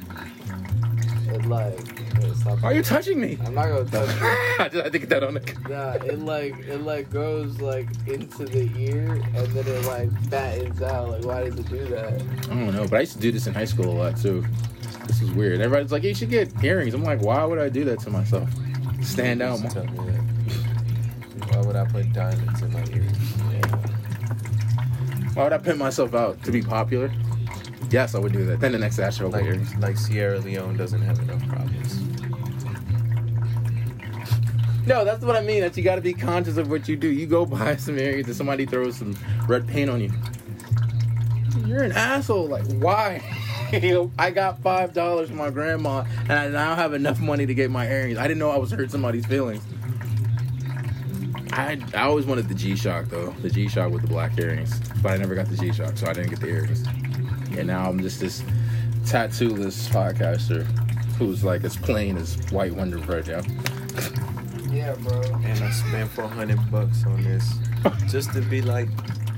it 1.34 1.46
like. 1.46 1.78
Wait, 2.22 2.36
stop. 2.36 2.64
Are 2.64 2.74
you 2.74 2.82
touching 2.82 3.20
me? 3.20 3.38
I'm 3.46 3.54
not 3.54 3.68
gonna 3.68 3.86
touch 3.92 4.10
it. 4.10 4.60
I 4.60 4.70
just 4.70 4.84
had 4.84 4.92
to 4.92 5.00
get 5.00 5.10
that 5.10 5.24
on 5.24 5.34
the. 5.36 5.56
Nah, 5.70 5.94
it 6.06 6.20
like 6.20 6.58
it 6.60 6.82
like 6.82 7.10
goes 7.10 7.60
like 7.60 7.88
into 8.08 8.46
the 8.46 8.72
ear 8.78 9.22
and 9.36 9.48
then 9.48 9.68
it 9.68 9.86
like 9.86 10.12
fattens 10.30 10.82
out. 10.82 11.10
Like, 11.10 11.26
why 11.26 11.44
does 11.44 11.60
it 11.60 11.70
do 11.70 11.86
that? 11.88 12.14
I 12.14 12.48
don't 12.48 12.74
know, 12.74 12.84
but 12.88 12.94
I 12.94 13.00
used 13.02 13.14
to 13.14 13.20
do 13.20 13.32
this 13.32 13.48
in 13.48 13.54
high 13.54 13.66
school 13.66 13.90
a 13.90 13.98
lot 13.98 14.18
too. 14.18 14.46
This 15.08 15.22
is 15.22 15.32
weird. 15.32 15.62
Everybody's 15.62 15.92
like, 15.92 16.04
"You 16.04 16.14
should 16.14 16.30
get 16.30 16.52
earrings." 16.64 16.94
I'm 16.94 17.04
like, 17.04 17.22
"Why 17.22 17.44
would 17.44 17.60
I 17.60 17.70
do 17.70 17.84
that 17.86 18.00
to 18.02 18.10
myself? 18.10 18.50
Stand 19.02 19.42
out 19.42 19.60
more." 19.62 19.72
Tell 19.72 19.86
me 19.86 20.12
that. 20.12 21.56
Why 21.56 21.62
would 21.66 21.76
I 21.76 21.86
put 21.86 22.12
diamonds 22.14 22.62
in 22.62 22.72
my 22.74 22.84
ears? 22.94 23.18
Why 25.34 25.44
would 25.44 25.54
I 25.54 25.58
pimp 25.60 25.78
myself 25.78 26.14
out 26.16 26.44
to 26.44 26.52
be 26.52 26.62
popular? 26.62 27.12
Yes, 27.90 28.16
I 28.16 28.20
would 28.20 28.34
do 28.34 28.46
that. 28.46 28.60
Then 28.60 28.72
the 28.74 28.80
next 28.80 28.98
day 28.98 29.04
I 29.04 29.10
show 29.12 29.28
up 29.28 29.36
earrings. 29.36 29.72
Like, 29.76 29.84
like 29.84 29.98
Sierra 29.98 30.40
Leone 30.40 30.76
doesn't 30.76 31.02
have 31.02 31.20
enough 31.20 31.48
problems. 31.48 32.02
No, 34.86 35.06
that's 35.06 35.24
what 35.24 35.36
I 35.36 35.42
mean. 35.42 35.62
That 35.62 35.78
you 35.78 35.84
got 35.84 35.96
to 35.96 36.02
be 36.02 36.14
conscious 36.14 36.58
of 36.58 36.70
what 36.70 36.88
you 36.88 36.96
do. 36.96 37.08
You 37.08 37.28
go 37.28 37.46
buy 37.46 37.76
some 37.76 37.98
earrings 38.00 38.28
and 38.28 38.36
somebody 38.36 38.66
throws 38.66 38.98
some 38.98 39.16
red 39.48 39.68
paint 39.68 39.90
on 39.90 40.02
you. 40.02 40.12
You're 41.66 41.84
an 41.84 41.92
asshole. 41.92 42.48
Like, 42.48 42.66
why? 42.74 43.22
I 44.20 44.32
got 44.32 44.62
five 44.62 44.94
dollars 44.94 45.30
from 45.30 45.38
my 45.38 45.50
grandma, 45.50 46.06
and 46.22 46.34
I 46.34 46.48
now 46.48 46.76
have 46.76 46.94
enough 46.94 47.20
money 47.20 47.46
to 47.46 47.54
get 47.54 47.70
my 47.70 47.88
earrings. 47.88 48.18
I 48.18 48.24
didn't 48.24 48.40
know 48.40 48.50
I 48.50 48.58
was 48.58 48.72
hurting 48.72 48.90
somebody's 48.90 49.26
feelings. 49.26 49.64
I 51.52 51.82
I 51.94 52.04
always 52.04 52.26
wanted 52.26 52.48
the 52.48 52.56
G 52.56 52.76
Shock 52.76 53.06
though, 53.06 53.32
the 53.42 53.50
G 53.50 53.68
Shock 53.68 53.92
with 53.92 54.04
the 54.04 54.08
black 54.08 54.38
earrings, 54.38 54.80
but 55.02 55.12
I 55.12 55.18
never 55.18 55.36
got 55.36 55.48
the 55.48 55.58
G 55.58 55.74
Shock, 55.74 55.98
so 55.98 56.08
I 56.08 56.14
didn't 56.14 56.30
get 56.30 56.40
the 56.40 56.48
earrings. 56.48 56.86
And 57.58 57.68
now 57.68 57.90
I'm 57.90 58.00
just 58.00 58.20
this 58.20 58.42
tattooless 59.04 59.90
podcaster. 59.90 60.64
who's 61.18 61.44
like 61.44 61.64
as 61.64 61.76
plain 61.76 62.18
as 62.18 62.36
white 62.52 62.74
Wonder 62.74 63.00
Bread, 63.00 63.28
yo. 63.28 63.42
Yeah, 64.70 64.96
bro. 65.00 65.22
And 65.44 65.64
I 65.64 65.72
spent 65.72 66.12
400 66.12 66.72
bucks 66.72 67.06
on 67.06 67.24
this 67.24 67.54
just 68.08 68.32
to 68.34 68.42
be 68.42 68.62
like, 68.62 68.90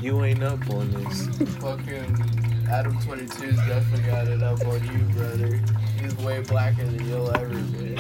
you 0.02 0.24
ain't 0.24 0.44
up 0.44 0.70
on 0.70 0.92
this. 0.92 1.28
Fucking 1.58 2.39
Adam 2.72 2.94
22's 3.00 3.58
definitely 3.68 4.06
got 4.06 4.28
it 4.28 4.44
up 4.44 4.64
on 4.68 4.84
you, 4.94 5.00
brother. 5.16 5.60
He's 6.00 6.16
way 6.18 6.42
blacker 6.42 6.86
than 6.86 7.04
you'll 7.08 7.36
ever 7.36 7.50
be. 7.50 7.96